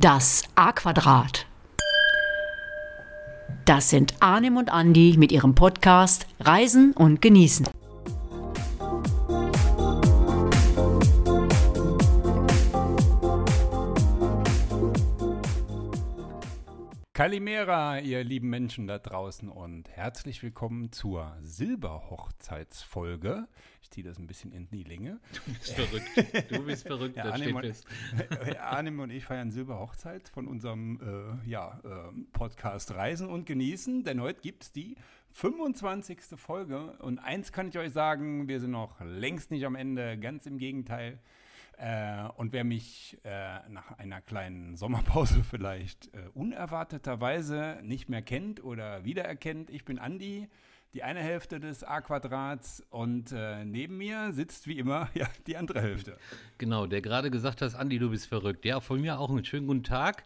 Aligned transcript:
Das 0.00 0.44
A-Quadrat. 0.54 1.44
Das 3.64 3.90
sind 3.90 4.14
Arnim 4.20 4.56
und 4.56 4.70
Andi 4.70 5.16
mit 5.18 5.32
ihrem 5.32 5.56
Podcast 5.56 6.28
Reisen 6.38 6.92
und 6.92 7.20
Genießen. 7.20 7.66
Kalimera, 17.18 17.98
ihr 17.98 18.22
lieben 18.22 18.48
Menschen 18.48 18.86
da 18.86 19.00
draußen 19.00 19.48
und 19.48 19.88
herzlich 19.88 20.40
willkommen 20.44 20.92
zur 20.92 21.36
Silberhochzeitsfolge. 21.40 23.48
Ich 23.82 23.90
ziehe 23.90 24.06
das 24.06 24.20
ein 24.20 24.28
bisschen 24.28 24.52
in 24.52 24.70
die 24.70 24.84
Länge. 24.84 25.18
Du 25.32 25.40
bist 25.52 25.72
verrückt. 25.72 26.08
Du 26.48 26.64
bist 26.64 26.86
verrückt, 26.86 27.16
ja, 27.16 27.24
das 27.24 27.32
Arnim 27.32 27.48
steht 27.48 27.56
und, 27.56 27.64
fest. 27.64 27.88
Arnim 28.60 29.00
und 29.00 29.10
ich 29.10 29.24
feiern 29.24 29.50
Silberhochzeit 29.50 30.28
von 30.28 30.46
unserem 30.46 31.40
äh, 31.44 31.50
ja, 31.50 31.80
äh, 31.82 32.12
Podcast 32.30 32.94
Reisen 32.94 33.28
und 33.28 33.46
Genießen, 33.46 34.04
denn 34.04 34.20
heute 34.20 34.40
gibt 34.40 34.62
es 34.62 34.70
die 34.70 34.94
25. 35.32 36.20
Folge 36.36 36.92
und 37.00 37.18
eins 37.18 37.50
kann 37.50 37.66
ich 37.66 37.78
euch 37.78 37.92
sagen, 37.92 38.46
wir 38.46 38.60
sind 38.60 38.70
noch 38.70 39.00
längst 39.00 39.50
nicht 39.50 39.66
am 39.66 39.74
Ende, 39.74 40.18
ganz 40.18 40.46
im 40.46 40.58
Gegenteil. 40.58 41.18
Äh, 41.78 42.28
und 42.36 42.52
wer 42.52 42.64
mich 42.64 43.16
äh, 43.24 43.60
nach 43.68 43.92
einer 43.98 44.20
kleinen 44.20 44.76
Sommerpause 44.76 45.44
vielleicht 45.48 46.12
äh, 46.12 46.28
unerwarteterweise 46.34 47.78
nicht 47.82 48.08
mehr 48.08 48.22
kennt 48.22 48.64
oder 48.64 49.04
wiedererkennt, 49.04 49.70
ich 49.70 49.84
bin 49.84 50.00
Andi, 50.00 50.48
die 50.92 51.04
eine 51.04 51.20
Hälfte 51.20 51.60
des 51.60 51.84
A-Quadrats 51.84 52.82
und 52.90 53.30
äh, 53.30 53.64
neben 53.64 53.96
mir 53.96 54.32
sitzt 54.32 54.66
wie 54.66 54.78
immer 54.78 55.08
ja, 55.14 55.28
die 55.46 55.56
andere 55.56 55.80
Hälfte. 55.80 56.18
Genau, 56.58 56.86
der 56.86 57.00
gerade 57.00 57.30
gesagt 57.30 57.62
hat, 57.62 57.74
Andi, 57.76 58.00
du 58.00 58.10
bist 58.10 58.26
verrückt. 58.26 58.64
Ja, 58.64 58.80
von 58.80 59.00
mir 59.00 59.20
auch 59.20 59.30
einen 59.30 59.44
schönen 59.44 59.68
guten 59.68 59.84
Tag. 59.84 60.24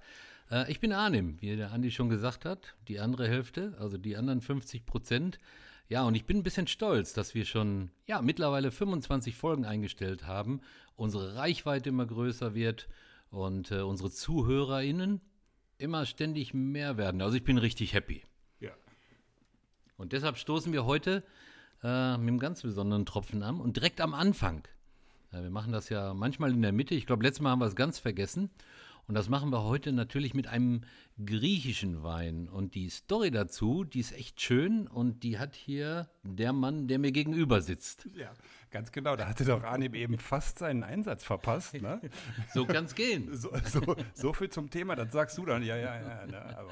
Äh, 0.51 0.71
ich 0.71 0.81
bin 0.81 0.93
Arnim, 0.93 1.37
wie 1.41 1.55
der 1.55 1.73
Andi 1.73 1.91
schon 1.91 2.09
gesagt 2.09 2.47
hat, 2.47 2.77
die 2.89 2.99
andere 2.99 3.29
Hälfte, 3.29 3.75
also 3.79 3.99
die 3.99 4.17
anderen 4.17 4.41
50 4.41 4.87
Prozent. 4.87 5.39
Ja, 5.93 6.05
und 6.05 6.15
ich 6.15 6.25
bin 6.25 6.39
ein 6.39 6.43
bisschen 6.43 6.69
stolz, 6.69 7.13
dass 7.13 7.35
wir 7.35 7.45
schon 7.45 7.91
ja, 8.07 8.23
mittlerweile 8.23 8.71
25 8.71 9.37
Folgen 9.37 9.67
eingestellt 9.67 10.27
haben, 10.27 10.63
unsere 10.97 11.35
Reichweite 11.35 11.91
immer 11.91 12.07
größer 12.07 12.55
wird 12.55 12.89
und 13.29 13.71
äh, 13.71 13.83
unsere 13.83 14.11
ZuhörerInnen 14.11 15.21
immer 15.77 16.07
ständig 16.07 16.55
mehr 16.55 16.97
werden. 16.97 17.21
Also 17.21 17.37
ich 17.37 17.45
bin 17.45 17.59
richtig 17.59 17.93
happy. 17.93 18.23
Ja. 18.59 18.71
Und 19.99 20.15
deshalb 20.15 20.39
stoßen 20.39 20.73
wir 20.73 20.87
heute 20.87 21.25
äh, 21.83 22.17
mit 22.17 22.29
einem 22.29 22.39
ganz 22.39 22.63
besonderen 22.63 23.05
Tropfen 23.05 23.43
an 23.43 23.61
und 23.61 23.77
direkt 23.77 24.01
am 24.01 24.15
Anfang. 24.15 24.63
Äh, 25.31 25.43
wir 25.43 25.51
machen 25.51 25.73
das 25.73 25.91
ja 25.91 26.15
manchmal 26.15 26.53
in 26.53 26.63
der 26.63 26.73
Mitte. 26.73 26.95
Ich 26.95 27.05
glaube, 27.05 27.23
letztes 27.23 27.43
Mal 27.43 27.51
haben 27.51 27.61
wir 27.61 27.67
es 27.67 27.77
ganz 27.77 27.99
vergessen. 27.99 28.49
Und 29.09 29.17
das 29.17 29.29
machen 29.29 29.51
wir 29.51 29.65
heute 29.65 29.93
natürlich 29.93 30.33
mit 30.33 30.47
einem 30.47 30.83
griechischen 31.25 32.03
Wein. 32.03 32.49
Und 32.49 32.75
die 32.75 32.89
Story 32.89 33.31
dazu, 33.31 33.85
die 33.85 34.01
ist 34.01 34.13
echt 34.13 34.41
schön 34.41 34.87
und 34.87 35.23
die 35.23 35.39
hat 35.39 35.55
hier 35.55 36.09
der 36.23 36.53
Mann, 36.53 36.87
der 36.87 36.99
mir 36.99 37.13
gegenüber 37.13 37.61
sitzt. 37.61 38.07
Ja, 38.15 38.33
ganz 38.71 38.93
genau. 38.93 39.17
Da 39.17 39.29
hatte 39.29 39.45
doch 39.45 39.65
Arnim 39.65 39.95
eben 39.95 40.19
fast 40.19 40.61
seinen 40.61 40.85
Einsatz 40.85 41.25
verpasst. 41.25 41.81
Ne? 41.81 42.01
So 42.55 42.65
kann 42.65 42.85
es 42.85 42.95
gehen. 42.95 43.35
So, 43.37 43.51
so, 43.65 43.97
so, 44.15 44.33
viel 44.33 44.51
zum 44.51 44.71
Thema, 44.71 44.95
das 44.95 45.13
sagst 45.13 45.37
du 45.37 45.47
dann. 45.47 45.63
Ja, 45.63 45.77
ja, 45.77 46.01
ja. 46.01 46.27
Ne? 46.27 46.59
Aber 46.59 46.71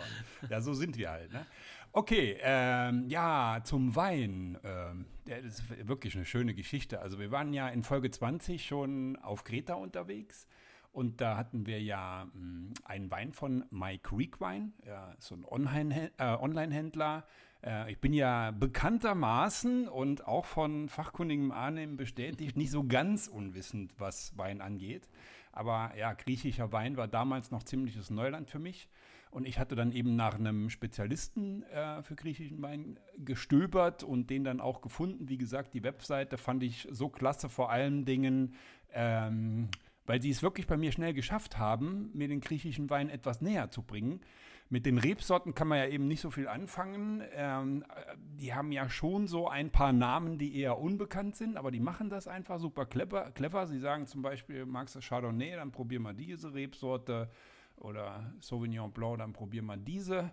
ja, 0.48 0.60
so 0.60 0.72
sind 0.72 0.96
wir 0.96 1.10
halt. 1.10 1.32
Ne? 1.32 1.46
Okay, 1.92 2.38
ähm, 2.40 3.08
ja, 3.08 3.60
zum 3.64 3.96
Wein. 3.96 4.56
Ähm, 4.62 5.06
das 5.26 5.44
ist 5.44 5.88
wirklich 5.88 6.14
eine 6.14 6.24
schöne 6.24 6.54
Geschichte. 6.54 7.00
Also 7.00 7.18
wir 7.18 7.32
waren 7.32 7.52
ja 7.52 7.68
in 7.68 7.82
Folge 7.82 8.10
20 8.10 8.64
schon 8.64 9.16
auf 9.16 9.42
Kreta 9.42 9.74
unterwegs. 9.74 10.46
Und 10.92 11.20
da 11.20 11.36
hatten 11.36 11.66
wir 11.66 11.80
ja 11.80 12.26
mh, 12.26 12.32
hm, 12.32 12.74
einen 12.84 13.10
Wein 13.10 13.32
von 13.32 13.64
My 13.70 13.98
Creek 13.98 14.40
Wine, 14.40 14.72
ja, 14.84 15.14
so 15.18 15.36
ein 15.36 15.90
äh, 15.92 16.10
Online-Händler. 16.18 17.24
Äh, 17.64 17.92
ich 17.92 18.00
bin 18.00 18.12
ja 18.12 18.50
bekanntermaßen 18.50 19.88
und 19.88 20.26
auch 20.26 20.46
von 20.46 20.88
fachkundigem 20.88 21.52
Arnim 21.52 21.96
bestätigt, 21.96 22.56
nicht 22.56 22.70
so 22.70 22.84
ganz 22.84 23.28
unwissend, 23.28 23.94
was 23.98 24.36
Wein 24.36 24.60
angeht. 24.60 25.08
Aber 25.52 25.92
ja, 25.96 26.12
griechischer 26.12 26.72
Wein 26.72 26.96
war 26.96 27.08
damals 27.08 27.50
noch 27.50 27.62
ziemliches 27.62 28.10
Neuland 28.10 28.50
für 28.50 28.58
mich. 28.58 28.88
Und 29.30 29.46
ich 29.46 29.60
hatte 29.60 29.76
dann 29.76 29.92
eben 29.92 30.16
nach 30.16 30.34
einem 30.34 30.70
Spezialisten 30.70 31.62
äh, 31.64 32.02
für 32.02 32.16
griechischen 32.16 32.62
Wein 32.62 32.98
gestöbert 33.16 34.02
und 34.02 34.28
den 34.28 34.42
dann 34.42 34.60
auch 34.60 34.80
gefunden. 34.80 35.28
Wie 35.28 35.38
gesagt, 35.38 35.72
die 35.74 35.84
Webseite 35.84 36.36
fand 36.36 36.64
ich 36.64 36.88
so 36.90 37.08
klasse, 37.08 37.48
vor 37.48 37.70
allen 37.70 38.04
Dingen. 38.04 38.54
Ähm, 38.92 39.68
weil 40.10 40.20
sie 40.20 40.30
es 40.30 40.42
wirklich 40.42 40.66
bei 40.66 40.76
mir 40.76 40.90
schnell 40.90 41.14
geschafft 41.14 41.56
haben, 41.56 42.10
mir 42.14 42.26
den 42.26 42.40
griechischen 42.40 42.90
Wein 42.90 43.10
etwas 43.10 43.40
näher 43.40 43.70
zu 43.70 43.84
bringen. 43.84 44.22
Mit 44.68 44.84
den 44.84 44.98
Rebsorten 44.98 45.54
kann 45.54 45.68
man 45.68 45.78
ja 45.78 45.86
eben 45.86 46.08
nicht 46.08 46.20
so 46.20 46.32
viel 46.32 46.48
anfangen. 46.48 47.22
Ähm, 47.32 47.84
die 48.18 48.52
haben 48.52 48.72
ja 48.72 48.88
schon 48.88 49.28
so 49.28 49.46
ein 49.46 49.70
paar 49.70 49.92
Namen, 49.92 50.36
die 50.36 50.56
eher 50.56 50.80
unbekannt 50.80 51.36
sind, 51.36 51.56
aber 51.56 51.70
die 51.70 51.78
machen 51.78 52.10
das 52.10 52.26
einfach 52.26 52.58
super 52.58 52.86
clever. 52.86 53.30
clever. 53.30 53.68
Sie 53.68 53.78
sagen 53.78 54.08
zum 54.08 54.20
Beispiel, 54.20 54.66
magst 54.66 54.96
du 54.96 55.00
Chardonnay, 55.00 55.54
dann 55.54 55.70
probier 55.70 56.00
mal 56.00 56.12
diese 56.12 56.54
Rebsorte. 56.54 57.30
Oder 57.76 58.32
Sauvignon 58.40 58.90
Blanc, 58.90 59.18
dann 59.18 59.32
probier 59.32 59.62
mal 59.62 59.78
diese. 59.78 60.32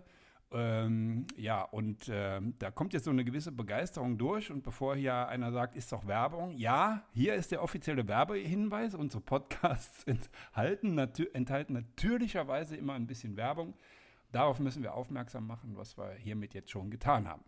Ähm, 0.50 1.26
ja, 1.36 1.62
und 1.62 2.08
äh, 2.08 2.40
da 2.58 2.70
kommt 2.70 2.94
jetzt 2.94 3.04
so 3.04 3.10
eine 3.10 3.24
gewisse 3.24 3.52
Begeisterung 3.52 4.16
durch. 4.16 4.50
Und 4.50 4.62
bevor 4.62 4.96
hier 4.96 5.28
einer 5.28 5.52
sagt, 5.52 5.76
ist 5.76 5.92
doch 5.92 6.06
Werbung, 6.06 6.56
ja, 6.56 7.02
hier 7.12 7.34
ist 7.34 7.50
der 7.50 7.62
offizielle 7.62 8.08
Werbehinweis. 8.08 8.94
Unsere 8.94 9.22
Podcasts 9.22 10.04
enthalten, 10.06 10.94
natür 10.94 11.28
enthalten 11.34 11.74
natürlicherweise 11.74 12.76
immer 12.76 12.94
ein 12.94 13.06
bisschen 13.06 13.36
Werbung. 13.36 13.74
Darauf 14.32 14.58
müssen 14.58 14.82
wir 14.82 14.94
aufmerksam 14.94 15.46
machen, 15.46 15.72
was 15.74 15.96
wir 15.96 16.12
hiermit 16.18 16.52
jetzt 16.52 16.70
schon 16.70 16.90
getan 16.90 17.26
haben. 17.26 17.42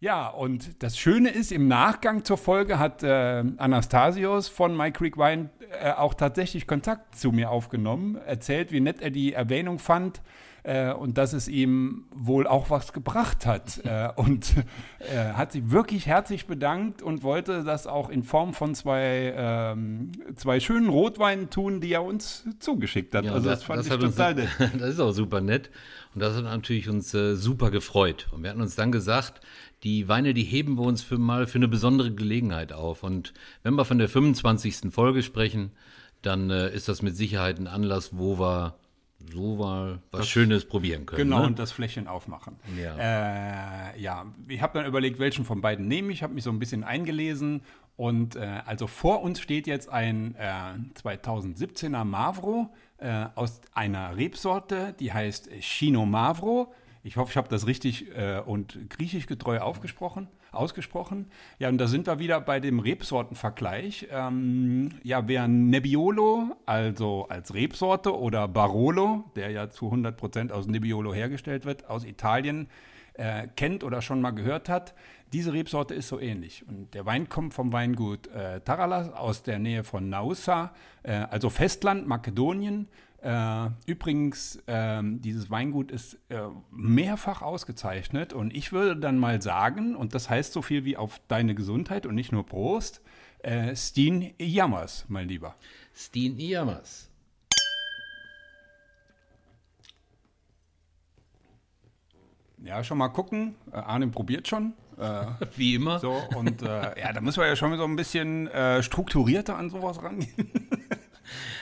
Ja, 0.00 0.28
und 0.28 0.82
das 0.82 0.98
Schöne 0.98 1.30
ist, 1.30 1.50
im 1.50 1.68
Nachgang 1.68 2.22
zur 2.24 2.36
Folge 2.36 2.78
hat 2.78 3.02
äh, 3.02 3.44
Anastasios 3.56 4.48
von 4.48 4.76
My 4.76 4.92
Creek 4.92 5.16
Wine 5.16 5.50
äh, 5.82 5.90
auch 5.92 6.14
tatsächlich 6.14 6.66
Kontakt 6.66 7.16
zu 7.16 7.32
mir 7.32 7.50
aufgenommen, 7.50 8.16
erzählt, 8.16 8.72
wie 8.72 8.80
nett 8.80 9.00
er 9.00 9.10
die 9.10 9.32
Erwähnung 9.32 9.78
fand 9.78 10.22
äh, 10.68 10.92
und 10.92 11.16
dass 11.16 11.32
es 11.32 11.48
ihm 11.48 12.04
wohl 12.14 12.46
auch 12.46 12.68
was 12.68 12.92
gebracht 12.92 13.46
hat. 13.46 13.78
äh, 13.84 14.10
und 14.16 14.54
äh, 14.98 15.32
hat 15.32 15.52
sich 15.52 15.70
wirklich 15.70 16.06
herzlich 16.06 16.46
bedankt 16.46 17.00
und 17.02 17.22
wollte 17.22 17.64
das 17.64 17.86
auch 17.86 18.10
in 18.10 18.22
Form 18.22 18.52
von 18.52 18.74
zwei, 18.74 19.32
ähm, 19.34 20.12
zwei 20.36 20.60
schönen 20.60 20.88
Rotweinen 20.88 21.48
tun, 21.48 21.80
die 21.80 21.92
er 21.92 22.04
uns 22.04 22.44
zugeschickt 22.58 23.14
hat. 23.14 23.24
Ja, 23.24 23.32
also 23.32 23.48
das, 23.48 23.60
das 23.60 23.66
fand 23.66 23.78
das 23.78 23.86
ich 23.86 23.98
total 23.98 24.34
nett. 24.34 24.48
Das 24.78 24.90
ist 24.90 25.00
auch 25.00 25.12
super 25.12 25.40
nett. 25.40 25.70
Und 26.14 26.20
das 26.20 26.36
hat 26.36 26.44
natürlich 26.44 26.88
uns 26.88 27.14
äh, 27.14 27.34
super 27.34 27.70
gefreut. 27.70 28.28
Und 28.32 28.42
wir 28.42 28.50
hatten 28.50 28.60
uns 28.60 28.76
dann 28.76 28.92
gesagt, 28.92 29.40
die 29.84 30.08
Weine, 30.08 30.34
die 30.34 30.44
heben 30.44 30.76
wir 30.76 30.82
uns 30.82 31.02
für 31.02 31.18
mal 31.18 31.46
für 31.46 31.58
eine 31.58 31.68
besondere 31.68 32.12
Gelegenheit 32.12 32.72
auf. 32.72 33.02
Und 33.02 33.32
wenn 33.62 33.74
wir 33.74 33.84
von 33.84 33.98
der 33.98 34.08
25. 34.08 34.90
Folge 34.90 35.22
sprechen, 35.22 35.72
dann 36.20 36.50
äh, 36.50 36.74
ist 36.74 36.88
das 36.88 37.00
mit 37.00 37.16
Sicherheit 37.16 37.58
ein 37.58 37.68
Anlass, 37.68 38.10
wo 38.18 38.38
wir 38.38 38.74
so 39.18 39.56
mal 39.56 40.00
was 40.10 40.20
Das- 40.20 40.28
Schönes 40.28 40.64
probieren 40.64 41.06
können. 41.06 41.22
Genau, 41.24 41.40
ne? 41.40 41.46
und 41.46 41.58
das 41.58 41.72
Fläschchen 41.72 42.06
aufmachen. 42.06 42.56
Ja. 42.80 43.90
Äh, 43.92 44.00
ja, 44.00 44.26
ich 44.46 44.62
habe 44.62 44.78
dann 44.78 44.86
überlegt, 44.86 45.18
welchen 45.18 45.44
von 45.44 45.60
beiden 45.60 45.88
nehme 45.88 46.12
ich, 46.12 46.22
habe 46.22 46.34
mich 46.34 46.44
so 46.44 46.50
ein 46.50 46.58
bisschen 46.58 46.84
eingelesen. 46.84 47.62
Und 47.96 48.36
äh, 48.36 48.60
also 48.64 48.86
vor 48.86 49.22
uns 49.22 49.40
steht 49.40 49.66
jetzt 49.66 49.88
ein 49.88 50.36
äh, 50.36 50.74
2017er 51.02 52.04
Mavro 52.04 52.68
äh, 52.98 53.26
aus 53.34 53.60
einer 53.74 54.16
Rebsorte, 54.16 54.94
die 55.00 55.12
heißt 55.12 55.50
Chino 55.60 56.06
Mavro. 56.06 56.72
Ich 57.02 57.16
hoffe, 57.16 57.30
ich 57.32 57.36
habe 57.36 57.48
das 57.48 57.66
richtig 57.66 58.14
äh, 58.16 58.40
und 58.44 58.78
griechisch 58.90 59.26
getreu 59.26 59.58
aufgesprochen, 59.58 60.28
ausgesprochen. 60.52 61.30
Ja, 61.58 61.68
und 61.68 61.78
da 61.78 61.86
sind 61.86 62.06
wir 62.06 62.18
wieder 62.18 62.40
bei 62.40 62.60
dem 62.60 62.80
Rebsortenvergleich. 62.80 64.08
Ähm, 64.10 64.90
ja, 65.02 65.26
wer 65.28 65.48
Nebbiolo, 65.48 66.56
also 66.66 67.26
als 67.28 67.54
Rebsorte, 67.54 68.18
oder 68.18 68.48
Barolo, 68.48 69.24
der 69.36 69.50
ja 69.50 69.70
zu 69.70 69.86
100% 69.92 70.50
aus 70.50 70.66
Nebbiolo 70.66 71.12
hergestellt 71.14 71.64
wird, 71.64 71.88
aus 71.88 72.04
Italien, 72.04 72.68
äh, 73.14 73.48
kennt 73.56 73.84
oder 73.84 74.00
schon 74.00 74.20
mal 74.20 74.30
gehört 74.30 74.68
hat, 74.68 74.94
diese 75.32 75.52
Rebsorte 75.52 75.94
ist 75.94 76.08
so 76.08 76.18
ähnlich. 76.20 76.64
Und 76.66 76.94
der 76.94 77.04
Wein 77.04 77.28
kommt 77.28 77.52
vom 77.52 77.72
Weingut 77.72 78.28
äh, 78.28 78.60
Taralas 78.60 79.12
aus 79.12 79.42
der 79.42 79.58
Nähe 79.58 79.84
von 79.84 80.08
Nausa, 80.08 80.72
äh, 81.02 81.12
also 81.12 81.50
Festland, 81.50 82.06
Makedonien. 82.06 82.88
Äh, 83.20 83.70
übrigens, 83.86 84.62
ähm, 84.68 85.20
dieses 85.20 85.50
Weingut 85.50 85.90
ist 85.90 86.14
äh, 86.28 86.42
mehrfach 86.70 87.42
ausgezeichnet 87.42 88.32
und 88.32 88.54
ich 88.54 88.72
würde 88.72 88.96
dann 88.96 89.18
mal 89.18 89.42
sagen, 89.42 89.96
und 89.96 90.14
das 90.14 90.30
heißt 90.30 90.52
so 90.52 90.62
viel 90.62 90.84
wie 90.84 90.96
auf 90.96 91.20
deine 91.26 91.56
Gesundheit 91.56 92.06
und 92.06 92.14
nicht 92.14 92.30
nur 92.30 92.46
Prost, 92.46 93.02
äh, 93.40 93.74
Steen 93.74 94.34
Jammers, 94.38 95.04
mein 95.08 95.28
Lieber. 95.28 95.56
Steen 95.94 96.38
Iyamas. 96.38 97.10
Ja, 102.64 102.82
schon 102.82 102.98
mal 102.98 103.08
gucken. 103.08 103.54
Äh, 103.72 103.76
Arnim 103.76 104.10
probiert 104.10 104.46
schon. 104.48 104.74
Äh, 104.96 105.26
Wie 105.56 105.74
immer. 105.74 105.98
so, 105.98 106.22
und 106.36 106.62
äh, 106.62 107.00
ja, 107.00 107.12
da 107.12 107.20
müssen 107.20 107.40
wir 107.40 107.46
ja 107.46 107.56
schon 107.56 107.76
so 107.76 107.84
ein 107.84 107.96
bisschen 107.96 108.48
äh, 108.48 108.82
strukturierter 108.82 109.56
an 109.56 109.70
sowas 109.70 110.02
rangehen. 110.02 110.50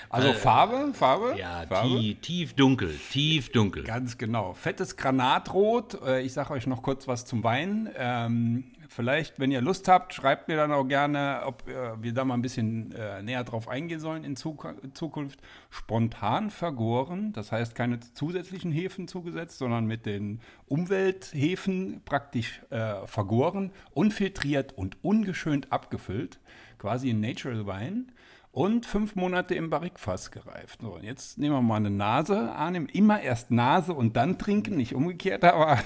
Also 0.09 0.33
Farbe, 0.33 0.93
Farbe? 0.95 1.35
Ja, 1.39 1.65
Farbe? 1.69 1.89
tief, 1.89 2.21
tief 2.21 2.55
dunkel, 2.55 2.99
tief 3.11 3.51
dunkel. 3.51 3.85
Ganz 3.85 4.19
genau. 4.19 4.55
Fettes 4.55 4.97
Granatrot. 4.97 6.01
Äh, 6.07 6.23
Ich 6.23 6.33
sage 6.33 6.53
euch 6.53 6.67
noch 6.67 6.83
kurz 6.83 7.09
was 7.09 7.25
zum 7.25 7.43
Wein. 7.45 7.91
Ähm, 7.97 8.65
vielleicht, 8.89 9.39
wenn 9.41 9.51
ihr 9.51 9.61
Lust 9.61 9.89
habt, 9.89 10.15
schreibt 10.15 10.49
mir 10.49 10.57
dann 10.57 10.73
auch 10.73 10.85
gerne, 10.85 11.43
ob 11.45 11.69
äh, 11.69 12.03
wir 12.03 12.13
da 12.13 12.25
mal 12.25 12.35
ein 12.35 12.43
bisschen 12.43 12.93
äh, 12.93 13.23
näher 13.23 13.45
drauf 13.45 13.69
eingehen 13.69 14.01
sollen 14.01 14.25
in 14.25 14.37
Zuk 14.37 14.75
Zukunft. 14.95 15.41
Spontan 15.71 16.51
vergoren, 16.51 17.33
das 17.33 17.53
heißt 17.53 17.75
keine 17.75 18.01
zusätzlichen 18.01 18.73
Hefen 18.73 19.09
zugesetzt, 19.09 19.59
sondern 19.59 19.87
mit 19.87 20.07
den 20.07 20.41
Umwelthefen 20.69 22.01
praktisch 22.05 22.63
äh, 22.71 23.07
vergoren, 23.07 23.73
unfiltriert 23.93 24.73
und 24.77 25.03
ungeschönt 25.03 25.73
abgefüllt. 25.73 26.41
Quasi 26.79 27.11
ein 27.11 27.21
Natural 27.21 27.67
Wein 27.67 28.13
und 28.57 28.87
fünf 28.87 29.17
Monate 29.17 29.55
im 29.55 29.69
Barrikfass 29.69 30.31
gereift. 30.31 30.81
So, 30.81 30.95
und 30.95 31.05
jetzt 31.05 31.37
nehmen 31.37 31.55
wir 31.55 31.61
mal 31.61 31.77
eine 31.77 31.91
Nase 31.91 32.53
an. 32.53 32.87
Immer 32.87 33.21
erst 33.21 33.51
Nase 33.51 33.93
und 33.93 34.17
dann 34.17 34.39
trinken, 34.39 34.79
nicht 34.79 34.95
umgekehrt, 34.95 35.45
aber 35.45 35.79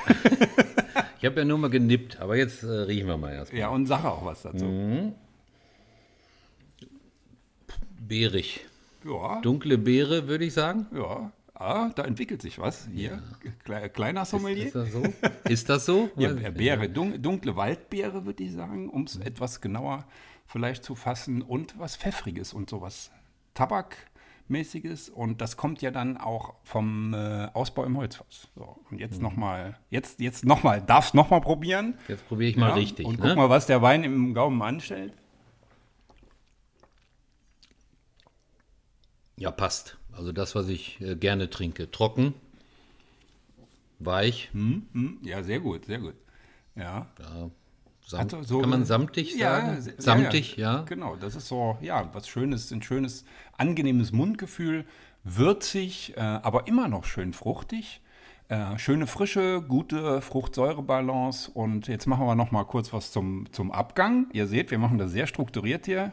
Ich 1.19 1.25
habe 1.26 1.40
ja 1.40 1.44
nur 1.44 1.58
mal 1.58 1.69
genippt, 1.69 2.20
aber 2.20 2.37
jetzt 2.37 2.62
äh, 2.62 2.69
riechen 2.69 3.08
wir 3.08 3.17
mal 3.17 3.32
erst. 3.32 3.52
ja, 3.52 3.70
und 3.70 3.87
sag 3.87 4.05
auch 4.05 4.25
was 4.25 4.43
dazu. 4.43 5.12
Beerig. 8.06 8.64
Ja, 9.05 9.40
Dunkle 9.40 9.76
Beere, 9.76 10.28
würde 10.28 10.44
ich 10.44 10.52
sagen. 10.55 10.87
ja. 10.94 11.32
Ah, 11.55 11.90
da 11.94 12.05
entwickelt 12.05 12.40
sich 12.40 12.58
was. 12.58 12.88
Hier, 12.90 13.23
Kle 13.64 13.90
kleiner 13.90 14.25
Sommelier. 14.25 14.64
Ist 14.66 14.75
das 14.76 14.93
so? 14.93 15.02
Ist 15.46 15.69
das 15.69 15.84
so? 15.84 16.08
Ja. 16.16 16.32
Beere, 16.32 16.88
dun 16.88 17.20
dunkle 17.20 17.55
Waldbeere, 17.55 18.25
würde 18.25 18.44
ich 18.44 18.52
sagen, 18.52 18.88
um 18.88 19.02
es 19.02 19.16
etwas 19.16 19.61
genauer 19.61 20.06
vielleicht 20.50 20.85
zu 20.85 20.94
fassen. 20.94 21.43
Und 21.43 21.79
was 21.79 21.97
Pfeffriges 21.97 22.52
und 22.52 22.69
sowas 22.69 23.11
Tabakmäßiges. 23.55 25.08
Und 25.08 25.41
das 25.41 25.56
kommt 25.56 25.81
ja 25.82 25.91
dann 25.91 26.17
auch 26.17 26.55
vom 26.64 27.14
äh, 27.14 27.49
Ausbau 27.55 27.85
im 27.85 27.97
Holzfass. 27.97 28.49
So, 28.56 28.76
und 28.91 28.99
jetzt 28.99 29.17
Mhm. 29.19 29.23
nochmal, 29.23 29.79
jetzt, 29.91 30.20
jetzt 30.20 30.44
nochmal, 30.44 30.82
darfst 30.82 31.14
nochmal 31.14 31.41
probieren. 31.41 31.94
Jetzt 32.08 32.26
probiere 32.26 32.50
ich 32.50 32.56
mal 32.56 32.69
Ja, 32.70 32.75
richtig. 32.75 33.06
Und 33.06 33.19
ne? 33.20 33.29
guck 33.29 33.37
mal, 33.37 33.49
was 33.49 33.67
der 33.67 33.81
Wein 33.82 34.05
im 34.05 34.35
Gaumen 34.35 34.61
anstellt. 34.62 35.12
Ja, 39.37 39.50
passt. 39.50 39.97
Also 40.12 40.32
das, 40.32 40.55
was 40.55 40.69
ich 40.69 41.00
äh, 41.00 41.17
gerne 41.17 41.49
trinke. 41.49 41.91
Trocken, 41.91 42.35
weich, 43.99 44.50
Hm, 44.52 45.19
ja, 45.23 45.43
sehr 45.43 45.61
gut, 45.61 45.87
sehr 45.87 45.99
gut. 45.99 46.14
Ja. 46.75 47.06
ja, 47.19 47.50
samt, 48.11 48.35
Also 48.35 48.57
so- 48.57 48.61
kann 48.61 48.71
man 48.71 48.85
samtig 48.85 49.39
sagen? 49.39 49.81
sehr- 49.81 49.95
samtig, 49.99 50.57
ja. 50.57 50.83
Genau, 50.83 51.17
das 51.17 51.35
ist 51.37 51.49
so, 51.49 51.79
ja, 51.81 52.09
was 52.12 52.29
Schönes, 52.29 52.71
ein 52.71 52.83
schönes, 52.83 53.25
angenehmes 53.57 54.12
Mundgefühl, 54.12 54.85
würzig, 55.25 56.15
äh, 56.17 56.21
aber 56.21 56.67
immer 56.67 56.89
noch 56.89 57.05
schön 57.05 57.33
fruchtig. 57.33 58.01
Äh, 58.49 58.79
schöne 58.79 59.07
Frische, 59.07 59.62
gute 59.62 60.21
Fruchtsäurebalance. 60.21 61.51
Und 61.53 61.87
jetzt 61.87 62.07
machen 62.07 62.27
wir 62.27 62.35
noch 62.35 62.51
mal 62.51 62.65
kurz 62.65 62.93
was 62.93 63.12
zum, 63.12 63.47
zum 63.53 63.71
Abgang. 63.71 64.27
Ihr 64.33 64.47
seht, 64.49 64.71
wir 64.73 64.79
machen 64.79 64.99
das 64.99 65.12
sehr 65.12 65.29
strukturiert 65.29 65.87
hier. 65.87 66.12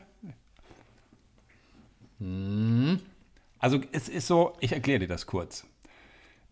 Mhm. 2.20 3.00
Also 3.60 3.80
es 3.92 4.08
ist 4.10 4.28
so, 4.28 4.54
ich 4.60 4.72
erkläre 4.72 5.00
dir 5.00 5.08
das 5.08 5.26
kurz. 5.26 5.66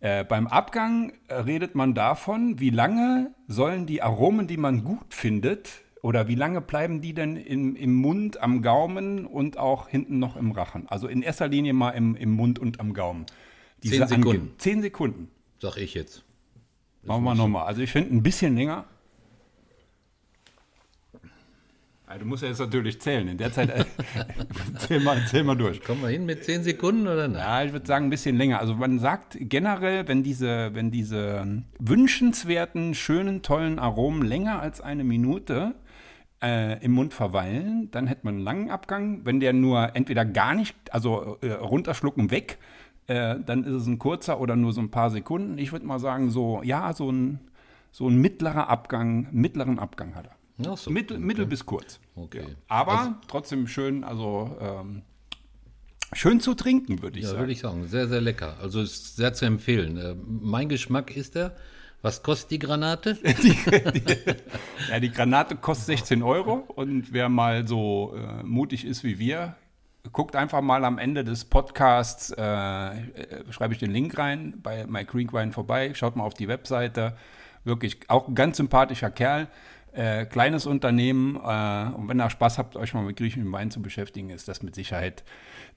Äh, 0.06 0.24
beim 0.24 0.46
Abgang 0.46 1.14
redet 1.32 1.74
man 1.74 1.96
davon, 1.96 2.60
wie 2.60 2.70
lange 2.70 3.34
sollen 3.48 3.88
die 3.88 4.04
Aromen, 4.04 4.46
die 4.46 4.58
man 4.58 4.84
gut 4.84 5.16
findet, 5.16 5.82
oder 6.04 6.28
wie 6.28 6.36
lange 6.36 6.62
bleiben 6.62 7.02
die 7.02 7.16
denn 7.16 7.36
im, 7.38 7.76
im 7.76 7.96
Mund, 7.96 8.40
am 8.40 8.62
Gaumen 8.62 9.26
und 9.26 9.58
auch 9.58 9.88
hinten 9.88 10.20
noch 10.20 10.36
im 10.36 10.52
Rachen? 10.52 10.88
Also 10.90 11.08
in 11.08 11.24
erster 11.24 11.48
Linie 11.48 11.74
mal 11.74 11.90
im, 11.90 12.16
im 12.16 12.30
Mund 12.30 12.60
und 12.60 12.80
am 12.80 12.94
Gaumen. 12.94 13.26
Zehn 13.82 14.04
ange- 14.04 14.08
Sekunden. 14.08 14.52
Zehn 14.60 14.82
Sekunden. 14.84 15.32
Sag 15.60 15.78
ich 15.78 15.96
jetzt. 15.96 16.24
Machen 17.02 17.24
wir 17.24 17.34
nochmal. 17.34 17.66
Also 17.66 17.82
ich 17.82 17.92
finde 17.92 18.14
ein 18.14 18.22
bisschen 18.22 18.56
länger. 18.56 18.86
Du 22.18 22.26
musst 22.26 22.44
ja 22.44 22.50
jetzt 22.50 22.60
natürlich 22.60 23.00
zählen. 23.02 23.28
In 23.28 23.38
der 23.38 23.52
Zeit 23.52 23.70
äh, 23.70 23.86
zähl, 24.78 25.00
mal, 25.00 25.24
zähl 25.28 25.44
mal 25.44 25.56
durch. 25.56 25.84
Kommen 25.84 26.02
wir 26.02 26.10
hin 26.10 26.26
mit 26.26 26.44
10 26.44 26.64
Sekunden 26.64 27.08
oder 27.08 27.28
nicht? 27.28 27.40
Ja, 27.40 27.64
ich 27.64 27.74
würde 27.74 27.86
sagen, 27.86 28.06
ein 28.06 28.10
bisschen 28.10 28.38
länger. 28.38 28.60
Also 28.60 28.76
man 28.76 29.00
sagt 29.00 29.38
generell, 29.40 30.08
wenn 30.08 30.24
diese, 30.24 30.74
wenn 30.74 30.92
diese 30.92 31.64
wünschenswerten, 31.80 32.94
schönen, 32.94 33.42
tollen 33.42 33.80
Aromen 33.80 34.24
länger 34.24 34.62
als 34.62 34.82
eine 34.82 35.04
Minute 35.04 35.76
äh, 36.42 36.84
im 36.84 36.92
Mund 36.92 37.14
verweilen, 37.14 37.90
dann 37.92 38.08
hätte 38.08 38.22
man 38.24 38.36
einen 38.36 38.44
langen 38.44 38.70
Abgang. 38.70 39.26
Wenn 39.26 39.40
der 39.40 39.54
nur 39.54 39.96
entweder 39.96 40.26
gar 40.26 40.54
nicht, 40.54 40.76
also 40.92 41.38
äh, 41.42 41.52
runterschlucken 41.52 42.32
weg, 42.32 42.58
äh, 43.08 43.36
dann 43.46 43.64
ist 43.64 43.74
es 43.74 43.88
ein 43.88 44.00
kurzer 44.00 44.40
oder 44.40 44.56
nur 44.56 44.74
so 44.74 44.82
ein 44.82 44.92
paar 44.92 45.10
Sekunden. 45.10 45.58
Ich 45.58 45.72
würde 45.72 45.86
mal 45.86 46.00
sagen, 46.00 46.30
so, 46.30 46.62
ja, 46.64 46.94
so 46.94 47.12
ein, 47.12 47.40
so 47.92 48.08
ein 48.08 48.18
mittlerer 48.18 48.70
Abgang, 48.70 49.28
mittleren 49.32 49.80
Abgang 49.80 50.16
hat 50.16 50.28
er. 50.28 50.36
Ach 50.68 50.78
so. 50.78 50.90
Mittel, 50.92 51.18
mittel 51.20 51.46
bis 51.46 51.66
kurz. 51.66 52.00
Okay. 52.16 52.42
Ja. 52.48 52.56
Aber 52.68 53.20
trotzdem 53.28 53.68
schön, 53.68 54.04
also 54.04 54.56
ähm, 54.60 55.02
schön 56.14 56.40
zu 56.40 56.54
trinken, 56.54 57.02
würde 57.02 57.18
ich 57.18 57.24
Ja, 57.24 57.30
sagen. 57.32 57.40
würde 57.42 57.52
ich 57.52 57.60
sagen. 57.60 57.88
Sehr, 57.88 58.08
sehr 58.08 58.22
lecker. 58.22 58.58
Also 58.62 58.82
ist 58.82 59.16
sehr 59.18 59.34
zu 59.34 59.46
empfehlen. 59.46 59.98
Äh, 59.98 60.16
mein 60.26 60.70
Geschmack 60.70 61.16
ist 61.16 61.36
er. 61.36 61.56
Was 62.02 62.22
kostet 62.22 62.52
die 62.52 62.60
Granate? 62.60 63.18
Ja, 64.90 65.00
die 65.00 65.12
Granate 65.12 65.56
kostet 65.56 65.88
16 65.98 66.22
Euro 66.24 66.64
und 66.76 67.12
wer 67.12 67.30
mal 67.30 67.68
so 67.68 68.16
äh, 68.16 68.44
mutig 68.44 68.86
ist 68.86 69.04
wie 69.04 69.18
wir, 69.18 69.56
guckt 70.12 70.36
einfach 70.36 70.62
mal 70.62 70.86
am 70.86 71.00
Ende 71.00 71.24
des 71.24 71.46
Podcasts, 71.46 72.32
äh, 72.38 72.42
äh, 72.42 73.52
schreibe 73.52 73.74
ich 73.74 73.80
den 73.80 73.90
Link 73.92 74.18
rein, 74.20 74.54
bei 74.62 74.86
My 74.86 75.04
Creek 75.06 75.34
Wine 75.34 75.52
vorbei, 75.52 75.94
schaut 75.96 76.16
mal 76.16 76.24
auf 76.24 76.36
die 76.36 76.48
Webseite. 76.48 77.18
Wirklich 77.64 77.98
auch 78.10 78.28
ein 78.28 78.36
ganz 78.36 78.58
sympathischer 78.58 79.10
Kerl. 79.10 79.48
Äh, 79.96 80.26
kleines 80.26 80.66
Unternehmen 80.66 81.38
äh, 81.38 81.96
und 81.96 82.10
wenn 82.10 82.20
ihr 82.20 82.30
Spaß 82.30 82.58
habt, 82.58 82.76
euch 82.76 82.94
mal 82.94 83.04
mit 83.04 83.16
griechischem 83.16 83.50
Wein 83.54 83.72
zu 83.72 83.82
beschäftigen, 83.82 84.30
ist 84.30 84.50
das 84.50 84.62
mit 84.62 84.76
Sicherheit 84.76 85.24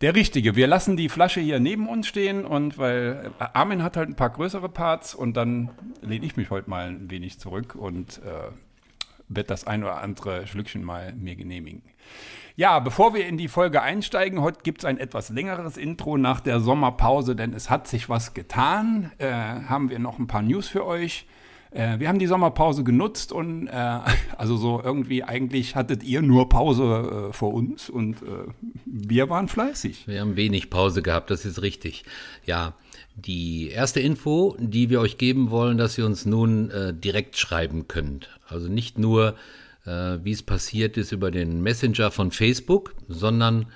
der 0.00 0.17
richtige. 0.17 0.56
Wir 0.56 0.67
lassen 0.67 0.97
die 0.97 1.09
Flasche 1.09 1.41
hier 1.41 1.61
neben 1.61 1.88
uns 1.88 2.09
stehen 2.09 2.44
und 2.44 2.79
weil 2.79 3.31
äh, 3.38 3.44
Armin 3.53 3.85
hat 3.85 3.97
halt 3.97 4.09
ein 4.09 4.17
paar 4.17 4.31
größere 4.31 4.69
Parts 4.70 5.15
und 5.15 5.37
dann 5.37 5.70
lehne 6.03 6.26
ich 6.26 6.37
mich 6.37 6.50
heute 6.50 6.69
mal 6.69 6.88
ein 6.88 7.12
wenig 7.12 7.38
zurück 7.38 7.76
und 7.76 8.19
äh, 8.25 8.50
werde 9.29 9.47
das 9.47 9.69
ein 9.69 9.85
oder 9.85 10.00
andere 10.00 10.48
Schlückchen 10.48 10.82
mal 10.82 11.13
mir 11.13 11.37
genehmigen. 11.37 11.82
Ja, 12.56 12.81
bevor 12.81 13.15
wir 13.15 13.25
in 13.25 13.39
die 13.39 13.46
Folge 13.46 13.82
einsteigen, 13.82 14.41
heute 14.41 14.63
gibt 14.65 14.81
es 14.81 14.84
ein 14.84 14.98
etwas 14.98 15.29
längeres 15.29 15.77
Intro 15.77 16.19
nach 16.19 16.41
der 16.41 16.58
Sommerpause, 16.58 17.37
denn 17.37 17.53
es 17.53 17.70
hat 17.70 17.87
sich 17.87 18.08
was 18.08 18.34
getan. 18.34 19.13
Äh, 19.19 19.31
haben 19.31 19.91
wir 19.91 20.01
noch 20.01 20.19
ein 20.19 20.27
paar 20.27 20.43
News 20.43 20.67
für 20.67 20.84
euch. 20.84 21.29
Äh, 21.70 21.98
wir 21.98 22.08
haben 22.08 22.19
die 22.19 22.27
Sommerpause 22.27 22.84
genutzt 22.84 23.32
und 23.32 23.67
äh, 23.69 23.70
also 24.37 24.56
so 24.56 24.81
irgendwie 24.82 25.25
eigentlich 25.25 25.77
hattet 25.77 26.03
ihr 26.03 26.22
nur 26.22 26.48
Pause 26.48 27.29
äh, 27.31 27.32
vor 27.32 27.53
uns 27.55 27.91
und 27.91 28.22
äh, 28.22 28.46
wir 28.84 29.29
waren 29.31 29.48
fleißig. 29.48 30.06
Wir 30.06 30.20
haben 30.20 30.37
wenig 30.37 30.70
Pause 30.70 31.03
gehabt, 31.03 31.31
das 31.31 31.44
ist 31.44 31.63
richtig. 31.63 32.05
Ja, 32.46 32.75
die 33.17 33.69
erste 33.70 34.01
Info, 34.01 34.56
die 34.58 34.91
wir 34.91 35.01
euch 35.01 35.19
geben 35.19 35.51
wollen, 35.51 35.77
dass 35.77 35.98
ihr 35.98 36.06
uns 36.06 36.25
nun 36.25 36.70
äh, 36.70 36.94
direkt 36.94 37.37
schreiben 37.37 37.89
könnt. 37.89 38.31
Also 38.46 38.69
nicht 38.69 38.98
nur, 38.98 39.34
äh, 39.84 40.19
wie 40.22 40.32
es 40.32 40.43
passiert 40.43 40.96
ist 40.96 41.13
über 41.13 41.31
den 41.31 41.63
Messenger 41.63 42.10
von 42.10 42.31
Facebook, 42.31 42.94
sondern 43.08 43.67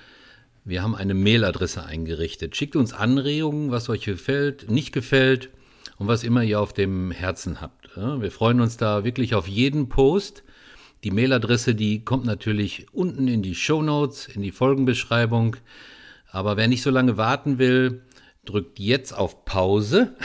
wir 0.65 0.81
haben 0.81 0.95
eine 0.95 1.13
Mailadresse 1.13 1.85
eingerichtet. 1.85 2.55
Schickt 2.55 2.77
uns 2.77 2.93
Anregungen, 2.93 3.71
was 3.71 3.89
euch 3.89 4.05
gefällt, 4.05 4.71
nicht 4.71 4.93
gefällt 4.93 5.49
und 5.97 6.07
was 6.07 6.23
immer 6.23 6.43
ihr 6.43 6.59
auf 6.59 6.73
dem 6.73 7.11
Herzen 7.11 7.61
habt. 7.61 7.95
Wir 7.95 8.31
freuen 8.31 8.59
uns 8.59 8.77
da 8.77 9.03
wirklich 9.03 9.35
auf 9.35 9.47
jeden 9.47 9.89
Post. 9.89 10.43
Die 11.03 11.11
Mailadresse, 11.11 11.75
die 11.75 12.03
kommt 12.03 12.25
natürlich 12.25 12.87
unten 12.93 13.27
in 13.27 13.41
die 13.41 13.55
Show 13.55 13.81
Notes, 13.81 14.27
in 14.27 14.41
die 14.41 14.51
Folgenbeschreibung. 14.51 15.57
Aber 16.31 16.57
wer 16.57 16.67
nicht 16.67 16.81
so 16.81 16.89
lange 16.89 17.17
warten 17.17 17.59
will, 17.59 18.01
drückt 18.45 18.79
jetzt 18.79 19.13
auf 19.13 19.45
Pause 19.45 20.15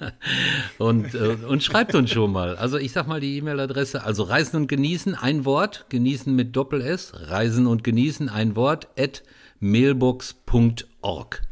und, 0.78 1.14
äh, 1.14 1.36
und 1.48 1.62
schreibt 1.64 1.94
uns 1.94 2.10
schon 2.10 2.32
mal. 2.32 2.56
Also 2.56 2.78
ich 2.78 2.92
sag 2.92 3.06
mal 3.08 3.20
die 3.20 3.36
E-Mail-Adresse, 3.38 4.04
also 4.04 4.24
Reisen 4.24 4.56
und 4.56 4.68
Genießen, 4.68 5.14
ein 5.14 5.44
Wort, 5.44 5.86
Genießen 5.88 6.34
mit 6.34 6.54
Doppel-S, 6.54 7.12
Reisen 7.14 7.66
und 7.66 7.82
Genießen, 7.82 8.28
ein 8.28 8.54
Wort, 8.54 8.88
at 8.98 9.22
mailbox.org. 9.60 11.42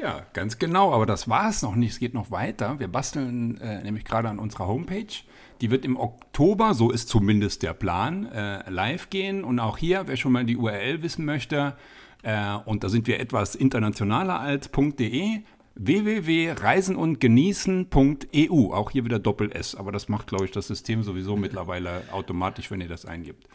Ja, 0.00 0.24
ganz 0.32 0.58
genau, 0.58 0.92
aber 0.92 1.04
das 1.04 1.28
war 1.28 1.50
es 1.50 1.60
noch 1.62 1.74
nicht. 1.74 1.92
Es 1.92 1.98
geht 1.98 2.14
noch 2.14 2.30
weiter. 2.30 2.78
Wir 2.78 2.88
basteln 2.88 3.60
äh, 3.60 3.82
nämlich 3.82 4.04
gerade 4.04 4.30
an 4.30 4.38
unserer 4.38 4.66
Homepage. 4.66 5.12
Die 5.60 5.70
wird 5.70 5.84
im 5.84 5.98
Oktober, 5.98 6.72
so 6.72 6.90
ist 6.90 7.08
zumindest 7.08 7.62
der 7.62 7.74
Plan, 7.74 8.24
äh, 8.32 8.70
live 8.70 9.10
gehen. 9.10 9.44
Und 9.44 9.60
auch 9.60 9.76
hier, 9.76 10.04
wer 10.06 10.16
schon 10.16 10.32
mal 10.32 10.44
die 10.44 10.56
URL 10.56 11.02
wissen 11.02 11.26
möchte, 11.26 11.76
äh, 12.22 12.54
und 12.64 12.82
da 12.82 12.88
sind 12.88 13.06
wir 13.06 13.20
etwas 13.20 13.54
internationaler 13.54 14.40
als 14.40 14.70
.de, 14.70 15.40
www.reisenundgenießen.eu. 15.74 18.72
Auch 18.72 18.90
hier 18.90 19.04
wieder 19.04 19.18
Doppel-S, 19.18 19.74
aber 19.74 19.92
das 19.92 20.08
macht, 20.08 20.28
glaube 20.28 20.46
ich, 20.46 20.50
das 20.50 20.66
System 20.66 21.02
sowieso 21.02 21.36
mittlerweile 21.36 22.04
automatisch, 22.10 22.70
wenn 22.70 22.80
ihr 22.80 22.88
das 22.88 23.04
eingibt. 23.04 23.46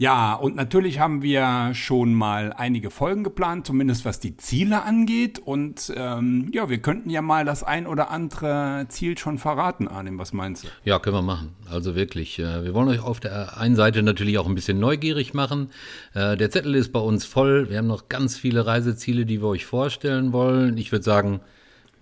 Ja, 0.00 0.34
und 0.34 0.54
natürlich 0.54 1.00
haben 1.00 1.22
wir 1.22 1.70
schon 1.74 2.14
mal 2.14 2.52
einige 2.52 2.88
Folgen 2.88 3.24
geplant, 3.24 3.66
zumindest 3.66 4.04
was 4.04 4.20
die 4.20 4.36
Ziele 4.36 4.84
angeht. 4.84 5.40
Und 5.40 5.92
ähm, 5.96 6.48
ja, 6.52 6.70
wir 6.70 6.78
könnten 6.78 7.10
ja 7.10 7.20
mal 7.20 7.44
das 7.44 7.64
ein 7.64 7.84
oder 7.84 8.08
andere 8.08 8.86
Ziel 8.90 9.18
schon 9.18 9.38
verraten, 9.38 9.88
Arnim. 9.88 10.16
Was 10.20 10.32
meinst 10.32 10.62
du? 10.62 10.68
Ja, 10.84 11.00
können 11.00 11.16
wir 11.16 11.22
machen. 11.22 11.56
Also 11.68 11.96
wirklich. 11.96 12.38
Äh, 12.38 12.62
wir 12.62 12.74
wollen 12.74 12.86
euch 12.86 13.02
auf 13.02 13.18
der 13.18 13.58
einen 13.58 13.74
Seite 13.74 14.04
natürlich 14.04 14.38
auch 14.38 14.46
ein 14.46 14.54
bisschen 14.54 14.78
neugierig 14.78 15.34
machen. 15.34 15.70
Äh, 16.14 16.36
der 16.36 16.52
Zettel 16.52 16.76
ist 16.76 16.92
bei 16.92 17.00
uns 17.00 17.24
voll. 17.24 17.68
Wir 17.68 17.78
haben 17.78 17.88
noch 17.88 18.08
ganz 18.08 18.38
viele 18.38 18.66
Reiseziele, 18.66 19.26
die 19.26 19.42
wir 19.42 19.48
euch 19.48 19.66
vorstellen 19.66 20.32
wollen. 20.32 20.78
Ich 20.78 20.92
würde 20.92 21.04
sagen, 21.04 21.40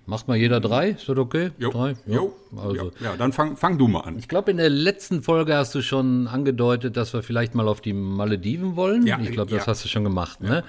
Macht 0.08 0.28
mal 0.28 0.36
jeder 0.36 0.60
drei? 0.60 0.90
Ist 0.90 1.08
das 1.08 1.18
okay? 1.18 1.50
Jo. 1.58 1.70
Drei? 1.70 1.96
Jo. 2.06 2.32
Also. 2.56 2.92
Ja, 3.00 3.16
dann 3.18 3.32
fang, 3.32 3.56
fang 3.56 3.76
du 3.76 3.88
mal 3.88 4.02
an. 4.02 4.16
Ich 4.18 4.28
glaube, 4.28 4.52
in 4.52 4.56
der 4.56 4.70
letzten 4.70 5.20
Folge 5.20 5.56
hast 5.56 5.74
du 5.74 5.82
schon 5.82 6.28
angedeutet, 6.28 6.96
dass 6.96 7.12
wir 7.12 7.24
vielleicht 7.24 7.56
mal 7.56 7.66
auf 7.66 7.80
die 7.80 7.92
Malediven 7.92 8.76
wollen. 8.76 9.04
Ja, 9.04 9.18
ich 9.20 9.32
glaube, 9.32 9.50
das 9.50 9.66
ja. 9.66 9.72
hast 9.72 9.84
du 9.84 9.88
schon 9.88 10.04
gemacht. 10.04 10.40
Ne? 10.40 10.62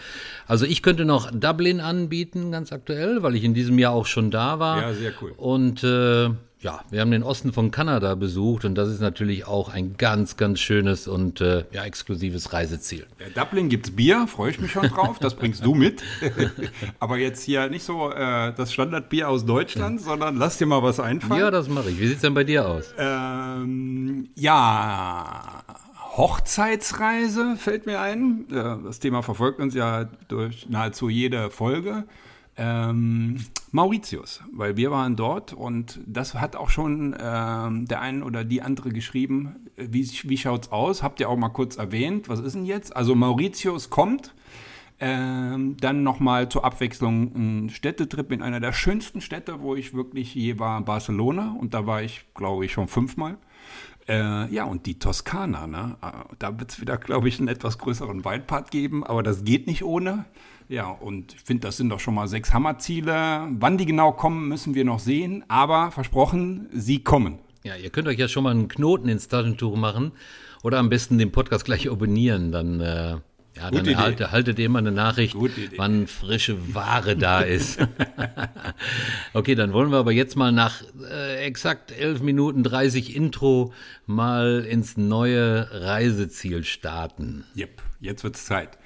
Also 0.48 0.66
ich 0.66 0.82
könnte 0.82 1.06
noch 1.06 1.30
Dublin 1.30 1.82
anbieten, 1.82 2.52
ganz 2.52 2.74
aktuell, 2.74 3.22
weil 3.22 3.36
ich 3.36 3.44
in 3.44 3.54
diesem 3.54 3.78
Jahr 3.78 3.94
auch 3.94 4.08
schon 4.08 4.32
da 4.32 4.58
war. 4.58 4.82
Ja, 4.82 4.94
sehr 4.96 5.14
cool. 5.22 5.34
Und 5.38 5.84
äh, 5.84 6.30
ja, 6.60 6.82
wir 6.90 7.02
haben 7.02 7.12
den 7.12 7.22
Osten 7.22 7.54
von 7.54 7.70
Kanada 7.70 8.16
besucht 8.16 8.66
und 8.66 8.76
das 8.76 8.90
ist 8.90 9.00
natürlich 9.00 9.46
auch 9.46 9.70
ein 9.70 9.96
ganz, 9.98 10.38
ganz 10.38 10.60
schönes 10.60 11.08
und 11.08 11.40
äh, 11.40 11.66
ja, 11.72 11.84
exklusives 11.86 12.52
Reiseziel. 12.52 13.06
Ja, 13.20 13.44
Dublin 13.44 13.70
gibt's 13.70 13.92
Bier, 13.92 14.26
freue 14.28 14.52
ich 14.52 14.60
mich 14.60 14.72
schon 14.72 14.88
drauf. 14.88 15.20
Das 15.20 15.36
bringst 15.36 15.64
du 15.64 15.76
mit. 15.76 16.02
Aber 17.00 17.18
jetzt 17.18 17.44
hier 17.44 17.70
nicht 17.70 17.84
so 17.84 18.12
äh, 18.12 18.54
das 18.54 18.74
Standardbier 18.74 19.30
aus 19.30 19.46
Deutschland, 19.46 20.02
sondern 20.02 20.38
lass 20.38 20.58
dir 20.58 20.66
mal 20.66 20.82
was 20.82 21.00
einfallen. 21.00 21.42
Ja, 21.42 21.52
das 21.52 21.70
mache 21.70 21.92
ich. 21.92 22.00
Wie 22.00 22.08
sieht's 22.08 22.22
denn 22.22 22.34
bei 22.34 22.44
dir 22.44 22.68
aus? 22.68 22.92
Ähm, 22.98 24.30
ja, 24.36 25.64
Hochzeitsreise 26.18 27.56
fällt 27.58 27.86
mir 27.86 28.00
ein. 28.02 28.46
Äh, 28.50 28.84
Das 28.84 29.00
Thema 29.00 29.22
verfolgt 29.22 29.60
uns 29.60 29.76
ja 29.76 30.06
durch 30.28 30.68
nahezu 30.70 31.10
jede 31.10 31.52
Folge. 31.52 32.06
Ähm, 32.58 33.38
Mauritius, 33.72 34.42
weil 34.54 34.78
wir 34.78 34.92
waren 34.92 35.16
dort 35.16 35.54
und 35.54 36.00
das 36.06 36.36
hat 36.36 36.56
auch 36.56 36.70
schon 36.70 37.16
ähm, 37.20 37.86
der 37.86 38.02
ein 38.02 38.24
oder 38.24 38.44
die 38.44 38.62
andere 38.62 38.90
geschrieben. 38.90 39.68
Wie, 39.76 40.10
wie 40.24 40.38
schaut's 40.38 40.72
aus? 40.72 41.04
Habt 41.04 41.20
ihr 41.20 41.30
auch 41.30 41.38
mal 41.38 41.50
kurz 41.50 41.76
erwähnt. 41.76 42.30
Was 42.30 42.40
ist 42.40 42.56
denn 42.56 42.66
jetzt? 42.66 42.96
Also 42.96 43.14
Mauritius 43.16 43.90
kommt. 43.90 44.34
Ähm, 45.00 45.78
dann 45.80 46.02
nochmal 46.02 46.50
zur 46.50 46.66
Abwechslung 46.66 47.36
ein 47.36 47.70
Städtetrip 47.70 48.32
in 48.32 48.42
einer 48.42 48.60
der 48.60 48.74
schönsten 48.74 49.22
Städte, 49.22 49.62
wo 49.62 49.76
ich 49.76 49.94
wirklich 49.94 50.34
je 50.34 50.58
war, 50.58 50.82
Barcelona. 50.82 51.56
Und 51.60 51.76
da 51.76 51.86
war 51.86 52.02
ich, 52.02 52.26
glaube 52.34 52.66
ich, 52.66 52.72
schon 52.72 52.88
fünfmal. 52.88 53.38
Äh, 54.08 54.52
ja, 54.52 54.64
und 54.64 54.86
die 54.86 54.98
Toskana, 54.98 55.68
ne? 55.68 55.98
Äh, 56.02 56.36
Da 56.40 56.60
wird 56.60 56.72
es 56.72 56.82
wieder, 56.82 56.98
glaube 56.98 57.28
ich, 57.28 57.40
einen 57.40 57.50
etwas 57.50 57.78
größeren 57.78 58.24
Waldpart 58.26 58.72
geben, 58.72 59.04
aber 59.04 59.22
das 59.22 59.44
geht 59.44 59.68
nicht 59.68 59.84
ohne. 59.84 60.26
Ja, 60.70 60.90
und 60.90 61.34
ich 61.34 61.42
finde, 61.42 61.68
das 61.68 61.78
sind 61.78 61.90
doch 61.90 62.00
schon 62.00 62.14
mal 62.14 62.28
sechs 62.28 62.54
Hammerziele. 62.54 63.48
Wann 63.52 63.78
die 63.78 63.86
genau 63.86 64.12
kommen, 64.12 64.50
müssen 64.50 64.76
wir 64.76 64.84
noch 64.84 65.00
sehen, 65.00 65.46
aber 65.48 65.92
versprochen, 65.92 66.68
sie 66.74 67.04
kommen. 67.04 67.40
Ja, 67.64 67.76
ihr 67.76 67.90
könnt 67.90 68.08
euch 68.08 68.20
ja 68.20 68.28
schon 68.28 68.44
mal 68.44 68.52
einen 68.52 68.68
Knoten 68.68 69.08
ins 69.08 69.28
Taschentuch 69.30 69.76
machen 69.78 70.12
oder 70.64 70.80
am 70.80 70.90
besten 70.90 71.18
den 71.18 71.32
Podcast 71.32 71.64
gleich 71.64 71.90
abonnieren. 71.90 72.52
Dann, 72.52 72.82
äh, 72.82 73.12
ja, 73.12 73.22
dann 73.56 73.72
Gute 73.72 73.92
erhaltet, 73.92 74.32
haltet 74.32 74.60
ihr 74.60 74.66
immer 74.66 74.80
eine 74.80 74.92
Nachricht, 74.92 75.36
wann 75.78 76.06
frische 76.08 76.76
Ware 76.76 77.16
da 77.16 77.40
ist. 77.42 77.80
okay, 79.34 79.56
dann 79.56 79.72
wollen 79.72 79.92
wir 79.92 79.98
aber 79.98 80.12
jetzt 80.12 80.36
mal 80.36 80.52
nach 80.52 80.84
äh, 81.10 81.46
exakt 81.46 81.92
11 81.92 82.22
Minuten 82.22 82.64
30 82.64 83.16
Intro 83.16 83.72
mal 84.06 84.66
ins 84.70 84.98
neue 84.98 85.70
Reiseziel 85.72 86.66
starten. 86.66 87.46
Jep, 87.56 87.82
jetzt 88.02 88.26
wird's 88.26 88.46
Zeit. 88.46 88.78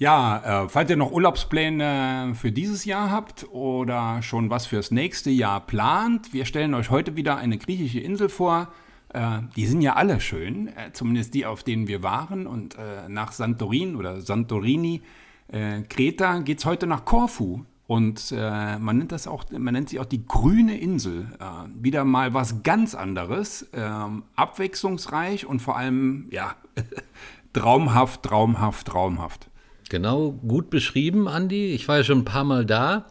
Ja, 0.00 0.62
äh, 0.64 0.68
falls 0.68 0.90
ihr 0.90 0.96
noch 0.96 1.10
Urlaubspläne 1.10 2.32
für 2.36 2.52
dieses 2.52 2.84
Jahr 2.84 3.10
habt 3.10 3.48
oder 3.50 4.22
schon 4.22 4.48
was 4.48 4.64
fürs 4.66 4.92
nächste 4.92 5.30
Jahr 5.30 5.60
plant, 5.60 6.32
wir 6.32 6.44
stellen 6.44 6.74
euch 6.74 6.90
heute 6.90 7.16
wieder 7.16 7.36
eine 7.36 7.58
griechische 7.58 7.98
Insel 7.98 8.28
vor. 8.28 8.68
Äh, 9.08 9.40
die 9.56 9.66
sind 9.66 9.80
ja 9.80 9.94
alle 9.94 10.20
schön, 10.20 10.68
äh, 10.68 10.92
zumindest 10.92 11.34
die, 11.34 11.46
auf 11.46 11.64
denen 11.64 11.88
wir 11.88 12.04
waren. 12.04 12.46
Und 12.46 12.76
äh, 12.76 13.08
nach 13.08 13.32
Santorin 13.32 13.96
oder 13.96 14.20
Santorini, 14.20 15.02
äh, 15.48 15.82
Kreta, 15.82 16.38
geht's 16.40 16.64
heute 16.64 16.86
nach 16.86 17.04
Korfu. 17.04 17.64
Und 17.88 18.30
äh, 18.30 18.78
man 18.78 18.98
nennt 18.98 19.10
das 19.10 19.26
auch, 19.26 19.46
man 19.50 19.74
nennt 19.74 19.88
sie 19.88 19.98
auch 19.98 20.04
die 20.04 20.24
grüne 20.24 20.78
Insel. 20.78 21.26
Wieder 21.74 22.04
mal 22.04 22.34
was 22.34 22.62
ganz 22.62 22.94
anderes, 22.94 23.66
ähm, 23.72 24.24
abwechslungsreich 24.36 25.46
und 25.46 25.60
vor 25.60 25.76
allem, 25.76 26.28
ja, 26.30 26.54
traumhaft, 27.52 28.22
traumhaft, 28.22 28.86
traumhaft. 28.86 29.48
Genau, 29.88 30.32
gut 30.32 30.70
beschrieben, 30.70 31.28
Andi. 31.28 31.72
Ich 31.72 31.88
war 31.88 31.98
ja 31.98 32.04
schon 32.04 32.18
ein 32.18 32.24
paar 32.24 32.44
Mal 32.44 32.66
da. 32.66 33.06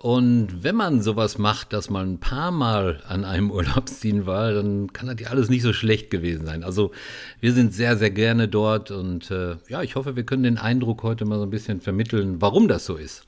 Und 0.00 0.64
wenn 0.64 0.76
man 0.76 1.02
sowas 1.02 1.36
macht, 1.36 1.74
dass 1.74 1.90
man 1.90 2.14
ein 2.14 2.20
paar 2.20 2.50
Mal 2.50 3.02
an 3.06 3.26
einem 3.26 3.50
Urlaubsziel 3.50 4.24
war, 4.24 4.50
dann 4.50 4.90
kann 4.94 5.08
das 5.08 5.20
ja 5.20 5.28
alles 5.28 5.50
nicht 5.50 5.60
so 5.60 5.74
schlecht 5.74 6.10
gewesen 6.10 6.46
sein. 6.46 6.64
Also 6.64 6.90
wir 7.40 7.52
sind 7.52 7.74
sehr, 7.74 7.98
sehr 7.98 8.10
gerne 8.10 8.48
dort 8.48 8.90
und 8.90 9.30
äh, 9.30 9.56
ja, 9.68 9.82
ich 9.82 9.96
hoffe, 9.96 10.16
wir 10.16 10.24
können 10.24 10.42
den 10.42 10.56
Eindruck 10.56 11.02
heute 11.02 11.26
mal 11.26 11.36
so 11.36 11.42
ein 11.42 11.50
bisschen 11.50 11.82
vermitteln, 11.82 12.40
warum 12.40 12.66
das 12.66 12.86
so 12.86 12.96
ist. 12.96 13.24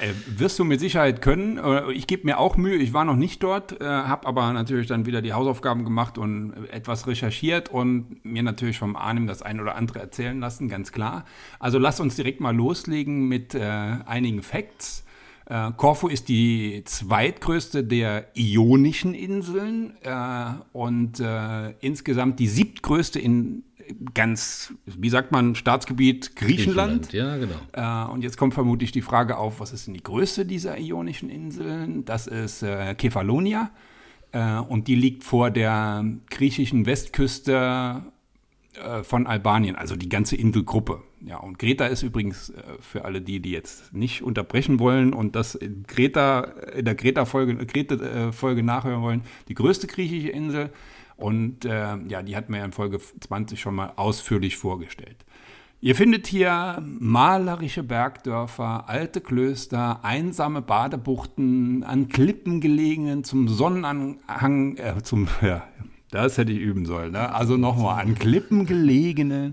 Äh, 0.00 0.12
wirst 0.38 0.58
du 0.58 0.64
mit 0.64 0.80
Sicherheit 0.80 1.20
können. 1.20 1.58
Äh, 1.58 1.92
Ich 1.92 2.06
gebe 2.06 2.24
mir 2.24 2.38
auch 2.38 2.56
Mühe. 2.56 2.76
Ich 2.76 2.94
war 2.94 3.04
noch 3.04 3.16
nicht 3.16 3.42
dort, 3.42 3.78
äh, 3.82 3.84
habe 3.84 4.26
aber 4.26 4.50
natürlich 4.54 4.86
dann 4.86 5.04
wieder 5.04 5.20
die 5.20 5.34
Hausaufgaben 5.34 5.84
gemacht 5.84 6.16
und 6.16 6.54
etwas 6.70 7.06
recherchiert 7.06 7.68
und 7.68 8.24
mir 8.24 8.42
natürlich 8.42 8.78
vom 8.78 8.96
Arnim 8.96 9.26
das 9.26 9.42
ein 9.42 9.60
oder 9.60 9.76
andere 9.76 9.98
erzählen 9.98 10.40
lassen, 10.40 10.70
ganz 10.70 10.90
klar. 10.90 11.26
Also 11.58 11.78
lass 11.78 12.00
uns 12.00 12.16
direkt 12.16 12.40
mal 12.40 12.56
loslegen 12.56 13.28
mit 13.28 13.54
äh, 13.54 13.60
einigen 13.60 14.42
Facts. 14.42 15.03
Äh, 15.46 15.72
Korfu 15.76 16.08
ist 16.08 16.28
die 16.28 16.82
zweitgrößte 16.84 17.84
der 17.84 18.28
Ionischen 18.34 19.14
Inseln 19.14 19.94
äh, 20.02 20.46
und 20.72 21.20
äh, 21.20 21.70
insgesamt 21.80 22.38
die 22.38 22.48
siebtgrößte 22.48 23.18
in 23.20 23.64
ganz, 24.14 24.72
wie 24.86 25.10
sagt 25.10 25.30
man, 25.30 25.54
Staatsgebiet 25.54 26.36
Griechenland. 26.36 27.12
Ja, 27.12 27.36
genau. 27.36 27.56
Äh, 27.72 28.10
und 28.10 28.22
jetzt 28.22 28.38
kommt 28.38 28.54
vermutlich 28.54 28.92
die 28.92 29.02
Frage 29.02 29.36
auf, 29.36 29.60
was 29.60 29.72
ist 29.72 29.86
denn 29.86 29.92
die 29.92 30.02
größte 30.02 30.46
dieser 30.46 30.78
ionischen 30.78 31.28
Inseln? 31.28 32.06
Das 32.06 32.26
ist 32.26 32.62
äh, 32.62 32.94
Kefalonia 32.94 33.70
und 34.68 34.88
die 34.88 34.96
liegt 34.96 35.22
vor 35.22 35.52
der 35.52 36.04
griechischen 36.28 36.86
Westküste 36.86 38.02
von 39.04 39.28
Albanien, 39.28 39.76
also 39.76 39.94
die 39.94 40.08
ganze 40.08 40.34
Inselgruppe. 40.34 41.04
Ja, 41.26 41.38
und 41.38 41.58
Kreta 41.58 41.86
ist 41.86 42.02
übrigens 42.02 42.50
äh, 42.50 42.62
für 42.80 43.04
alle 43.04 43.22
die, 43.22 43.40
die 43.40 43.50
jetzt 43.50 43.94
nicht 43.94 44.22
unterbrechen 44.22 44.78
wollen 44.78 45.14
und 45.14 45.34
das 45.36 45.54
in 45.54 45.86
Kreta, 45.86 46.40
in 46.76 46.84
der 46.84 46.94
Kreta-Folge 46.94 47.64
Kreta, 47.66 47.94
äh, 47.94 48.32
Folge 48.32 48.62
nachhören 48.62 49.02
wollen, 49.02 49.22
die 49.48 49.54
größte 49.54 49.86
griechische 49.86 50.28
Insel. 50.28 50.70
Und 51.16 51.64
äh, 51.64 51.96
ja, 52.08 52.22
die 52.22 52.36
hatten 52.36 52.52
wir 52.52 52.58
ja 52.58 52.64
in 52.64 52.72
Folge 52.72 52.98
20 52.98 53.60
schon 53.60 53.74
mal 53.74 53.92
ausführlich 53.96 54.56
vorgestellt. 54.56 55.24
Ihr 55.80 55.94
findet 55.94 56.26
hier 56.26 56.82
malerische 56.82 57.82
Bergdörfer, 57.82 58.88
alte 58.88 59.20
Klöster, 59.20 60.02
einsame 60.02 60.62
Badebuchten, 60.62 61.84
an 61.84 62.08
Klippen 62.08 62.60
gelegenen, 62.60 63.22
zum 63.22 63.48
Sonnenanhang, 63.48 64.76
äh, 64.76 65.02
zum, 65.02 65.28
ja, 65.42 65.62
das 66.10 66.38
hätte 66.38 66.52
ich 66.52 66.60
üben 66.60 66.86
sollen. 66.86 67.12
Ne? 67.12 67.34
Also 67.34 67.56
nochmal, 67.56 68.02
an 68.02 68.14
Klippen 68.14 68.66
gelegene, 68.66 69.52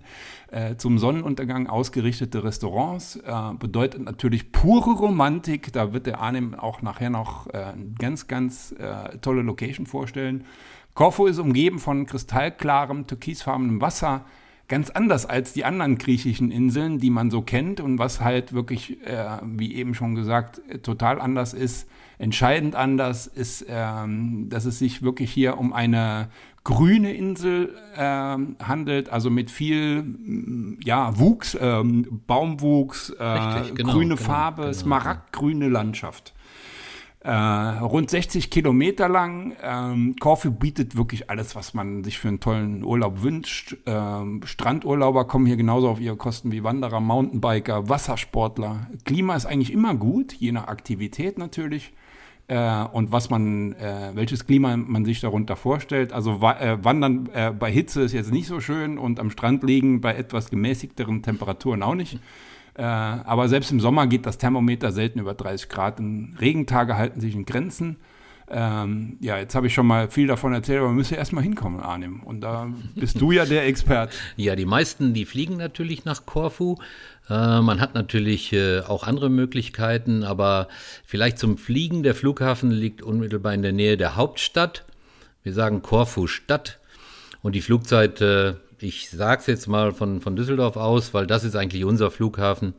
äh, 0.52 0.76
zum 0.76 1.00
Sonnenuntergang 1.00 1.68
ausgerichtete 1.68 2.44
Restaurants. 2.44 3.16
Äh, 3.16 3.54
bedeutet 3.58 4.04
natürlich 4.04 4.52
pure 4.52 4.92
Romantik. 4.92 5.72
Da 5.72 5.94
wird 5.94 6.08
der 6.08 6.20
Arnim 6.20 6.56
auch 6.56 6.82
nachher 6.82 7.10
noch 7.10 7.48
äh, 7.48 7.74
ganz, 7.98 8.28
ganz 8.28 8.74
äh, 8.74 9.18
tolle 9.20 9.42
Location 9.42 9.86
vorstellen. 9.86 10.44
Korfu 10.94 11.26
ist 11.28 11.40
umgeben 11.40 11.80
von 11.80 12.06
kristallklarem, 12.06 13.08
türkisfarbenem 13.08 13.80
Wasser. 13.80 14.26
Ganz 14.68 14.90
anders 14.90 15.26
als 15.26 15.54
die 15.54 15.66
anderen 15.66 15.98
griechischen 15.98 16.52
Inseln, 16.52 16.98
die 17.00 17.10
man 17.10 17.30
so 17.30 17.42
kennt 17.42 17.82
und 17.82 17.98
was 17.98 18.22
halt 18.22 18.54
wirklich, 18.54 19.06
äh, 19.06 19.38
wie 19.44 19.76
eben 19.76 19.94
schon 19.94 20.16
gesagt, 20.16 20.62
total 20.84 21.20
anders 21.20 21.54
ist. 21.54 21.90
Entscheidend 22.18 22.76
anders 22.76 23.26
ist, 23.26 23.66
ähm, 23.68 24.48
dass 24.50 24.66
es 24.66 24.80
sich 24.80 25.02
wirklich 25.02 25.32
hier 25.32 25.58
um 25.58 25.74
eine 25.74 26.30
grüne 26.64 27.14
Insel 27.14 27.76
ähm, 27.98 28.56
handelt, 28.62 29.10
also 29.10 29.30
mit 29.30 29.50
viel 29.50 30.04
mm, 30.04 30.80
ja, 30.84 31.18
Wuchs, 31.18 31.58
ähm, 31.60 32.22
Baumwuchs, 32.28 33.10
äh, 33.12 33.24
Richtig, 33.24 33.76
genau, 33.76 33.94
grüne 33.94 34.16
genau, 34.16 34.28
Farbe, 34.28 34.62
genau. 34.64 34.74
smaragdgrüne 34.74 35.70
Landschaft. 35.70 36.34
Äh, 37.24 37.32
rund 37.32 38.10
60 38.10 38.50
Kilometer 38.50 39.08
lang. 39.08 39.56
Ähm, 39.62 40.16
Korfu 40.20 40.52
bietet 40.52 40.98
wirklich 40.98 41.30
alles, 41.30 41.56
was 41.56 41.76
man 41.76 42.04
sich 42.04 42.18
für 42.18 42.30
einen 42.30 42.40
tollen 42.40 42.84
Urlaub 42.84 43.22
wünscht. 43.22 43.78
Ähm, 43.86 44.42
Strandurlauber 44.44 45.26
kommen 45.26 45.46
hier 45.46 45.56
genauso 45.56 45.88
auf 45.88 46.00
ihre 46.00 46.16
Kosten 46.16 46.52
wie 46.52 46.64
Wanderer, 46.64 47.00
Mountainbiker, 47.00 47.90
Wassersportler. 47.90 48.88
Klima 49.06 49.36
ist 49.36 49.46
eigentlich 49.46 49.72
immer 49.72 49.94
gut, 49.94 50.34
je 50.34 50.52
nach 50.52 50.68
Aktivität 50.68 51.38
natürlich. 51.38 51.94
Äh, 52.52 52.84
und 52.92 53.14
was 53.14 53.30
man, 53.30 53.72
äh, 53.74 54.12
welches 54.14 54.46
Klima 54.46 54.76
man 54.76 55.06
sich 55.06 55.22
darunter 55.22 55.56
vorstellt. 55.56 56.12
Also 56.12 56.42
wa 56.42 56.52
äh, 56.60 56.84
wandern 56.84 57.30
äh, 57.34 57.52
bei 57.52 57.72
Hitze 57.72 58.02
ist 58.02 58.12
jetzt 58.12 58.34
nicht 58.34 58.48
so 58.48 58.60
schön 58.60 58.98
und 58.98 59.22
am 59.22 59.30
Strand 59.30 59.64
liegen 59.64 60.02
bei 60.02 60.14
etwas 60.16 60.50
gemäßigteren 60.50 61.24
Temperaturen 61.24 61.82
auch 61.82 61.96
nicht. 61.96 62.20
Äh, 62.74 62.84
aber 62.84 63.48
selbst 63.48 63.72
im 63.72 63.80
Sommer 63.80 64.06
geht 64.06 64.26
das 64.26 64.38
Thermometer 64.38 64.92
selten 64.92 65.20
über 65.20 65.34
30 65.34 65.70
Grad. 65.70 66.02
Regentage 66.42 66.98
halten 66.98 67.22
sich 67.22 67.36
in 67.36 67.46
Grenzen. 67.46 67.96
Ähm, 68.54 69.18
ja, 69.22 69.38
jetzt 69.38 69.56
habe 69.56 69.68
ich 69.68 69.74
schon 69.74 69.88
mal 69.88 70.10
viel 70.10 70.28
davon 70.28 70.54
erzählt, 70.54 70.82
aber 70.82 70.92
müssen 70.92 71.14
ja 71.14 71.20
erstmal 71.20 71.44
hinkommen, 71.44 71.80
Arnim. 71.80 72.22
Und 72.22 72.42
da 72.42 72.68
bist 72.96 73.22
du 73.22 73.32
ja 73.32 73.46
der 73.46 73.66
Experte. 73.66 74.14
Ja, 74.36 74.56
die 74.56 74.66
meisten, 74.66 75.14
die 75.14 75.26
fliegen 75.26 75.58
natürlich 75.58 76.04
nach 76.04 76.26
Korfu. 76.26 76.76
Äh, 77.30 77.62
man 77.62 77.80
hat 77.80 77.94
natürlich 77.94 78.52
äh, 78.52 78.82
auch 78.82 79.08
andere 79.08 79.30
Möglichkeiten, 79.30 80.24
aber 80.24 80.68
vielleicht 81.06 81.40
zum 81.40 81.58
Fliegen. 81.58 82.04
Der 82.04 82.14
Flughafen 82.14 82.72
liegt 82.72 83.02
unmittelbar 83.02 83.54
in 83.54 83.62
der 83.62 83.72
Nähe 83.72 83.96
der 83.96 84.18
Hauptstadt. 84.18 84.84
Wir 85.44 85.54
sagen 85.54 85.82
Korfu 85.82 86.28
Stadt. 86.28 86.80
Und 87.42 87.56
die 87.56 87.62
Flugzeit, 87.62 88.20
äh, 88.20 88.56
ich 88.80 89.10
sage 89.10 89.42
es 89.42 89.48
jetzt 89.48 89.68
mal 89.68 89.94
von, 89.94 90.20
von 90.20 90.36
Düsseldorf 90.36 90.76
aus, 90.76 91.14
weil 91.14 91.26
das 91.26 91.44
ist 91.44 91.56
eigentlich 91.56 91.86
unser 91.86 92.12
Flughafen, 92.12 92.74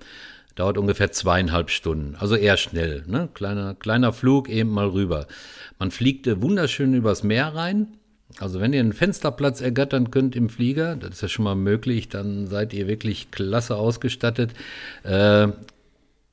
dauert 0.54 0.78
ungefähr 0.78 1.12
zweieinhalb 1.12 1.70
Stunden. 1.70 2.16
Also 2.18 2.36
eher 2.36 2.56
schnell. 2.56 3.04
Ne? 3.06 3.28
Kleiner, 3.34 3.74
kleiner 3.74 4.12
Flug 4.12 4.48
eben 4.48 4.70
mal 4.70 4.88
rüber. 4.88 5.26
Man 5.78 5.90
fliegt 5.90 6.28
wunderschön 6.40 6.94
übers 6.94 7.22
Meer 7.22 7.54
rein. 7.54 7.96
Also 8.38 8.60
wenn 8.60 8.72
ihr 8.72 8.80
einen 8.80 8.92
Fensterplatz 8.92 9.60
ergattern 9.60 10.10
könnt 10.10 10.36
im 10.36 10.48
Flieger, 10.48 10.96
das 10.96 11.10
ist 11.10 11.22
ja 11.22 11.28
schon 11.28 11.44
mal 11.44 11.54
möglich, 11.54 12.08
dann 12.08 12.46
seid 12.46 12.72
ihr 12.72 12.88
wirklich 12.88 13.30
klasse 13.30 13.76
ausgestattet. 13.76 14.52
Äh, 15.02 15.48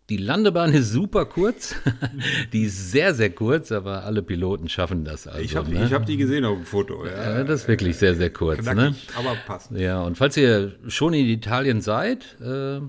die 0.10 0.18
Landebahn 0.18 0.74
ist 0.74 0.92
super 0.92 1.26
kurz. 1.26 1.76
die 2.54 2.64
ist 2.64 2.92
sehr, 2.92 3.14
sehr 3.14 3.30
kurz, 3.30 3.72
aber 3.72 4.06
alle 4.06 4.24
Piloten 4.24 4.68
schaffen 4.68 5.06
das. 5.06 5.28
Also, 5.28 5.40
ich 5.40 5.56
habe 5.56 5.72
ne? 5.72 5.90
hab 5.92 6.06
die 6.06 6.18
gesehen 6.18 6.46
auf 6.46 6.58
dem 6.58 6.66
Foto. 6.66 7.06
Ja, 7.06 7.38
ja 7.38 7.44
das 7.44 7.62
ist 7.62 7.68
wirklich 7.68 7.98
sehr, 7.98 8.16
sehr 8.16 8.32
kurz. 8.32 8.66
ne? 8.66 8.96
Aber 9.16 9.36
passt. 9.46 9.72
Ja, 9.72 10.02
und 10.02 10.18
falls 10.18 10.36
ihr 10.36 10.74
schon 10.88 11.14
in 11.14 11.28
Italien 11.28 11.82
seid, 11.82 12.38
äh, 12.42 12.80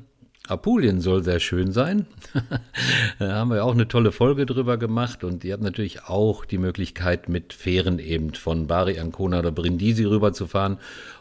Apulien 0.50 1.00
soll 1.00 1.22
sehr 1.22 1.38
schön 1.38 1.72
sein. 1.72 2.06
da 3.18 3.34
haben 3.34 3.50
wir 3.50 3.64
auch 3.64 3.72
eine 3.72 3.86
tolle 3.86 4.10
Folge 4.10 4.46
drüber 4.46 4.78
gemacht 4.78 5.22
und 5.22 5.44
ihr 5.44 5.52
habt 5.52 5.62
natürlich 5.62 6.04
auch 6.04 6.44
die 6.44 6.58
Möglichkeit, 6.58 7.28
mit 7.28 7.52
Fähren 7.52 7.98
eben 7.98 8.34
von 8.34 8.66
Bari 8.66 8.98
Ancona 8.98 9.38
oder 9.38 9.52
Brindisi 9.52 10.04
rüberzufahren 10.04 10.78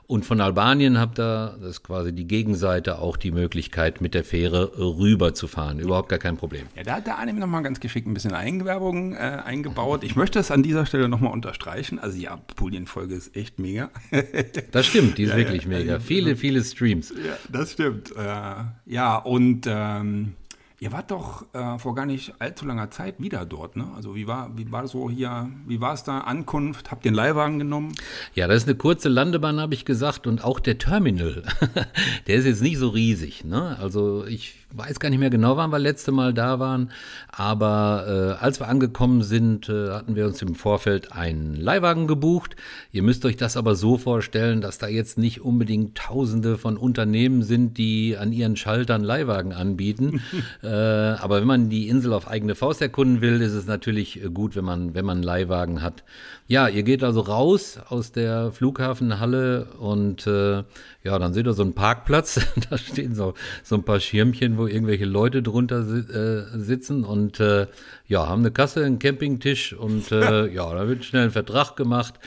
und 0.09 0.25
von 0.25 0.41
Albanien 0.41 0.97
habt 0.97 1.19
ihr, 1.19 1.55
das 1.61 1.69
ist 1.69 1.83
quasi 1.83 2.11
die 2.11 2.25
Gegenseite, 2.25 2.97
auch 2.97 3.15
die 3.15 3.29
Möglichkeit, 3.29 4.01
mit 4.01 4.15
der 4.15 4.23
Fähre 4.23 4.75
rüber 4.75 5.35
zu 5.35 5.47
fahren. 5.47 5.77
Überhaupt 5.77 6.09
gar 6.09 6.17
kein 6.17 6.35
Problem. 6.35 6.65
Ja, 6.75 6.81
da 6.81 6.95
hat 6.95 7.05
der 7.05 7.19
Anime 7.19 7.39
nochmal 7.39 7.61
ganz 7.61 7.79
geschickt 7.79 8.07
ein 8.07 8.15
bisschen 8.15 8.33
Eigenwerbung 8.33 9.13
äh, 9.13 9.17
eingebaut. 9.45 10.03
Ich 10.03 10.15
möchte 10.15 10.39
das 10.39 10.49
an 10.49 10.63
dieser 10.63 10.87
Stelle 10.87 11.09
nochmal 11.09 11.31
unterstreichen. 11.31 11.99
Also 11.99 12.17
die 12.17 12.27
Apulien-Folge 12.27 13.13
ist 13.13 13.35
echt 13.35 13.59
mega. 13.59 13.91
das 14.71 14.87
stimmt, 14.87 15.19
die 15.19 15.25
ist 15.25 15.29
ja, 15.29 15.37
wirklich 15.37 15.65
ja, 15.65 15.69
mega. 15.69 15.99
viele, 15.99 16.35
viele 16.35 16.63
Streams. 16.63 17.11
Ja, 17.11 17.37
das 17.47 17.73
stimmt. 17.73 18.11
Äh, 18.17 18.53
ja, 18.87 19.15
und 19.15 19.67
ähm, 19.67 20.33
Ihr 20.81 20.93
wart 20.93 21.11
doch 21.11 21.45
äh, 21.53 21.77
vor 21.77 21.93
gar 21.93 22.05
nicht 22.05 22.33
allzu 22.39 22.65
langer 22.65 22.89
Zeit 22.89 23.15
wieder 23.19 23.45
dort, 23.45 23.75
ne? 23.75 23.87
Also 23.95 24.15
wie 24.15 24.27
war, 24.27 24.57
wie 24.57 24.71
war 24.71 24.87
so 24.87 25.09
hier, 25.09 25.49
wie 25.67 25.81
war 25.81 25.93
es 25.93 26.03
da, 26.03 26.19
Ankunft? 26.19 26.89
Habt 26.89 27.03
ihr 27.03 27.11
den 27.11 27.15
Leihwagen 27.15 27.59
genommen? 27.59 27.93
Ja, 28.33 28.47
das 28.47 28.63
ist 28.63 28.69
eine 28.69 28.77
kurze 28.77 29.09
Landebahn, 29.09 29.59
habe 29.59 29.73
ich 29.73 29.83
gesagt, 29.83 30.25
und 30.25 30.43
auch 30.43 30.61
der 30.61 30.77
Terminal, 30.77 31.43
der 32.27 32.35
ist 32.35 32.45
jetzt 32.45 32.61
nicht 32.61 32.77
so 32.77 32.87
riesig, 32.89 33.43
ne? 33.43 33.77
Also 33.81 34.25
ich 34.25 34.58
weiß 34.73 34.99
gar 34.99 35.09
nicht 35.09 35.19
mehr 35.19 35.31
genau, 35.31 35.57
wann 35.57 35.71
wir 35.71 35.79
letzte 35.79 36.11
Mal 36.11 36.33
da 36.33 36.59
waren, 36.59 36.91
aber 37.31 38.37
äh, 38.39 38.43
als 38.43 38.59
wir 38.59 38.67
angekommen 38.67 39.23
sind, 39.23 39.67
äh, 39.67 39.89
hatten 39.89 40.15
wir 40.15 40.25
uns 40.27 40.41
im 40.43 40.53
Vorfeld 40.53 41.11
einen 41.11 41.55
Leihwagen 41.55 42.05
gebucht. 42.05 42.55
Ihr 42.91 43.01
müsst 43.01 43.25
euch 43.25 43.35
das 43.35 43.57
aber 43.57 43.75
so 43.75 43.97
vorstellen, 43.97 44.61
dass 44.61 44.77
da 44.77 44.87
jetzt 44.87 45.17
nicht 45.17 45.41
unbedingt 45.41 45.97
Tausende 45.97 46.57
von 46.57 46.77
Unternehmen 46.77 47.41
sind, 47.41 47.77
die 47.77 48.15
an 48.17 48.31
ihren 48.31 48.55
Schaltern 48.55 49.03
Leihwagen 49.03 49.53
anbieten. 49.53 50.21
äh, 50.63 50.67
aber 50.67 51.39
wenn 51.39 51.47
man 51.47 51.69
die 51.69 51.87
Insel 51.87 52.13
auf 52.13 52.27
eigene 52.27 52.53
Faust 52.53 52.81
erkunden 52.81 53.21
will, 53.21 53.41
ist 53.41 53.53
es 53.53 53.65
natürlich 53.65 54.23
äh, 54.23 54.29
gut, 54.29 54.55
wenn 54.55 54.65
man, 54.65 54.93
wenn 54.93 55.05
man 55.05 55.17
einen 55.17 55.23
Leihwagen 55.23 55.81
hat. 55.81 56.03
Ja, 56.47 56.67
ihr 56.67 56.83
geht 56.83 57.03
also 57.03 57.21
raus 57.21 57.79
aus 57.89 58.11
der 58.11 58.51
Flughafenhalle 58.51 59.65
und 59.79 60.27
äh, 60.27 60.63
ja, 61.09 61.17
dann 61.17 61.33
seht 61.33 61.47
ihr 61.47 61.53
so 61.53 61.63
einen 61.63 61.73
Parkplatz. 61.73 62.39
da 62.69 62.77
stehen 62.77 63.15
so, 63.15 63.33
so 63.63 63.75
ein 63.75 63.83
paar 63.83 63.99
Schirmchen, 63.99 64.59
wo 64.59 64.67
irgendwelche 64.67 65.05
Leute 65.05 65.41
drunter 65.41 65.79
äh, 65.79 66.55
sitzen 66.55 67.03
und 67.03 67.39
äh, 67.39 67.65
ja, 68.05 68.27
haben 68.27 68.41
eine 68.41 68.51
Kasse, 68.51 68.85
einen 68.85 68.99
Campingtisch 68.99 69.73
und 69.73 70.11
äh, 70.11 70.47
ja, 70.53 70.71
da 70.71 70.87
wird 70.87 71.03
schnell 71.03 71.23
ein 71.23 71.31
Vertrag 71.31 71.75
gemacht. 71.75 72.19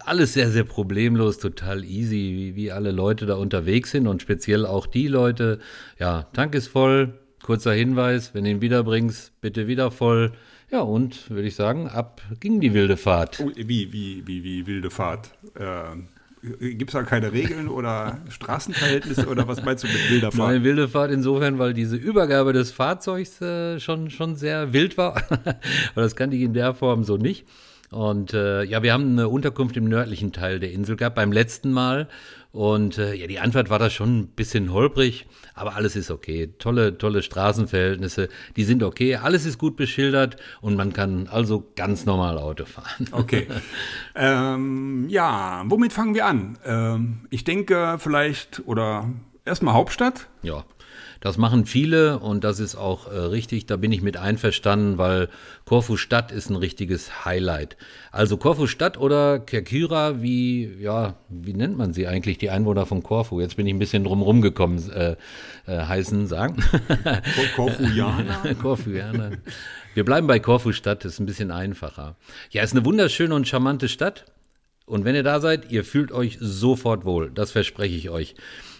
Alles 0.00 0.34
sehr, 0.34 0.50
sehr 0.50 0.64
problemlos, 0.64 1.38
total 1.38 1.84
easy, 1.84 2.16
wie, 2.16 2.56
wie 2.56 2.72
alle 2.72 2.90
Leute 2.90 3.24
da 3.24 3.36
unterwegs 3.36 3.92
sind 3.92 4.08
und 4.08 4.20
speziell 4.20 4.66
auch 4.66 4.88
die 4.88 5.06
Leute. 5.06 5.60
Ja, 6.00 6.24
Tank 6.32 6.56
ist 6.56 6.68
voll. 6.68 7.20
Kurzer 7.44 7.72
Hinweis, 7.72 8.34
wenn 8.34 8.42
du 8.42 8.50
ihn 8.50 8.60
wiederbringst, 8.60 9.40
bitte 9.40 9.68
wieder 9.68 9.92
voll. 9.92 10.32
Ja, 10.72 10.80
und 10.80 11.30
würde 11.30 11.46
ich 11.46 11.54
sagen, 11.54 11.88
ab 11.88 12.20
ging 12.40 12.60
die 12.60 12.74
wilde 12.74 12.96
Fahrt. 12.96 13.40
Oh, 13.40 13.52
wie, 13.54 13.92
wie, 13.92 14.26
wie, 14.26 14.42
wie 14.42 14.66
wilde 14.66 14.90
Fahrt? 14.90 15.30
Äh, 15.54 15.96
Gibt 16.40 16.90
es 16.90 16.92
da 16.92 17.02
keine 17.02 17.32
Regeln 17.32 17.68
oder 17.68 18.18
Straßenverhältnisse 18.28 19.26
oder 19.26 19.48
was 19.48 19.64
meinst 19.64 19.84
du 19.84 19.88
mit 19.88 20.10
wilder 20.10 20.30
Fahrt? 20.30 20.52
Nein, 20.52 20.64
wilde 20.64 20.88
Fahrt 20.88 21.10
insofern, 21.10 21.58
weil 21.58 21.74
diese 21.74 21.96
Übergabe 21.96 22.52
des 22.52 22.70
Fahrzeugs 22.70 23.40
äh, 23.40 23.80
schon, 23.80 24.10
schon 24.10 24.36
sehr 24.36 24.72
wild 24.72 24.96
war. 24.96 25.14
weil 25.94 26.04
das 26.04 26.14
kannte 26.14 26.36
ich 26.36 26.42
in 26.42 26.54
der 26.54 26.74
Form 26.74 27.02
so 27.02 27.16
nicht. 27.16 27.46
Und 27.90 28.34
äh, 28.34 28.64
ja, 28.64 28.82
wir 28.82 28.92
haben 28.92 29.12
eine 29.12 29.28
Unterkunft 29.28 29.76
im 29.76 29.84
nördlichen 29.84 30.32
Teil 30.32 30.60
der 30.60 30.72
Insel 30.72 30.96
gehabt 30.96 31.16
beim 31.16 31.32
letzten 31.32 31.72
Mal. 31.72 32.08
Und 32.50 32.96
äh, 32.96 33.14
ja, 33.14 33.26
die 33.26 33.40
Antwort 33.40 33.68
war 33.68 33.78
da 33.78 33.90
schon 33.90 34.20
ein 34.20 34.26
bisschen 34.28 34.72
holprig, 34.72 35.26
aber 35.54 35.76
alles 35.76 35.96
ist 35.96 36.10
okay. 36.10 36.54
Tolle, 36.58 36.96
tolle 36.96 37.22
Straßenverhältnisse, 37.22 38.28
die 38.56 38.64
sind 38.64 38.82
okay. 38.82 39.16
Alles 39.16 39.44
ist 39.44 39.58
gut 39.58 39.76
beschildert 39.76 40.36
und 40.62 40.76
man 40.76 40.92
kann 40.92 41.28
also 41.28 41.70
ganz 41.76 42.06
normal 42.06 42.38
Auto 42.38 42.64
fahren. 42.64 43.08
Okay. 43.12 43.46
ähm, 44.14 45.06
ja, 45.08 45.62
womit 45.66 45.92
fangen 45.92 46.14
wir 46.14 46.26
an? 46.26 46.58
Ähm, 46.64 47.26
ich 47.30 47.44
denke 47.44 47.96
vielleicht, 47.98 48.62
oder 48.66 49.10
erstmal 49.44 49.74
Hauptstadt. 49.74 50.28
Ja. 50.42 50.64
Das 51.20 51.38
machen 51.38 51.66
viele 51.66 52.18
und 52.18 52.44
das 52.44 52.60
ist 52.60 52.76
auch 52.76 53.10
äh, 53.10 53.16
richtig, 53.16 53.66
da 53.66 53.76
bin 53.76 53.92
ich 53.92 54.02
mit 54.02 54.16
einverstanden, 54.16 54.98
weil 54.98 55.28
Korfu 55.64 55.96
Stadt 55.96 56.32
ist 56.32 56.50
ein 56.50 56.56
richtiges 56.56 57.24
Highlight. 57.24 57.76
Also 58.12 58.36
Korfu 58.36 58.66
Stadt 58.66 58.98
oder 58.98 59.38
Kerkyra, 59.38 60.22
wie, 60.22 60.76
ja, 60.80 61.14
wie 61.28 61.54
nennt 61.54 61.76
man 61.76 61.92
sie 61.92 62.06
eigentlich, 62.06 62.38
die 62.38 62.50
Einwohner 62.50 62.86
von 62.86 63.02
Korfu? 63.02 63.40
Jetzt 63.40 63.56
bin 63.56 63.66
ich 63.66 63.74
ein 63.74 63.78
bisschen 63.78 64.04
drumherum 64.04 64.42
gekommen, 64.42 64.90
äh, 64.90 65.16
äh, 65.66 65.78
heißen, 65.78 66.26
sagen. 66.26 66.62
Korfujaner. 67.46 69.32
Wir 69.94 70.04
bleiben 70.04 70.26
bei 70.26 70.38
Korfu 70.38 70.72
Stadt, 70.72 71.04
ist 71.04 71.18
ein 71.18 71.26
bisschen 71.26 71.50
einfacher. 71.50 72.16
Ja, 72.50 72.62
ist 72.62 72.72
eine 72.72 72.84
wunderschöne 72.84 73.34
und 73.34 73.48
charmante 73.48 73.88
Stadt. 73.88 74.26
Und 74.86 75.04
wenn 75.04 75.14
ihr 75.14 75.22
da 75.22 75.40
seid, 75.40 75.70
ihr 75.70 75.84
fühlt 75.84 76.12
euch 76.12 76.38
sofort 76.40 77.04
wohl. 77.04 77.30
Das 77.30 77.52
verspreche 77.52 77.94
ich 77.94 78.08
euch. 78.08 78.34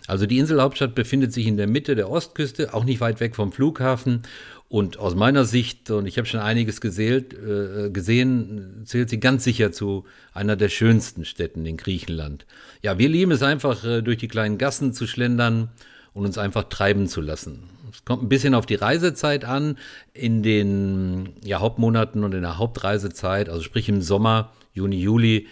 Also 0.09 0.27
die 0.27 0.38
Inselhauptstadt 0.38 0.94
befindet 0.94 1.33
sich 1.35 1.47
in 1.47 1.59
der 1.59 1.66
Mitte 1.66 1.94
der 1.94 2.11
Ostküste, 2.11 2.73
auch 2.73 2.85
nicht 2.85 3.01
weit 3.01 3.21
weg 3.21 3.37
vom 3.37 3.53
Flughafen. 3.53 4.23
Und 4.71 4.99
aus 4.99 5.14
meiner 5.14 5.44
Sicht, 5.44 5.90
und 5.90 6.07
ich 6.07 6.16
habe 6.18 6.27
schon 6.27 6.40
einiges 6.40 6.81
gesehen, 6.81 7.27
äh, 7.33 7.90
gesehen, 7.90 8.83
zählt 8.85 9.11
sie 9.11 9.21
ganz 9.21 9.44
sicher 9.44 9.71
zu 9.71 10.07
einer 10.33 10.57
der 10.57 10.71
schönsten 10.71 11.25
Städten 11.25 11.64
in 11.66 11.77
Griechenland. 11.77 12.47
Ja, 12.83 12.99
wir 12.99 13.09
lieben 13.09 13.33
es 13.33 13.42
einfach, 13.42 13.85
äh, 13.85 14.03
durch 14.03 14.16
die 14.16 14.29
kleinen 14.29 14.57
Gassen 14.57 14.94
zu 14.94 15.07
schlendern 15.07 15.68
und 16.14 16.25
uns 16.25 16.38
einfach 16.38 16.64
treiben 16.64 17.07
zu 17.07 17.21
lassen. 17.21 17.64
Es 17.92 18.05
kommt 18.05 18.23
ein 18.23 18.29
bisschen 18.31 18.55
auf 18.55 18.66
die 18.66 18.77
Reisezeit 18.77 19.44
an. 19.44 19.77
In 20.14 20.42
den 20.42 21.35
ja, 21.44 21.61
Hauptmonaten 21.61 22.25
und 22.25 22.35
in 22.35 22.42
der 22.42 22.57
Hauptreisezeit, 22.57 23.51
also 23.51 23.62
sprich 23.62 23.88
im 23.90 24.01
Sommer, 24.01 24.53
Juni, 24.73 24.97
Juli, 25.01 25.47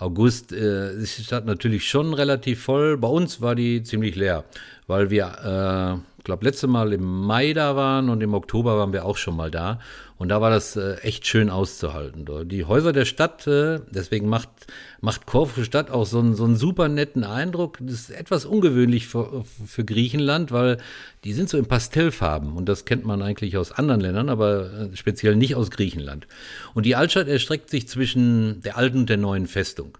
August 0.00 0.52
äh, 0.52 0.94
ist 0.94 1.18
die 1.18 1.24
Stadt 1.24 1.44
natürlich 1.44 1.86
schon 1.86 2.14
relativ 2.14 2.62
voll. 2.62 2.96
Bei 2.96 3.08
uns 3.08 3.40
war 3.40 3.54
die 3.54 3.82
ziemlich 3.82 4.16
leer, 4.16 4.44
weil 4.86 5.10
wir, 5.10 6.02
äh, 6.04 6.09
ich 6.20 6.24
glaube, 6.24 6.44
letzte 6.44 6.66
Mal 6.66 6.92
im 6.92 7.02
Mai 7.02 7.54
da 7.54 7.76
waren 7.76 8.10
und 8.10 8.22
im 8.22 8.34
Oktober 8.34 8.76
waren 8.76 8.92
wir 8.92 9.06
auch 9.06 9.16
schon 9.16 9.34
mal 9.34 9.50
da. 9.50 9.78
Und 10.18 10.28
da 10.28 10.42
war 10.42 10.50
das 10.50 10.76
äh, 10.76 10.96
echt 10.96 11.26
schön 11.26 11.48
auszuhalten. 11.48 12.26
Die 12.46 12.66
Häuser 12.66 12.92
der 12.92 13.06
Stadt, 13.06 13.46
äh, 13.46 13.80
deswegen 13.90 14.28
macht, 14.28 14.50
macht 15.00 15.24
Korfu 15.24 15.64
Stadt 15.64 15.90
auch 15.90 16.04
so 16.04 16.18
einen, 16.18 16.34
so 16.34 16.44
einen 16.44 16.56
super 16.56 16.88
netten 16.88 17.24
Eindruck. 17.24 17.78
Das 17.80 17.94
ist 17.94 18.10
etwas 18.10 18.44
ungewöhnlich 18.44 19.06
für, 19.06 19.46
für 19.66 19.82
Griechenland, 19.82 20.52
weil 20.52 20.76
die 21.24 21.32
sind 21.32 21.48
so 21.48 21.56
in 21.56 21.64
Pastellfarben. 21.64 22.52
Und 22.52 22.68
das 22.68 22.84
kennt 22.84 23.06
man 23.06 23.22
eigentlich 23.22 23.56
aus 23.56 23.72
anderen 23.72 24.02
Ländern, 24.02 24.28
aber 24.28 24.70
äh, 24.72 24.96
speziell 24.96 25.36
nicht 25.36 25.54
aus 25.54 25.70
Griechenland. 25.70 26.26
Und 26.74 26.84
die 26.84 26.96
Altstadt 26.96 27.28
erstreckt 27.28 27.70
sich 27.70 27.88
zwischen 27.88 28.60
der 28.60 28.76
alten 28.76 28.98
und 28.98 29.08
der 29.08 29.16
neuen 29.16 29.46
Festung. 29.46 29.96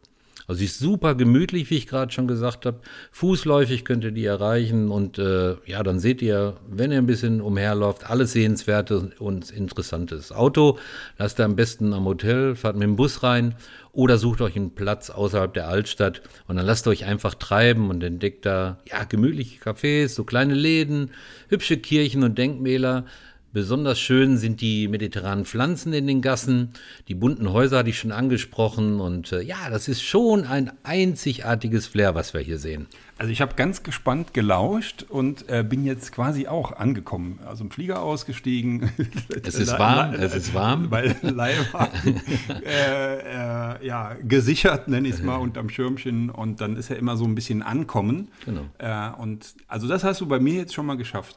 Also 0.51 0.59
sie 0.59 0.65
ist 0.65 0.81
super 0.81 1.15
gemütlich, 1.15 1.71
wie 1.71 1.77
ich 1.77 1.87
gerade 1.87 2.11
schon 2.11 2.27
gesagt 2.27 2.67
habe. 2.67 2.81
Fußläufig 3.13 3.85
könnt 3.85 4.03
ihr 4.03 4.11
die 4.11 4.25
erreichen 4.25 4.91
und 4.91 5.17
äh, 5.17 5.55
ja, 5.65 5.85
dann 5.85 6.01
seht 6.01 6.21
ihr, 6.23 6.57
wenn 6.69 6.91
ihr 6.91 6.99
ein 6.99 7.07
bisschen 7.07 7.41
umherläuft, 7.41 8.11
alles 8.11 8.33
Sehenswerte 8.33 9.13
und 9.21 9.53
Interessantes. 9.53 10.33
Auto 10.33 10.77
lasst 11.19 11.39
ihr 11.39 11.45
am 11.45 11.55
besten 11.55 11.93
am 11.93 12.05
Hotel, 12.05 12.57
fahrt 12.57 12.75
mit 12.75 12.83
dem 12.83 12.97
Bus 12.97 13.23
rein 13.23 13.55
oder 13.93 14.19
sucht 14.19 14.41
euch 14.41 14.57
einen 14.57 14.75
Platz 14.75 15.09
außerhalb 15.09 15.55
der 15.55 15.69
Altstadt 15.69 16.21
und 16.49 16.57
dann 16.57 16.67
lasst 16.67 16.89
euch 16.89 17.05
einfach 17.05 17.37
treiben 17.37 17.89
und 17.89 18.03
entdeckt 18.03 18.45
da 18.45 18.79
ja 18.91 19.05
gemütliche 19.05 19.61
Cafés, 19.61 20.09
so 20.09 20.25
kleine 20.25 20.55
Läden, 20.55 21.13
hübsche 21.49 21.77
Kirchen 21.77 22.25
und 22.25 22.37
Denkmäler. 22.37 23.05
Besonders 23.53 23.99
schön 23.99 24.37
sind 24.37 24.61
die 24.61 24.87
mediterranen 24.87 25.45
Pflanzen 25.45 25.93
in 25.93 26.07
den 26.07 26.23
Gassen. 26.23 26.71
Die 27.09 27.17
bunten 27.17 27.53
Häuser 27.53 27.79
hatte 27.79 27.91
ich 27.91 27.99
schon 27.99 28.13
angesprochen. 28.13 29.01
Und 29.01 29.33
äh, 29.33 29.43
ja, 29.43 29.69
das 29.71 29.89
ist 29.89 30.03
schon 30.03 30.45
ein 30.45 30.71
einzigartiges 30.85 31.89
Flair, 31.89 32.15
was 32.15 32.33
wir 32.33 32.41
hier 32.43 32.59
sehen. 32.59 32.87
Also 33.19 33.33
ich 33.33 33.41
habe 33.41 33.57
ganz 33.57 33.83
gespannt 33.83 34.35
gelauscht 34.35 35.05
und 35.09 35.49
äh, 35.49 35.65
bin 35.65 35.85
jetzt 35.85 36.13
quasi 36.13 36.47
auch 36.47 36.77
angekommen. 36.77 37.41
Also 37.45 37.65
im 37.65 37.73
Flieger 37.73 38.03
ausgestiegen. 38.03 38.91
Es 39.43 39.57
ist 39.57 39.79
warm, 39.79 40.15
es 40.15 40.35
ist 40.35 40.55
warm. 40.55 40.91
Weil 40.91 41.17
Leihwagen 41.23 42.21
äh, 42.65 43.75
äh, 43.75 43.87
ja, 43.87 44.17
gesichert, 44.23 44.87
nenne 44.87 45.09
ich 45.09 45.15
es 45.15 45.23
mal, 45.23 45.37
unterm 45.37 45.71
Schirmchen. 45.71 46.31
Und 46.31 46.61
dann 46.61 46.77
ist 46.77 46.89
ja 46.89 46.97
immer 46.97 47.17
so 47.17 47.25
ein 47.25 47.35
bisschen 47.35 47.63
Ankommen. 47.63 48.29
Genau. 48.45 48.67
Äh, 48.79 49.11
und 49.21 49.55
also 49.67 49.89
das 49.89 50.05
hast 50.05 50.21
du 50.21 50.27
bei 50.27 50.39
mir 50.39 50.55
jetzt 50.55 50.73
schon 50.73 50.87
mal 50.87 50.97
geschafft. 50.97 51.37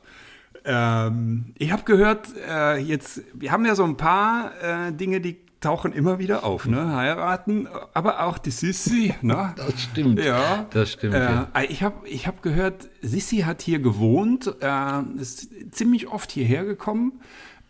Ähm, 0.66 1.54
ich 1.58 1.72
habe 1.72 1.84
gehört, 1.84 2.30
äh, 2.48 2.78
jetzt, 2.78 3.22
wir 3.34 3.52
haben 3.52 3.66
ja 3.66 3.76
so 3.76 3.84
ein 3.84 3.98
paar 3.98 4.52
äh, 4.62 4.94
Dinge, 4.94 5.20
die 5.20 5.38
tauchen 5.60 5.94
immer 5.94 6.20
wieder 6.20 6.44
auf, 6.44 6.66
ne? 6.66 6.94
Heiraten, 6.96 7.68
aber 7.94 8.24
auch 8.24 8.38
die 8.38 8.52
Sissi, 8.52 9.14
ne? 9.22 9.54
Das 9.56 9.82
stimmt. 9.82 10.20
Ja. 10.20 10.66
Das 10.72 10.92
stimmt. 10.92 11.16
Äh, 11.16 11.24
ja. 11.24 11.48
Ich 11.70 11.84
habe 11.84 12.08
ich 12.08 12.28
hab 12.28 12.42
gehört, 12.42 12.90
Sissi 13.02 13.40
hat 13.40 13.62
hier 13.62 13.80
gewohnt, 13.80 14.54
äh, 14.62 15.02
ist 15.20 15.50
ziemlich 15.72 16.08
oft 16.08 16.32
hierher 16.32 16.66
gekommen. 16.66 17.22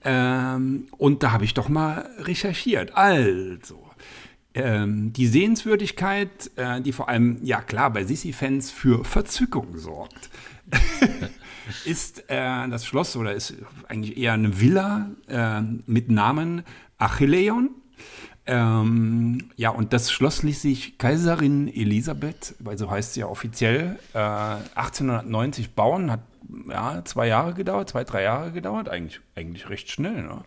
Ähm, 0.03 0.87
und 0.97 1.23
da 1.23 1.31
habe 1.31 1.45
ich 1.45 1.53
doch 1.53 1.69
mal 1.69 2.09
recherchiert. 2.19 2.95
Also, 2.95 3.79
ähm, 4.53 5.13
die 5.13 5.27
Sehenswürdigkeit, 5.27 6.51
äh, 6.57 6.81
die 6.81 6.91
vor 6.91 7.09
allem, 7.09 7.37
ja 7.41 7.61
klar, 7.61 7.91
bei 7.91 8.03
Sissi-Fans 8.03 8.71
für 8.71 9.05
Verzückung 9.05 9.77
sorgt. 9.77 10.29
ist 11.85 12.29
äh, 12.29 12.67
das 12.69 12.85
Schloss 12.85 13.15
oder 13.15 13.33
ist 13.33 13.55
eigentlich 13.87 14.17
eher 14.17 14.33
eine 14.33 14.59
Villa 14.59 15.09
äh, 15.27 15.61
mit 15.85 16.09
Namen 16.09 16.63
Achilleon. 16.97 17.69
Ähm, 18.45 19.49
ja, 19.55 19.69
und 19.69 19.93
das 19.93 20.11
Schloss 20.11 20.43
ließ 20.43 20.61
sich 20.61 20.97
Kaiserin 20.97 21.67
Elisabeth, 21.69 22.55
weil 22.59 22.77
so 22.77 22.91
heißt 22.91 23.13
sie 23.13 23.21
ja 23.21 23.27
offiziell, 23.27 23.97
äh, 24.13 24.17
1890 24.17 25.75
bauen. 25.75 26.11
Hat 26.11 26.21
ja 26.69 27.01
zwei 27.05 27.27
Jahre 27.27 27.53
gedauert, 27.53 27.89
zwei, 27.89 28.03
drei 28.03 28.23
Jahre 28.23 28.51
gedauert, 28.51 28.89
eigentlich, 28.89 29.21
eigentlich 29.35 29.69
recht 29.69 29.89
schnell. 29.89 30.23
Ne? 30.23 30.43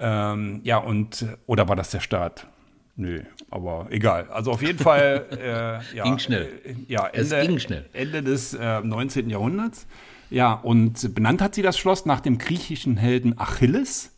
Ähm, 0.00 0.60
ja, 0.62 0.78
und, 0.78 1.26
oder 1.46 1.68
war 1.68 1.74
das 1.74 1.90
der 1.90 2.00
Start? 2.00 2.46
Nö, 2.94 3.22
aber 3.50 3.86
egal. 3.90 4.28
Also 4.30 4.50
auf 4.50 4.62
jeden 4.62 4.78
Fall. 4.78 5.26
Äh, 5.30 5.96
ja, 5.96 6.04
Ging 6.04 6.18
schnell. 6.18 6.48
Äh, 6.64 6.74
ja, 6.88 7.08
Es 7.12 7.30
Ende, 7.32 7.46
ging 7.46 7.58
schnell. 7.60 7.86
Ende 7.92 8.22
des 8.22 8.54
äh, 8.54 8.80
19. 8.80 9.30
Jahrhunderts. 9.30 9.86
Ja, 10.30 10.52
und 10.52 11.14
benannt 11.14 11.40
hat 11.40 11.54
sie 11.54 11.62
das 11.62 11.78
Schloss 11.78 12.06
nach 12.06 12.20
dem 12.20 12.38
griechischen 12.38 12.96
Helden 12.96 13.38
Achilles. 13.38 14.14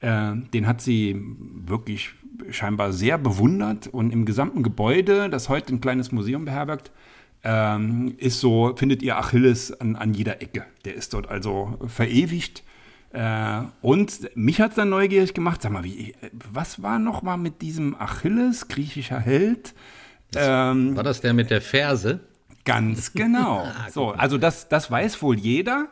Äh, 0.00 0.32
den 0.54 0.66
hat 0.66 0.80
sie 0.80 1.20
wirklich 1.66 2.10
scheinbar 2.50 2.92
sehr 2.92 3.18
bewundert. 3.18 3.86
Und 3.86 4.12
im 4.12 4.24
gesamten 4.24 4.62
Gebäude, 4.62 5.28
das 5.28 5.48
heute 5.48 5.74
ein 5.74 5.80
kleines 5.80 6.12
Museum 6.12 6.44
beherbergt, 6.44 6.90
ähm, 7.42 8.14
ist 8.18 8.40
so, 8.40 8.74
findet 8.76 9.02
ihr 9.02 9.16
Achilles 9.16 9.78
an, 9.80 9.96
an 9.96 10.14
jeder 10.14 10.42
Ecke. 10.42 10.64
Der 10.84 10.94
ist 10.94 11.14
dort 11.14 11.28
also 11.28 11.78
verewigt. 11.86 12.62
Äh, 13.12 13.62
und 13.82 14.36
mich 14.36 14.60
hat 14.60 14.70
es 14.70 14.76
dann 14.76 14.90
neugierig 14.90 15.34
gemacht. 15.34 15.62
Sag 15.62 15.72
mal, 15.72 15.84
wie, 15.84 16.14
was 16.52 16.82
war 16.82 16.98
noch 16.98 17.22
mal 17.22 17.36
mit 17.36 17.60
diesem 17.60 17.94
Achilles, 17.96 18.68
griechischer 18.68 19.18
Held? 19.18 19.74
Ähm, 20.36 20.96
War 20.96 21.02
das 21.02 21.20
der 21.20 21.34
mit 21.34 21.50
der 21.50 21.60
Ferse? 21.60 22.20
Ganz 22.64 23.12
genau. 23.14 23.66
so, 23.90 24.10
also 24.10 24.38
das, 24.38 24.68
das 24.68 24.90
weiß 24.90 25.22
wohl 25.22 25.38
jeder. 25.38 25.88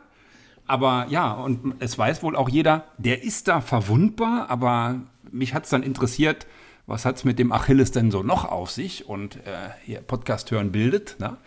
Aber 0.67 1.07
ja, 1.09 1.31
und 1.31 1.75
es 1.79 1.97
weiß 1.97 2.21
wohl 2.21 2.35
auch 2.35 2.47
jeder, 2.47 2.83
der 2.99 3.23
ist 3.23 3.47
da 3.47 3.59
verwundbar, 3.59 4.49
aber 4.49 5.01
mich 5.31 5.55
hat 5.55 5.63
es 5.63 5.71
dann 5.71 5.81
interessiert, 5.81 6.45
was 6.85 7.05
hat 7.05 7.17
es 7.17 7.23
mit 7.23 7.39
dem 7.39 7.51
Achilles 7.51 7.91
denn 7.91 8.11
so 8.11 8.23
noch 8.23 8.45
auf 8.45 8.69
sich? 8.71 9.07
Und 9.07 9.37
äh, 9.37 9.69
hier 9.83 10.01
Podcast 10.01 10.51
hören 10.51 10.71
bildet. 10.71 11.17
Ne? 11.19 11.37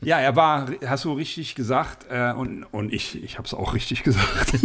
Ja, 0.00 0.18
er 0.18 0.36
war, 0.36 0.68
hast 0.86 1.04
du 1.04 1.12
richtig 1.12 1.54
gesagt, 1.54 2.06
äh, 2.10 2.32
und, 2.32 2.64
und 2.64 2.92
ich, 2.92 3.22
ich 3.22 3.38
habe 3.38 3.46
es 3.46 3.54
auch 3.54 3.74
richtig 3.74 4.02
gesagt. 4.04 4.58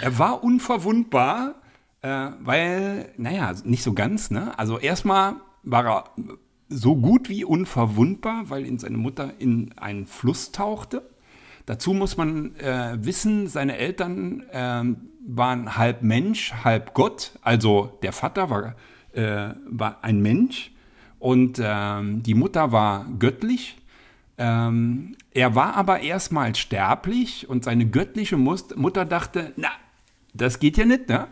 er 0.00 0.18
war 0.18 0.42
unverwundbar, 0.42 1.54
äh, 2.02 2.28
weil, 2.40 3.12
naja, 3.16 3.54
nicht 3.64 3.82
so 3.82 3.92
ganz, 3.92 4.30
ne? 4.30 4.58
Also 4.58 4.78
erstmal 4.78 5.36
war 5.62 5.86
er 5.86 6.04
so 6.68 6.96
gut 6.96 7.28
wie 7.28 7.44
unverwundbar, 7.44 8.50
weil 8.50 8.66
ihn 8.66 8.78
seine 8.78 8.98
Mutter 8.98 9.32
in 9.38 9.72
einen 9.78 10.06
Fluss 10.06 10.52
tauchte. 10.52 11.02
Dazu 11.66 11.92
muss 11.92 12.16
man 12.16 12.56
äh, 12.56 12.96
wissen, 13.00 13.46
seine 13.46 13.76
Eltern 13.76 14.44
ähm, 14.52 14.96
waren 15.26 15.76
halb 15.76 16.02
Mensch, 16.02 16.52
halb 16.64 16.94
Gott. 16.94 17.32
Also 17.42 17.98
der 18.02 18.12
Vater 18.12 18.48
war, 18.48 18.74
äh, 19.12 19.54
war 19.66 20.02
ein 20.02 20.20
Mensch 20.20 20.72
und 21.18 21.60
ähm, 21.62 22.22
die 22.22 22.34
Mutter 22.34 22.72
war 22.72 23.06
göttlich. 23.18 23.76
Ähm, 24.38 25.16
er 25.34 25.54
war 25.54 25.74
aber 25.74 26.00
erstmal 26.00 26.54
sterblich 26.54 27.48
und 27.48 27.64
seine 27.64 27.86
göttliche 27.86 28.36
Mus- 28.36 28.74
Mutter 28.76 29.04
dachte, 29.04 29.52
na, 29.56 29.68
das 30.32 30.60
geht 30.60 30.76
ja 30.76 30.84
nicht, 30.84 31.08
ne? 31.08 31.26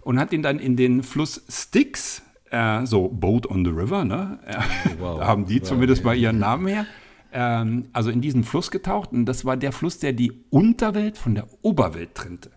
Und 0.00 0.18
hat 0.18 0.32
ihn 0.32 0.42
dann 0.42 0.58
in 0.58 0.76
den 0.76 1.02
Fluss 1.02 1.44
Styx, 1.48 2.22
äh, 2.50 2.86
so 2.86 3.08
Boat 3.08 3.46
on 3.50 3.64
the 3.64 3.70
River, 3.70 4.04
ne? 4.04 4.38
Äh, 4.46 4.56
Wow. 4.98 5.18
da 5.20 5.26
haben 5.26 5.46
die 5.46 5.60
Wow, 5.60 5.68
zumindest 5.68 6.04
mal 6.04 6.16
ihren 6.16 6.38
Namen 6.38 6.66
her. 6.66 6.86
Ähm, 7.32 7.86
also 7.92 8.10
in 8.10 8.20
diesen 8.20 8.44
Fluss 8.44 8.70
getaucht 8.70 9.12
und 9.12 9.26
das 9.26 9.44
war 9.44 9.56
der 9.56 9.72
Fluss, 9.72 9.98
der 9.98 10.12
die 10.12 10.32
Unterwelt 10.50 11.18
von 11.18 11.34
der 11.34 11.46
Oberwelt 11.62 12.14
trennte. 12.14 12.50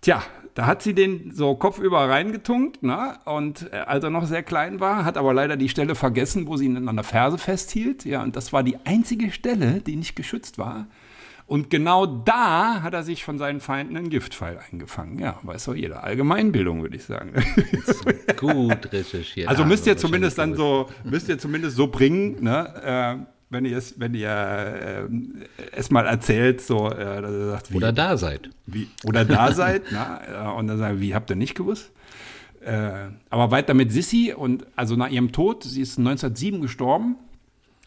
Tja, 0.00 0.22
da 0.54 0.66
hat 0.66 0.82
sie 0.82 0.94
den 0.94 1.32
so 1.32 1.54
kopfüber 1.54 2.08
reingetunkt, 2.08 2.82
ne? 2.82 3.18
Und 3.24 3.70
äh, 3.72 3.76
als 3.76 4.04
er 4.04 4.10
noch 4.10 4.26
sehr 4.26 4.42
klein 4.42 4.80
war, 4.80 5.04
hat 5.04 5.16
aber 5.18 5.34
leider 5.34 5.56
die 5.56 5.68
Stelle 5.68 5.94
vergessen, 5.94 6.46
wo 6.46 6.56
sie 6.56 6.66
ihn 6.66 6.88
an 6.88 6.96
der 6.96 7.04
Ferse 7.04 7.36
festhielt. 7.38 8.04
Ja, 8.04 8.22
und 8.22 8.36
das 8.36 8.52
war 8.52 8.62
die 8.62 8.78
einzige 8.84 9.30
Stelle, 9.32 9.80
die 9.80 9.96
nicht 9.96 10.16
geschützt 10.16 10.56
war. 10.58 10.86
Und 11.46 11.70
genau 11.70 12.06
da 12.06 12.82
hat 12.82 12.92
er 12.92 13.04
sich 13.04 13.24
von 13.24 13.38
seinen 13.38 13.60
Feinden 13.60 13.96
einen 13.96 14.10
Giftpfeil 14.10 14.58
eingefangen. 14.70 15.20
Ja, 15.20 15.38
weiß 15.42 15.66
doch 15.66 15.74
jeder. 15.76 16.02
Allgemeinbildung, 16.02 16.82
würde 16.82 16.96
ich 16.96 17.04
sagen. 17.04 17.32
Gut 18.36 18.92
recherchiert. 18.92 19.48
Also 19.48 19.64
müsst 19.64 19.86
ihr 19.86 19.96
zumindest 19.96 20.38
dann 20.38 20.56
so, 20.56 20.88
müsst 21.04 21.28
ihr 21.28 21.38
zumindest 21.38 21.76
so 21.76 21.86
bringen, 21.86 22.42
ne? 22.42 23.20
Äh, 23.22 23.26
wenn 23.48 23.64
ihr 23.64 23.76
es, 23.76 24.00
wenn 24.00 24.14
ihr 24.14 24.28
äh, 24.28 25.68
es 25.70 25.90
mal 25.90 26.06
erzählt, 26.06 26.60
so, 26.60 26.90
äh, 26.90 27.22
dass 27.22 27.30
ihr 27.30 27.46
sagt, 27.46 27.72
wie, 27.72 27.76
Oder 27.76 27.92
da 27.92 28.16
seid. 28.16 28.50
wie, 28.66 28.88
oder 29.04 29.24
da 29.24 29.52
seid, 29.54 29.82
na, 29.92 30.48
äh, 30.50 30.58
und 30.58 30.66
dann 30.66 30.78
sagen, 30.78 31.00
wie 31.00 31.14
habt 31.14 31.30
ihr 31.30 31.36
nicht 31.36 31.54
gewusst? 31.54 31.92
Äh, 32.60 33.10
aber 33.30 33.52
weiter 33.52 33.74
mit 33.74 33.92
Sissi 33.92 34.34
und 34.36 34.66
also 34.74 34.96
nach 34.96 35.10
ihrem 35.10 35.30
Tod, 35.30 35.62
sie 35.62 35.80
ist 35.80 35.96
1907 35.96 36.60
gestorben, 36.60 37.14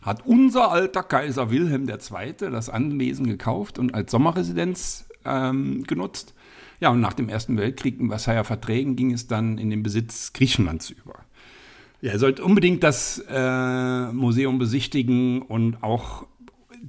hat 0.02 0.26
unser 0.26 0.72
alter 0.72 1.04
Kaiser 1.04 1.52
Wilhelm 1.52 1.88
II. 1.88 2.34
das 2.52 2.70
Anwesen 2.70 3.28
gekauft 3.28 3.80
und 3.80 3.94
als 3.94 4.12
Sommerresidenz 4.12 5.10
ähm, 5.26 5.84
genutzt. 5.84 6.34
Ja, 6.80 6.90
und 6.90 7.02
nach 7.02 7.14
dem 7.14 7.28
Ersten 7.28 7.58
Weltkrieg 7.58 8.00
in 8.00 8.08
Versailler 8.08 8.46
Verträgen 8.46 8.96
ging 8.96 9.12
es 9.12 9.28
dann 9.28 9.58
in 9.58 9.70
den 9.70 9.84
Besitz 9.84 10.32
Griechenlands 10.32 10.90
über. 10.90 11.16
Ja, 12.02 12.14
ihr 12.14 12.20
sollt 12.20 12.40
unbedingt 12.40 12.84
das 12.84 13.24
äh, 13.30 14.12
Museum 14.14 14.58
besichtigen 14.58 15.42
und 15.42 15.84
auch 15.84 16.26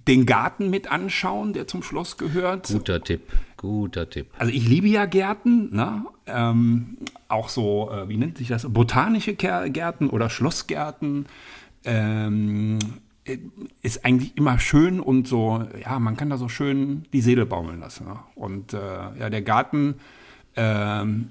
den 0.06 0.24
Garten 0.24 0.70
mit 0.70 0.90
anschauen, 0.90 1.52
der 1.52 1.66
zum 1.66 1.82
Schloss 1.82 2.16
gehört. 2.16 2.68
Guter 2.68 3.02
Tipp. 3.02 3.22
Guter 3.56 4.08
Tipp. 4.08 4.28
Also 4.38 4.52
ich 4.52 4.68
liebe 4.68 4.86
ja 4.86 5.06
Gärten, 5.06 5.74
ne? 5.74 6.04
ähm, 6.26 6.98
auch 7.28 7.48
so, 7.48 7.90
äh, 7.90 8.08
wie 8.08 8.16
nennt 8.16 8.38
sich 8.38 8.48
das, 8.48 8.66
botanische 8.72 9.34
Gärten 9.34 10.08
oder 10.08 10.30
Schlossgärten. 10.30 11.26
Ähm, 11.84 12.78
äh, 13.24 13.38
ist 13.82 14.04
eigentlich 14.04 14.36
immer 14.36 14.58
schön 14.58 15.00
und 15.00 15.26
so, 15.26 15.64
ja, 15.82 15.98
man 15.98 16.16
kann 16.16 16.30
da 16.30 16.36
so 16.36 16.48
schön 16.48 17.04
die 17.12 17.20
Seele 17.20 17.46
baumeln 17.46 17.80
lassen. 17.80 18.06
Ne? 18.06 18.18
Und 18.34 18.74
äh, 18.74 18.78
ja, 19.18 19.30
der 19.30 19.42
Garten 19.42 19.94
ähm, 20.56 21.30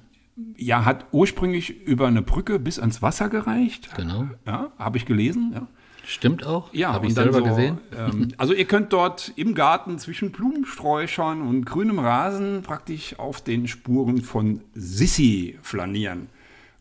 ja, 0.57 0.85
hat 0.85 1.05
ursprünglich 1.11 1.85
über 1.85 2.07
eine 2.07 2.21
Brücke 2.21 2.59
bis 2.59 2.79
ans 2.79 3.01
Wasser 3.01 3.29
gereicht. 3.29 3.89
Genau. 3.95 4.27
Ja, 4.45 4.71
habe 4.77 4.97
ich 4.97 5.05
gelesen, 5.05 5.51
ja. 5.53 5.67
Stimmt 6.05 6.43
auch. 6.43 6.73
Ja, 6.73 6.93
Habe 6.93 7.05
ich 7.05 7.13
selber 7.13 7.37
so, 7.37 7.43
gesehen. 7.43 7.77
Ähm, 7.95 8.29
also 8.37 8.53
ihr 8.53 8.65
könnt 8.65 8.93
dort 8.93 9.31
im 9.35 9.53
Garten 9.53 9.99
zwischen 9.99 10.31
Blumensträuchern 10.31 11.41
und 11.41 11.65
grünem 11.65 11.99
Rasen 11.99 12.63
praktisch 12.63 13.19
auf 13.19 13.41
den 13.43 13.67
Spuren 13.67 14.23
von 14.23 14.61
Sissi 14.73 15.59
flanieren. 15.61 16.29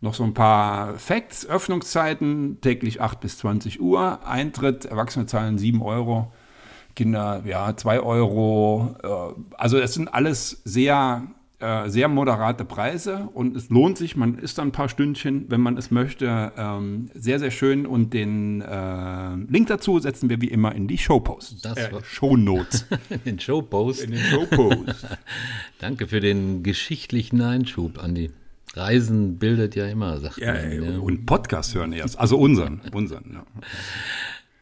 Noch 0.00 0.14
so 0.14 0.22
ein 0.22 0.34
paar 0.34 0.94
Facts. 0.98 1.46
Öffnungszeiten 1.46 2.61
täglich 2.61 3.00
8 3.00 3.20
bis 3.20 3.38
20 3.38 3.80
Uhr. 3.80 4.26
Eintritt, 4.26 4.84
Erwachsene 4.84 5.26
zahlen 5.26 5.58
7 5.58 5.82
Euro. 5.82 6.32
Kinder, 6.94 7.42
ja, 7.44 7.76
2 7.76 8.00
Euro. 8.00 8.96
Äh, 9.02 9.56
also 9.56 9.78
es 9.78 9.94
sind 9.94 10.08
alles 10.08 10.62
sehr, 10.64 11.26
äh, 11.58 11.88
sehr 11.88 12.06
moderate 12.06 12.64
Preise 12.64 13.28
und 13.34 13.56
es 13.56 13.70
lohnt 13.70 13.98
sich. 13.98 14.14
Man 14.16 14.38
ist 14.38 14.58
dann 14.58 14.68
ein 14.68 14.72
paar 14.72 14.88
Stündchen, 14.88 15.46
wenn 15.48 15.61
man 15.61 15.76
es 15.76 15.90
möchte. 15.90 16.52
Ähm, 16.56 17.11
sehr, 17.14 17.40
sehr 17.40 17.50
schön. 17.50 17.84
Und 17.84 18.14
den 18.14 18.62
äh, 18.62 19.34
Link 19.48 19.66
dazu 19.66 19.98
setzen 19.98 20.30
wir 20.30 20.40
wie 20.40 20.48
immer 20.48 20.76
in 20.76 20.87
die 20.87 20.98
Showposts. 20.98 21.62
Das 21.62 21.76
äh, 21.76 21.90
Shownotes. 22.04 22.87
In 23.11 23.24
den 23.24 23.40
Showpost. 23.40 24.02
in 24.02 24.12
den 24.12 24.20
Showposts. 24.20 25.06
Danke 25.80 26.06
für 26.06 26.20
den 26.20 26.62
geschichtlichen 26.62 27.40
Einschub, 27.40 27.98
Andi. 27.98 28.30
Reisen 28.79 29.38
bildet 29.38 29.75
ja 29.75 29.87
immer, 29.87 30.19
sagt 30.19 30.38
Ja, 30.38 30.55
man. 30.55 30.83
Ja. 30.95 30.99
und 30.99 31.27
Podcast 31.27 31.75
hören 31.75 31.93
erst. 31.93 32.19
Also 32.19 32.38
unseren. 32.38 32.81
unseren 32.93 33.33
ja. 33.33 33.45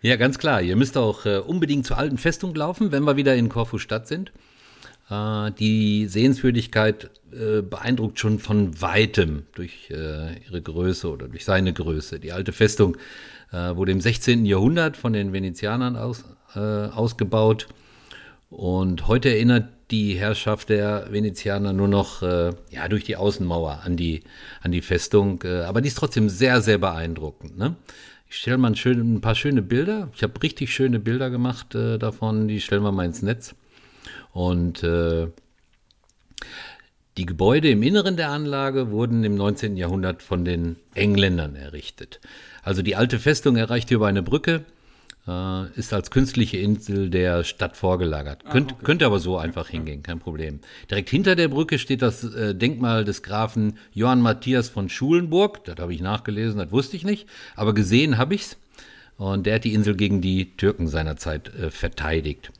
Ja, 0.02 0.16
ganz 0.16 0.38
klar. 0.38 0.62
Ihr 0.62 0.76
müsst 0.76 0.96
auch 0.96 1.26
äh, 1.26 1.38
unbedingt 1.38 1.86
zur 1.86 1.98
alten 1.98 2.18
Festung 2.18 2.54
laufen, 2.54 2.92
wenn 2.92 3.04
wir 3.04 3.16
wieder 3.16 3.34
in 3.34 3.48
Korfu 3.48 3.78
Stadt 3.78 4.06
sind. 4.06 4.32
Äh, 5.10 5.50
die 5.52 6.06
Sehenswürdigkeit 6.06 7.10
äh, 7.32 7.62
beeindruckt 7.62 8.18
schon 8.18 8.38
von 8.38 8.80
weitem 8.80 9.44
durch 9.54 9.90
äh, 9.90 10.38
ihre 10.44 10.62
Größe 10.62 11.10
oder 11.10 11.28
durch 11.28 11.44
seine 11.44 11.72
Größe. 11.72 12.20
Die 12.20 12.32
alte 12.32 12.52
Festung 12.52 12.96
äh, 13.52 13.74
wurde 13.74 13.92
im 13.92 14.00
16. 14.00 14.46
Jahrhundert 14.46 14.96
von 14.96 15.12
den 15.12 15.32
Venezianern 15.32 15.96
aus, 15.96 16.24
äh, 16.54 16.58
ausgebaut. 16.60 17.68
Und 18.48 19.08
heute 19.08 19.28
erinnert 19.28 19.68
die 19.90 20.14
Herrschaft 20.14 20.68
der 20.68 21.08
Venezianer 21.10 21.72
nur 21.72 21.88
noch 21.88 22.22
äh, 22.22 22.52
ja, 22.70 22.88
durch 22.88 23.04
die 23.04 23.16
Außenmauer 23.16 23.80
an 23.84 23.96
die, 23.96 24.22
an 24.60 24.72
die 24.72 24.82
Festung. 24.82 25.42
Äh, 25.44 25.62
aber 25.62 25.80
die 25.80 25.88
ist 25.88 25.98
trotzdem 25.98 26.28
sehr, 26.28 26.60
sehr 26.60 26.78
beeindruckend. 26.78 27.56
Ne? 27.58 27.76
Ich 28.28 28.36
stelle 28.36 28.58
mal 28.58 28.68
ein, 28.68 28.76
schön, 28.76 29.14
ein 29.14 29.20
paar 29.20 29.34
schöne 29.34 29.62
Bilder. 29.62 30.10
Ich 30.14 30.22
habe 30.22 30.42
richtig 30.42 30.72
schöne 30.72 30.98
Bilder 30.98 31.30
gemacht 31.30 31.74
äh, 31.74 31.98
davon. 31.98 32.48
Die 32.48 32.60
stellen 32.60 32.82
wir 32.82 32.92
mal 32.92 33.06
ins 33.06 33.22
Netz. 33.22 33.54
Und 34.32 34.82
äh, 34.82 35.28
die 37.16 37.26
Gebäude 37.26 37.70
im 37.70 37.82
Inneren 37.82 38.16
der 38.16 38.30
Anlage 38.30 38.90
wurden 38.90 39.24
im 39.24 39.36
19. 39.36 39.76
Jahrhundert 39.76 40.22
von 40.22 40.44
den 40.44 40.76
Engländern 40.94 41.56
errichtet. 41.56 42.20
Also 42.62 42.82
die 42.82 42.96
alte 42.96 43.18
Festung 43.18 43.56
erreichte 43.56 43.94
über 43.94 44.06
eine 44.06 44.22
Brücke, 44.22 44.64
äh, 45.26 45.70
ist 45.78 45.92
als 45.92 46.10
künstliche 46.10 46.58
Insel 46.58 47.10
der 47.10 47.44
Stadt 47.44 47.76
vorgelagert. 47.76 48.44
Könnt, 48.50 48.82
Könnte 48.84 49.06
aber 49.06 49.18
so 49.18 49.36
einfach 49.36 49.68
hingehen, 49.68 50.02
kein 50.02 50.18
Problem. 50.18 50.60
Direkt 50.90 51.10
hinter 51.10 51.36
der 51.36 51.48
Brücke 51.48 51.78
steht 51.78 52.02
das 52.02 52.24
äh, 52.24 52.54
Denkmal 52.54 53.04
des 53.04 53.22
Grafen 53.22 53.78
Johann 53.92 54.20
Matthias 54.20 54.68
von 54.68 54.88
Schulenburg. 54.88 55.64
Das 55.64 55.76
habe 55.78 55.94
ich 55.94 56.00
nachgelesen, 56.00 56.58
das 56.58 56.72
wusste 56.72 56.96
ich 56.96 57.04
nicht, 57.04 57.26
aber 57.54 57.74
gesehen 57.74 58.18
habe 58.18 58.34
ich 58.34 58.42
es. 58.42 58.56
Und 59.18 59.46
der 59.46 59.54
hat 59.54 59.64
die 59.64 59.72
Insel 59.72 59.96
gegen 59.96 60.20
die 60.20 60.56
Türken 60.56 60.88
seinerzeit 60.88 61.50
äh, 61.54 61.70
verteidigt. 61.70 62.52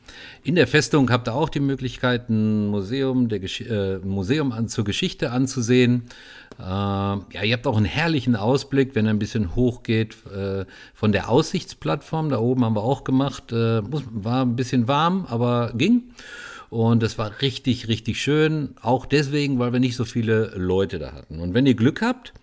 In 0.43 0.55
der 0.55 0.65
Festung 0.65 1.11
habt 1.11 1.27
ihr 1.27 1.35
auch 1.35 1.49
die 1.49 1.59
Möglichkeit, 1.59 2.29
ein 2.29 2.67
Museum, 2.67 3.29
der 3.29 3.39
Gesch 3.39 3.61
äh, 3.61 3.99
Museum 3.99 4.51
an, 4.51 4.67
zur 4.67 4.83
Geschichte 4.83 5.31
anzusehen. 5.31 6.03
Äh, 6.59 6.63
ja, 6.63 7.43
ihr 7.43 7.53
habt 7.53 7.67
auch 7.67 7.77
einen 7.77 7.85
herrlichen 7.85 8.35
Ausblick, 8.35 8.95
wenn 8.95 9.05
er 9.05 9.13
ein 9.13 9.19
bisschen 9.19 9.55
hoch 9.55 9.83
geht 9.83 10.15
äh, 10.27 10.65
von 10.93 11.11
der 11.11 11.29
Aussichtsplattform. 11.29 12.29
Da 12.29 12.39
oben 12.39 12.65
haben 12.65 12.75
wir 12.75 12.83
auch 12.83 13.03
gemacht. 13.03 13.51
Äh, 13.51 13.81
war 13.83 14.43
ein 14.43 14.55
bisschen 14.55 14.87
warm, 14.87 15.25
aber 15.29 15.73
ging. 15.75 16.03
Und 16.69 17.01
das 17.03 17.17
war 17.17 17.41
richtig, 17.41 17.87
richtig 17.87 18.21
schön. 18.21 18.75
Auch 18.81 19.05
deswegen, 19.05 19.59
weil 19.59 19.71
wir 19.71 19.79
nicht 19.79 19.95
so 19.95 20.05
viele 20.05 20.51
Leute 20.55 20.99
da 20.99 21.13
hatten. 21.13 21.39
Und 21.39 21.53
wenn 21.53 21.65
ihr 21.65 21.75
Glück 21.75 22.01
habt 22.01 22.33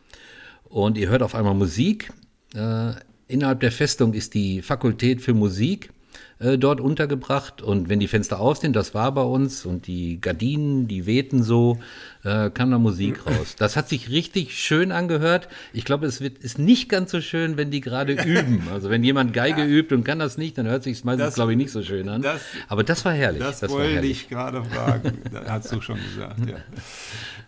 und 0.65 0.97
ihr 0.97 1.09
hört 1.09 1.23
auf 1.23 1.35
einmal 1.35 1.55
Musik, 1.55 2.13
äh, 2.55 2.93
innerhalb 3.27 3.61
der 3.61 3.73
Festung 3.73 4.15
ist 4.15 4.35
die 4.35 4.63
Fakultät 4.63 5.21
für 5.21 5.35
Musik 5.35 5.91
äh, 6.39 6.59
dort 6.59 6.81
untergebracht. 6.81 7.63
Und 7.63 7.89
wenn 7.89 8.01
die 8.01 8.09
Fenster 8.09 8.41
auf 8.41 8.59
sind, 8.59 8.75
das 8.77 8.95
war 8.95 9.13
bei 9.13 9.23
uns, 9.23 9.65
und 9.65 9.87
die 9.87 10.21
Gardinen, 10.21 10.89
die 10.89 11.07
wehten 11.07 11.43
so, 11.43 11.79
äh, 12.25 12.51
kam 12.51 12.71
da 12.71 12.79
Musik 12.79 13.27
raus. 13.27 13.55
Das 13.59 13.77
hat 13.77 13.89
sich 13.89 14.11
richtig 14.11 14.59
schön 14.59 14.93
angehört. 14.93 15.49
Ich 15.73 15.85
glaube, 15.85 16.07
es 16.07 16.21
wird, 16.21 16.39
ist 16.39 16.59
nicht 16.59 16.89
ganz 16.89 17.11
so 17.11 17.21
schön, 17.21 17.57
wenn 17.57 17.71
die 17.71 17.81
gerade 17.81 18.13
üben. 18.25 18.67
Also 18.73 18.91
wenn 18.91 19.05
jemand 19.05 19.33
Geige 19.33 19.63
übt 19.65 19.95
und 19.95 20.05
kann 20.05 20.19
das 20.19 20.39
nicht, 20.39 20.57
dann 20.59 20.67
hört 20.67 20.83
sich 20.83 21.05
meistens, 21.05 21.27
Das- 21.27 21.35
glaube 21.35 21.53
ich, 21.53 21.57
nicht 21.59 21.71
so 21.71 21.83
schön 21.83 22.09
an. 22.09 22.23
das- 22.23 22.41
Aber 22.69 22.83
das 22.85 23.05
war 23.05 23.13
herrlich. 23.13 23.43
Das, 23.43 23.63
war 23.63 23.71
wollte 23.71 23.95
herrlich. 23.95 24.11
ich 24.23 24.29
gerade 24.29 24.65
fragen. 24.65 25.19
Das 25.33 25.49
hast 25.51 25.73
du 25.73 25.81
schon 25.81 25.97
gesagt, 25.97 26.41
ja. 26.49 26.57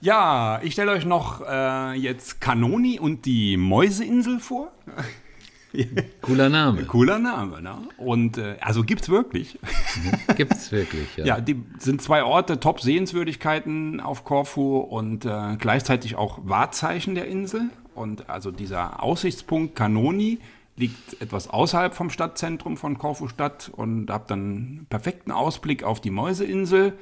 Ja, 0.02 0.60
ich 0.62 0.74
stelle 0.74 0.92
euch 0.92 1.06
noch 1.06 1.42
äh, 1.48 1.94
jetzt 1.94 2.40
Kanoni 2.40 3.00
und 3.00 3.24
die 3.24 3.56
Mäuseinsel 3.56 4.40
vor. 4.40 4.70
Cooler 6.22 6.48
Name. 6.48 6.84
Cooler 6.84 7.18
Name, 7.18 7.62
ne? 7.62 7.76
Und 7.98 8.38
äh, 8.38 8.56
also 8.60 8.82
gibt's 8.82 9.08
wirklich. 9.08 9.58
Gibt's 10.36 10.72
wirklich, 10.72 11.16
ja. 11.16 11.24
Ja, 11.24 11.40
die 11.40 11.62
sind 11.78 12.02
zwei 12.02 12.24
Orte, 12.24 12.60
Top-Sehenswürdigkeiten 12.60 14.00
auf 14.00 14.24
Korfu 14.24 14.78
und 14.78 15.24
äh, 15.24 15.56
gleichzeitig 15.58 16.16
auch 16.16 16.40
Wahrzeichen 16.44 17.14
der 17.14 17.26
Insel. 17.26 17.70
Und 17.94 18.28
also 18.28 18.50
dieser 18.50 19.02
Aussichtspunkt 19.02 19.74
Kanoni 19.74 20.38
liegt 20.76 21.20
etwas 21.20 21.48
außerhalb 21.48 21.94
vom 21.94 22.10
Stadtzentrum 22.10 22.76
von 22.76 22.98
Korfu 22.98 23.28
Stadt 23.28 23.70
und 23.74 24.10
habt 24.10 24.30
dann 24.30 24.40
einen 24.40 24.86
perfekten 24.88 25.32
Ausblick 25.32 25.82
auf 25.84 26.00
die 26.00 26.10
Mäuseinsel. 26.10 26.92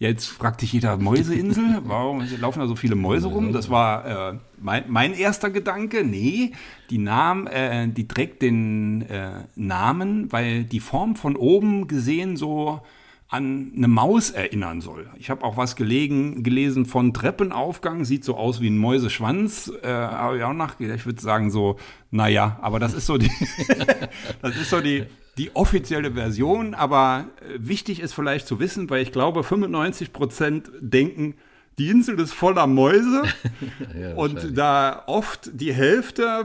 Jetzt 0.00 0.26
fragt 0.26 0.60
sich 0.60 0.72
jeder 0.72 0.96
Mäuseinsel, 0.96 1.80
warum 1.82 2.22
laufen 2.40 2.60
da 2.60 2.68
so 2.68 2.76
viele 2.76 2.94
Mäuse 2.94 3.26
rum? 3.26 3.52
Das 3.52 3.68
war 3.68 4.32
äh, 4.32 4.38
mein, 4.60 4.84
mein 4.86 5.12
erster 5.12 5.50
Gedanke. 5.50 6.04
Nee, 6.04 6.52
die, 6.88 6.98
Namen, 6.98 7.48
äh, 7.48 7.88
die 7.88 8.06
trägt 8.06 8.42
den 8.42 9.02
äh, 9.02 9.42
Namen, 9.56 10.30
weil 10.30 10.62
die 10.62 10.78
Form 10.78 11.16
von 11.16 11.34
oben 11.34 11.88
gesehen 11.88 12.36
so 12.36 12.80
an 13.28 13.72
eine 13.76 13.88
Maus 13.88 14.30
erinnern 14.30 14.80
soll. 14.80 15.10
Ich 15.18 15.28
habe 15.28 15.44
auch 15.44 15.58
was 15.58 15.76
gelegen, 15.76 16.42
gelesen 16.42 16.86
von 16.86 17.12
Treppenaufgang, 17.12 18.06
sieht 18.06 18.24
so 18.24 18.36
aus 18.36 18.62
wie 18.62 18.70
ein 18.70 18.78
Mäuseschwanz. 18.78 19.70
Äh, 19.82 19.88
habe 19.88 20.38
ich 20.38 20.42
auch 20.44 20.54
nachgedacht. 20.54 20.98
Ich 21.00 21.06
würde 21.06 21.20
sagen 21.20 21.50
so, 21.50 21.76
naja, 22.10 22.58
aber 22.62 22.78
das 22.78 22.94
ist 22.94 23.04
so 23.04 23.18
die, 23.18 23.30
das 24.42 24.56
ist 24.56 24.70
so 24.70 24.80
die, 24.80 25.04
die 25.36 25.54
offizielle 25.54 26.12
Version. 26.12 26.72
Aber 26.72 27.26
äh, 27.42 27.58
wichtig 27.58 28.00
ist 28.00 28.14
vielleicht 28.14 28.46
zu 28.46 28.60
wissen, 28.60 28.88
weil 28.88 29.02
ich 29.02 29.12
glaube, 29.12 29.44
95 29.44 30.14
Prozent 30.14 30.70
denken, 30.80 31.34
die 31.78 31.90
Insel 31.90 32.18
ist 32.18 32.32
voller 32.32 32.66
Mäuse 32.66 33.22
Ja, 33.98 34.14
und 34.14 34.56
da 34.56 35.04
oft 35.06 35.50
die 35.52 35.72
Hälfte 35.72 36.42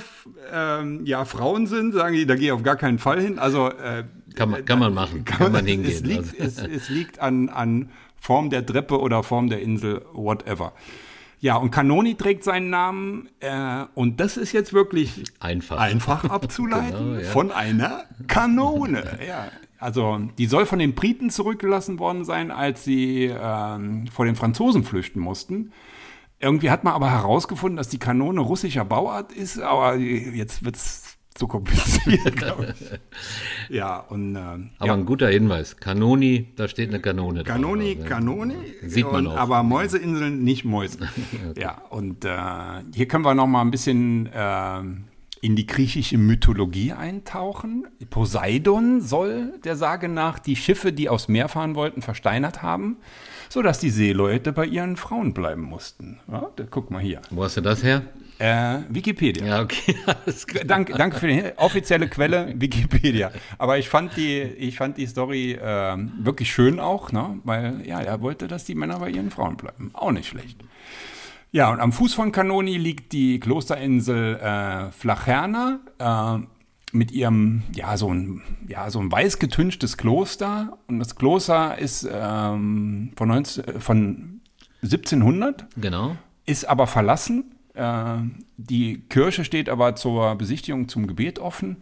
ähm, 0.51 1.05
ja 1.05 1.25
Frauen 1.25 1.65
sind, 1.67 1.93
sagen 1.93 2.15
die, 2.15 2.25
da 2.25 2.35
gehe 2.35 2.45
ich 2.45 2.51
auf 2.51 2.63
gar 2.63 2.75
keinen 2.75 2.99
Fall 2.99 3.19
hin. 3.19 3.39
Also 3.39 3.69
äh, 3.69 4.03
Kann 4.35 4.49
man- 4.51 4.65
kann 4.65 4.79
man 4.79 4.93
machen, 4.93 5.25
kann 5.25 5.51
man 5.51 5.65
hingehen, 5.65 5.91
Es 5.91 6.01
liegt, 6.01 6.39
also. 6.41 6.65
es, 6.65 6.67
es 6.83 6.89
liegt 6.89 7.19
an, 7.19 7.49
an 7.49 7.89
Form 8.15 8.49
der 8.49 8.65
Treppe 8.65 8.99
oder 8.99 9.21
Form 9.23 9.49
der 9.49 9.61
Insel, 9.61 10.05
whatever. 10.13 10.73
Ja, 11.39 11.57
und 11.57 11.71
Kanoni 11.71 12.15
trägt 12.15 12.45
seinen 12.45 12.69
Namen 12.69 13.27
äh, 13.41 13.83
und 13.95 14.21
das 14.21 14.37
ist 14.37 14.53
jetzt 14.53 14.71
wirklich 14.71 15.25
Einfach. 15.41 15.77
einfach 15.77 16.23
abzuleiten 16.29 16.97
Genau, 17.15 17.19
ja. 17.19 17.29
von 17.29 17.51
einer 17.51 18.05
Kanone. 18.27 19.19
Ja, 19.27 19.49
also 19.77 20.19
die 20.37 20.45
soll 20.45 20.65
von 20.65 20.79
den 20.79 20.95
Briten 20.95 21.29
zurückgelassen 21.29 21.99
worden 21.99 22.23
sein, 22.23 22.49
als 22.49 22.85
sie 22.85 23.25
ähm, 23.25 24.07
vor 24.07 24.23
den 24.25 24.35
Franzosen 24.37 24.85
flüchten 24.85 25.19
mussten. 25.19 25.73
Irgendwie 26.39 26.69
hat 26.71 26.85
man 26.85 26.93
aber 26.93 27.11
herausgefunden, 27.11 27.75
dass 27.77 27.89
die 27.89 27.99
Kanone 27.99 28.39
russischer 28.39 28.85
Bauart 28.85 29.33
ist, 29.33 29.59
aber 29.61 29.95
jetzt 29.95 30.63
wird 30.63 30.75
es 30.77 31.12
zu 31.33 31.47
kompliziert, 31.47 32.35
glaube 32.35 32.73
ich. 32.79 33.75
Ja, 33.75 33.97
und 33.99 34.35
ähm, 34.35 34.69
Aber 34.77 34.87
ja. 34.87 34.93
ein 34.93 35.05
guter 35.05 35.29
Hinweis. 35.29 35.77
Kanoni, 35.77 36.47
da 36.55 36.67
steht 36.67 36.89
eine 36.89 36.99
Kanone. 36.99 37.43
drauf. 37.43 37.53
Kanoni, 37.55 37.95
Also, 37.97 38.07
Kanoni. 38.09 38.55
Sieht 38.85 39.05
man 39.11 39.27
und, 39.27 39.33
auch. 39.33 39.37
Aber 39.37 39.63
Mäuseinseln 39.63 40.43
nicht 40.43 40.65
Mäuse. 40.65 40.99
Ja, 41.57 41.81
und 41.89 42.25
äh, 42.25 42.29
hier 42.93 43.07
können 43.07 43.25
wir 43.25 43.33
noch 43.35 43.47
mal 43.47 43.61
ein 43.61 43.71
bisschen 43.71 44.29
ähm, 44.33 45.05
in 45.41 45.55
die 45.55 45.65
griechische 45.67 46.17
Mythologie 46.17 46.93
eintauchen. 46.93 47.85
Poseidon 48.09 49.01
soll 49.01 49.59
der 49.63 49.75
Sage 49.75 50.07
nach 50.09 50.39
die 50.39 50.55
Schiffe, 50.55 50.93
die 50.93 51.09
aufs 51.09 51.27
Meer 51.27 51.49
fahren 51.49 51.75
wollten, 51.75 52.01
versteinert 52.01 52.61
haben, 52.61 52.97
sodass 53.49 53.79
die 53.79 53.89
Seeleute 53.89 54.53
bei 54.53 54.65
ihren 54.65 54.95
Frauen 54.95 55.33
bleiben 55.33 55.61
mussten. 55.63 56.19
Ja, 56.31 56.49
da, 56.55 56.63
guck 56.69 56.91
mal 56.91 57.01
hier. 57.01 57.21
Wo 57.29 57.43
hast 57.43 57.57
du 57.57 57.61
das 57.61 57.83
her? 57.83 58.03
Äh, 58.43 58.83
Wikipedia. 58.89 59.45
Ja, 59.45 59.61
okay. 59.61 59.95
Klar. 60.47 60.65
Danke, 60.65 61.17
für 61.17 61.27
die 61.27 61.43
offizielle 61.55 62.09
Quelle, 62.09 62.53
Wikipedia. 62.57 63.31
Aber 63.57 63.77
ich 63.77 63.87
fand 63.87 64.17
die, 64.17 64.41
ich 64.41 64.75
fand 64.75 64.97
die 64.97 65.07
Story 65.07 65.57
ähm, 65.61 66.11
wirklich 66.17 66.51
schön 66.51 66.81
auch, 66.81 67.13
ne? 67.13 67.39
weil 67.45 67.87
ja, 67.87 68.01
er 68.01 68.19
wollte, 68.19 68.49
dass 68.49 68.65
die 68.65 68.75
Männer 68.75 68.99
bei 68.99 69.11
ihren 69.11 69.31
Frauen 69.31 69.55
bleiben. 69.55 69.91
Auch 69.93 70.11
nicht 70.11 70.27
schlecht. 70.27 70.59
Ja, 71.53 71.71
und 71.71 71.79
am 71.79 71.93
Fuß 71.93 72.15
von 72.15 72.33
Kanoni 72.33 72.77
liegt 72.77 73.13
die 73.13 73.39
Klosterinsel 73.39 74.35
äh, 74.35 74.91
Flacherna 74.91 75.79
äh, 75.99 76.45
mit 76.91 77.11
ihrem, 77.11 77.63
ja, 77.73 77.95
so 77.95 78.13
ein, 78.13 78.41
ja, 78.67 78.89
so 78.89 78.99
ein 78.99 79.09
weiß 79.09 79.39
getünchtes 79.39 79.95
Kloster. 79.95 80.77
Und 80.87 80.99
das 80.99 81.15
Kloster 81.15 81.77
ist 81.77 82.05
ähm, 82.11 83.13
von, 83.15 83.27
19, 83.29 83.63
äh, 83.63 83.79
von 83.79 84.41
1700 84.81 85.65
Genau. 85.77 86.17
ist 86.45 86.65
aber 86.67 86.87
verlassen 86.87 87.45
Äh, 87.45 87.52
die 87.75 88.99
Kirche 89.09 89.43
steht 89.43 89.67
aber 89.67 89.95
zur 89.95 90.35
Besichtigung 90.35 90.87
zum 90.87 91.07
Gebet 91.07 91.39
offen. 91.39 91.77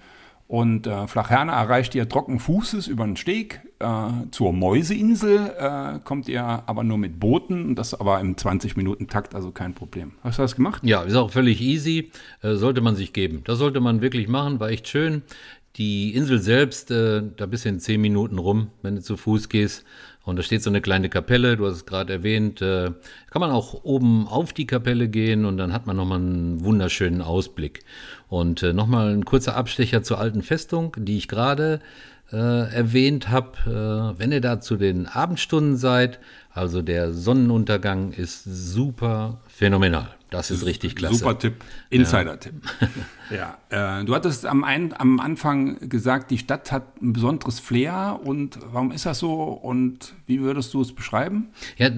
Und 0.52 0.86
äh, 0.86 1.08
Flacherne 1.08 1.54
erreicht 1.54 1.96
ihr 1.96 2.10
trocken 2.10 2.38
Fußes 2.38 2.88
über 2.88 3.06
den 3.06 3.16
Steg. 3.16 3.62
Äh, 3.80 4.10
zur 4.32 4.52
Mäuseinsel 4.52 5.54
äh, 5.58 6.00
kommt 6.04 6.28
ihr 6.28 6.44
aber 6.44 6.84
nur 6.84 6.98
mit 6.98 7.22
Booten. 7.22 7.74
Das 7.74 7.94
aber 7.94 8.20
im 8.20 8.36
20-Minuten-Takt, 8.36 9.34
also 9.34 9.52
kein 9.52 9.74
Problem. 9.74 10.12
Hast 10.26 10.40
du 10.40 10.42
das 10.42 10.58
gemacht? 10.58 10.82
Ja, 10.84 11.04
ist 11.04 11.16
auch 11.16 11.32
völlig 11.32 11.62
easy. 11.62 12.12
Äh, 12.42 12.56
sollte 12.56 12.82
man 12.82 12.98
sich 12.98 13.14
geben. 13.14 13.44
Das 13.46 13.60
sollte 13.60 13.80
man 13.80 14.02
wirklich 14.02 14.28
machen, 14.28 14.60
war 14.60 14.70
echt 14.70 14.90
schön. 14.90 15.22
Die 15.78 16.14
Insel 16.14 16.40
selbst, 16.42 16.92
äh, 16.92 17.24
da 17.38 17.46
bist 17.46 17.64
du 17.64 17.70
in 17.70 17.80
10 17.80 18.02
Minuten 18.02 18.38
rum, 18.38 18.72
wenn 18.82 18.96
du 18.96 19.02
zu 19.02 19.16
Fuß 19.16 19.48
gehst. 19.48 19.86
Und 20.24 20.36
da 20.36 20.44
steht 20.44 20.62
so 20.62 20.70
eine 20.70 20.82
kleine 20.82 21.10
Kapelle, 21.10 21.58
du 21.58 21.66
hast 21.66 21.76
es 21.76 21.86
gerade 21.86 22.14
erwähnt. 22.14 22.62
Äh, 22.62 22.92
kann 23.30 23.40
man 23.40 23.52
auch 23.52 23.84
oben 23.84 24.28
auf 24.28 24.54
die 24.54 24.68
Kapelle 24.68 25.08
gehen 25.08 25.46
und 25.46 25.58
dann 25.58 25.74
hat 25.74 25.88
man 25.88 25.96
nochmal 25.96 26.20
einen 26.20 26.64
wunderschönen 26.64 27.22
Ausblick. 27.22 27.84
Und 28.30 28.62
äh, 28.62 28.74
nochmal 28.74 29.14
ein 29.14 29.26
kurzer 29.26 29.56
Abstecher 29.56 30.04
zur 30.04 30.20
alten 30.20 30.44
Festung, 30.44 30.96
die 31.00 31.18
ich 31.18 31.28
gerade 31.28 31.80
äh, 32.32 32.38
erwähnt 32.38 33.30
habe. 33.30 34.14
Äh, 34.16 34.20
wenn 34.20 34.32
ihr 34.32 34.42
da 34.42 34.60
zu 34.60 34.78
den 34.78 35.08
Abendstunden 35.08 35.76
seid, 35.76 36.20
also 36.52 36.82
der 36.82 37.14
Sonnenuntergang 37.14 38.12
ist 38.12 38.44
super 38.44 39.42
phänomenal. 39.48 40.21
Das 40.32 40.50
ist 40.50 40.66
richtig 40.66 40.96
klasse. 40.96 41.16
Super 41.16 41.38
Tipp, 41.38 41.56
Insider-Tipp. 41.90 42.54
Ja, 43.32 43.58
ja 43.70 44.00
äh, 44.00 44.06
du 44.06 44.16
hattest 44.16 44.46
am, 44.46 44.64
ein, 44.64 44.94
am 44.98 45.20
Anfang 45.20 45.90
gesagt, 45.90 46.32
die 46.32 46.38
Stadt 46.38 46.72
hat 46.72 47.02
ein 47.02 47.12
besonderes 47.12 47.60
Flair 47.60 48.18
und 48.24 48.58
warum 48.72 48.94
ist 48.94 49.06
das 49.06 49.20
so 49.20 49.34
und 49.34 50.14
wie 50.28 50.40
würdest 50.40 50.74
du 50.74 50.82
es 50.82 50.96
beschreiben? 50.96 51.50
Ja, 51.78 51.90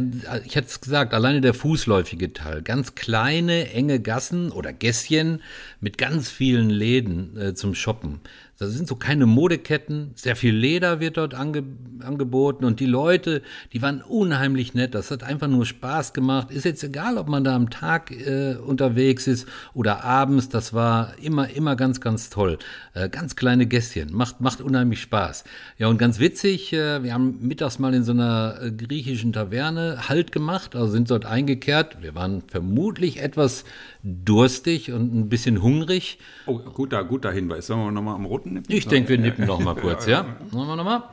ich 0.43 0.55
hätte 0.55 0.67
es 0.67 0.81
gesagt, 0.81 1.13
alleine 1.13 1.41
der 1.41 1.53
fußläufige 1.53 2.33
Teil, 2.33 2.63
ganz 2.63 2.95
kleine, 2.95 3.69
enge 3.71 3.99
Gassen 3.99 4.51
oder 4.51 4.73
Gässchen 4.73 5.43
mit 5.79 5.99
ganz 5.99 6.31
vielen 6.31 6.71
Läden 6.71 7.37
äh, 7.37 7.53
zum 7.53 7.75
Shoppen. 7.75 8.19
Das 8.59 8.71
sind 8.71 8.87
so 8.87 8.95
keine 8.95 9.25
Modeketten, 9.25 10.11
sehr 10.15 10.35
viel 10.35 10.55
Leder 10.55 10.99
wird 10.99 11.17
dort 11.17 11.33
ange 11.33 11.63
angeboten 12.03 12.65
und 12.65 12.79
die 12.79 12.85
Leute, 12.85 13.41
die 13.71 13.81
waren 13.81 14.01
unheimlich 14.01 14.73
nett. 14.73 14.93
Das 14.93 15.09
hat 15.09 15.23
einfach 15.23 15.47
nur 15.47 15.65
Spaß 15.65 16.13
gemacht. 16.13 16.51
Ist 16.51 16.65
jetzt 16.65 16.83
egal, 16.83 17.17
ob 17.17 17.27
man 17.29 17.43
da 17.43 17.55
am 17.55 17.69
Tag 17.69 18.11
äh, 18.11 18.55
unterwegs 18.55 19.25
ist 19.25 19.47
oder 19.73 20.03
abends. 20.03 20.49
Das 20.49 20.73
war 20.73 21.13
immer, 21.21 21.49
immer 21.49 21.75
ganz, 21.75 22.01
ganz 22.01 22.29
toll. 22.29 22.57
Äh, 22.93 23.09
ganz 23.09 23.35
kleine 23.35 23.65
Gässchen, 23.65 24.13
macht, 24.13 24.41
macht 24.41 24.61
unheimlich 24.61 25.01
Spaß. 25.01 25.45
Ja, 25.77 25.87
und 25.87 25.97
ganz 25.97 26.19
witzig, 26.19 26.73
äh, 26.73 27.03
wir 27.03 27.13
haben 27.13 27.37
mittags 27.41 27.79
mal 27.79 27.93
in 27.93 28.03
so 28.03 28.11
einer 28.11 28.57
äh, 28.61 28.71
griechischen 28.71 29.33
Taverne 29.33 30.09
Halt 30.09 30.31
gemacht, 30.31 30.75
also 30.75 30.91
sind 30.91 31.09
dort 31.09 31.25
eingekehrt. 31.25 32.01
Wir 32.01 32.15
waren 32.15 32.43
vermutlich 32.47 33.21
etwas 33.21 33.63
durstig 34.03 34.91
und 34.91 35.13
ein 35.13 35.29
bisschen 35.29 35.61
hungrig. 35.61 36.19
Oh, 36.45 36.59
guter, 36.59 37.03
guter 37.03 37.31
Hinweis. 37.31 37.67
Sollen 37.67 37.79
wir 37.79 37.91
nochmal 37.91 38.15
am 38.15 38.25
roten 38.25 38.42
nippen? 38.45 38.75
Ich 38.75 38.87
denke, 38.87 39.09
wir 39.09 39.17
nippen 39.17 39.45
noch 39.45 39.59
mal 39.59 39.75
kurz, 39.75 40.05
ja? 40.05 40.23
Machen 40.51 40.67
wir 40.67 40.75
nochmal. 40.75 41.03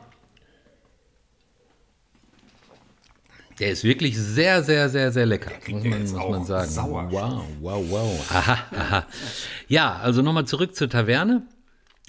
Der 3.59 3.69
ist 3.69 3.83
wirklich 3.83 4.17
sehr, 4.17 4.63
sehr, 4.63 4.89
sehr, 4.89 5.11
sehr 5.11 5.27
lecker, 5.27 5.51
muss 5.67 5.83
man, 5.83 6.01
muss 6.01 6.13
man 6.13 6.45
sagen. 6.45 6.71
Sauer. 6.71 7.07
Wow, 7.11 7.43
wow, 7.59 7.85
wow. 7.89 8.31
Aha, 8.31 8.57
aha. 8.75 9.05
Ja, 9.67 9.97
also 9.97 10.23
nochmal 10.23 10.45
zurück 10.45 10.75
zur 10.75 10.89
Taverne. 10.89 11.43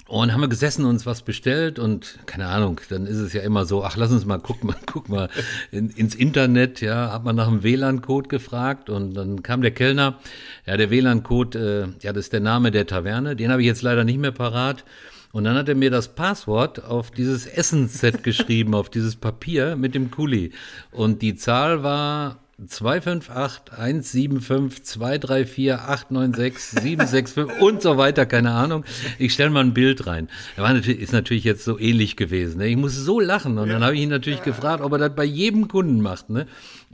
Und 0.07 0.33
haben 0.33 0.41
wir 0.41 0.49
gesessen, 0.49 0.83
uns 0.83 1.05
was 1.05 1.21
bestellt 1.21 1.79
und 1.79 2.19
keine 2.25 2.47
Ahnung, 2.47 2.81
dann 2.89 3.05
ist 3.05 3.17
es 3.17 3.31
ja 3.31 3.41
immer 3.41 3.65
so, 3.65 3.85
ach, 3.85 3.95
lass 3.95 4.11
uns 4.11 4.25
mal, 4.25 4.37
guck 4.37 4.63
mal, 4.63 4.75
guck 4.85 5.07
mal 5.07 5.29
in, 5.71 5.89
ins 5.91 6.13
Internet, 6.13 6.81
ja, 6.81 7.11
hat 7.13 7.23
man 7.23 7.35
nach 7.35 7.47
dem 7.47 7.63
WLAN-Code 7.63 8.27
gefragt 8.27 8.89
und 8.89 9.13
dann 9.13 9.43
kam 9.43 9.61
der 9.61 9.71
Kellner, 9.71 10.19
ja, 10.65 10.75
der 10.75 10.89
WLAN-Code, 10.89 11.93
äh, 11.99 12.03
ja, 12.05 12.11
das 12.13 12.25
ist 12.25 12.33
der 12.33 12.41
Name 12.41 12.71
der 12.71 12.85
Taverne, 12.85 13.35
den 13.37 13.49
habe 13.49 13.61
ich 13.61 13.67
jetzt 13.67 13.81
leider 13.81 14.03
nicht 14.03 14.19
mehr 14.19 14.31
parat. 14.31 14.83
Und 15.33 15.45
dann 15.45 15.55
hat 15.55 15.67
er 15.67 15.73
mir 15.73 15.89
das 15.89 16.09
Passwort 16.09 16.85
auf 16.85 17.09
dieses 17.09 17.47
Essensset 17.47 18.23
geschrieben, 18.23 18.75
auf 18.75 18.91
dieses 18.91 19.15
Papier 19.15 19.75
mit 19.75 19.95
dem 19.95 20.11
Kuli. 20.11 20.51
Und 20.91 21.23
die 21.23 21.33
Zahl 21.33 21.81
war 21.81 22.37
258 22.67 23.73
175 23.75 24.83
234 24.83 25.73
896 25.73 26.81
765 26.81 27.61
und 27.61 27.81
so 27.81 27.97
weiter, 27.97 28.27
keine 28.27 28.51
Ahnung. 28.51 28.85
Ich 29.17 29.33
stelle 29.33 29.49
mal 29.49 29.63
ein 29.63 29.73
Bild 29.73 30.05
rein. 30.05 30.29
Er 30.55 30.63
war 30.63 30.73
natürlich, 30.73 31.01
ist 31.01 31.13
natürlich 31.13 31.43
jetzt 31.45 31.63
so 31.63 31.79
ähnlich 31.79 32.15
gewesen. 32.15 32.59
Ne? 32.59 32.67
Ich 32.67 32.77
musste 32.77 33.01
so 33.01 33.19
lachen 33.19 33.57
und 33.57 33.69
dann 33.69 33.83
habe 33.83 33.95
ich 33.95 34.01
ihn 34.01 34.09
natürlich 34.09 34.43
gefragt, 34.43 34.83
ob 34.83 34.91
er 34.91 34.99
das 34.99 35.15
bei 35.15 35.25
jedem 35.25 35.67
Kunden 35.67 36.01
macht. 36.01 36.29
Ne? 36.29 36.45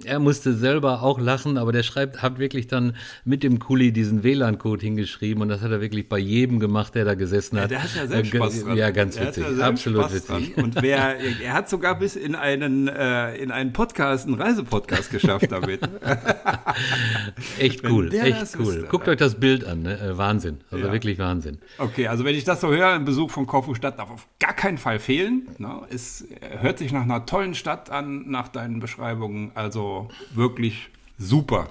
Er 0.05 0.19
musste 0.19 0.53
selber 0.53 1.01
auch 1.03 1.19
lachen, 1.19 1.57
aber 1.57 1.71
der 1.71 1.83
schreibt, 1.83 2.21
hat 2.21 2.39
wirklich 2.39 2.67
dann 2.67 2.95
mit 3.25 3.43
dem 3.43 3.59
Kuli 3.59 3.91
diesen 3.91 4.23
WLAN-Code 4.23 4.81
hingeschrieben 4.81 5.41
und 5.41 5.49
das 5.49 5.61
hat 5.61 5.71
er 5.71 5.81
wirklich 5.81 6.09
bei 6.09 6.17
jedem 6.17 6.59
gemacht, 6.59 6.95
der 6.95 7.05
da 7.05 7.15
gesessen 7.15 7.59
hat. 7.59 7.71
Ja, 7.71 7.79
der 7.79 7.83
hat 7.83 7.95
ja 7.95 8.07
selbst 8.07 8.35
Spaß 8.35 8.63
dran. 8.63 8.77
Ja, 8.77 8.91
ganz 8.91 9.19
witzig, 9.19 9.45
ja 9.57 9.67
absolut 9.67 10.01
Spaß 10.05 10.13
witzig. 10.13 10.55
Dran. 10.55 10.63
Und 10.63 10.81
wer, 10.81 11.17
er 11.19 11.53
hat 11.53 11.69
sogar 11.69 11.97
bis 11.97 12.15
in 12.15 12.35
einen, 12.35 12.87
äh, 12.87 13.35
in 13.35 13.51
einen 13.51 13.73
Podcast, 13.73 14.27
einen 14.27 14.35
Reisepodcast 14.35 15.11
geschafft 15.11 15.51
damit. 15.51 15.81
echt 17.59 17.83
cool, 17.89 18.13
echt 18.13 18.57
cool. 18.59 18.75
Ist, 18.75 18.89
Guckt 18.89 19.07
euch 19.07 19.17
das 19.17 19.35
Bild 19.35 19.65
an, 19.65 19.83
ne? 19.83 19.99
Äh, 19.99 20.17
Wahnsinn, 20.17 20.57
also 20.71 20.85
ja. 20.85 20.91
wirklich 20.91 21.19
Wahnsinn. 21.19 21.59
Okay, 21.77 22.07
also 22.07 22.25
wenn 22.25 22.35
ich 22.35 22.43
das 22.43 22.61
so 22.61 22.69
höre, 22.69 22.89
ein 22.89 23.05
Besuch 23.05 23.31
von 23.31 23.45
Korfu 23.45 23.75
Stadt 23.75 23.99
darf 23.99 24.11
auf 24.11 24.27
gar 24.39 24.53
keinen 24.53 24.77
Fall 24.77 24.99
fehlen. 24.99 25.47
Ne? 25.57 25.81
Es 25.89 26.27
hört 26.61 26.77
sich 26.77 26.91
nach 26.91 27.03
einer 27.03 27.25
tollen 27.25 27.55
Stadt 27.55 27.89
an, 27.89 28.29
nach 28.29 28.47
deinen 28.47 28.79
Beschreibungen, 28.79 29.51
also 29.55 29.88
wirklich 30.33 30.89
super. 31.17 31.69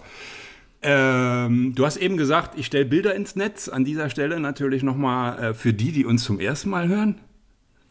Ähm, 0.81 1.75
du 1.75 1.85
hast 1.85 1.97
eben 1.97 2.17
gesagt, 2.17 2.59
ich 2.59 2.67
stelle 2.67 2.85
Bilder 2.85 3.15
ins 3.15 3.35
Netz. 3.35 3.69
An 3.69 3.85
dieser 3.85 4.11
Stelle 4.11 4.39
natürlich 4.39 4.83
nochmal 4.83 5.39
äh, 5.39 5.55
für 5.55 5.73
die, 5.73 5.93
die 5.93 6.05
uns 6.05 6.25
zum 6.25 6.39
ersten 6.39 6.71
Mal 6.71 6.89
hören. 6.89 7.21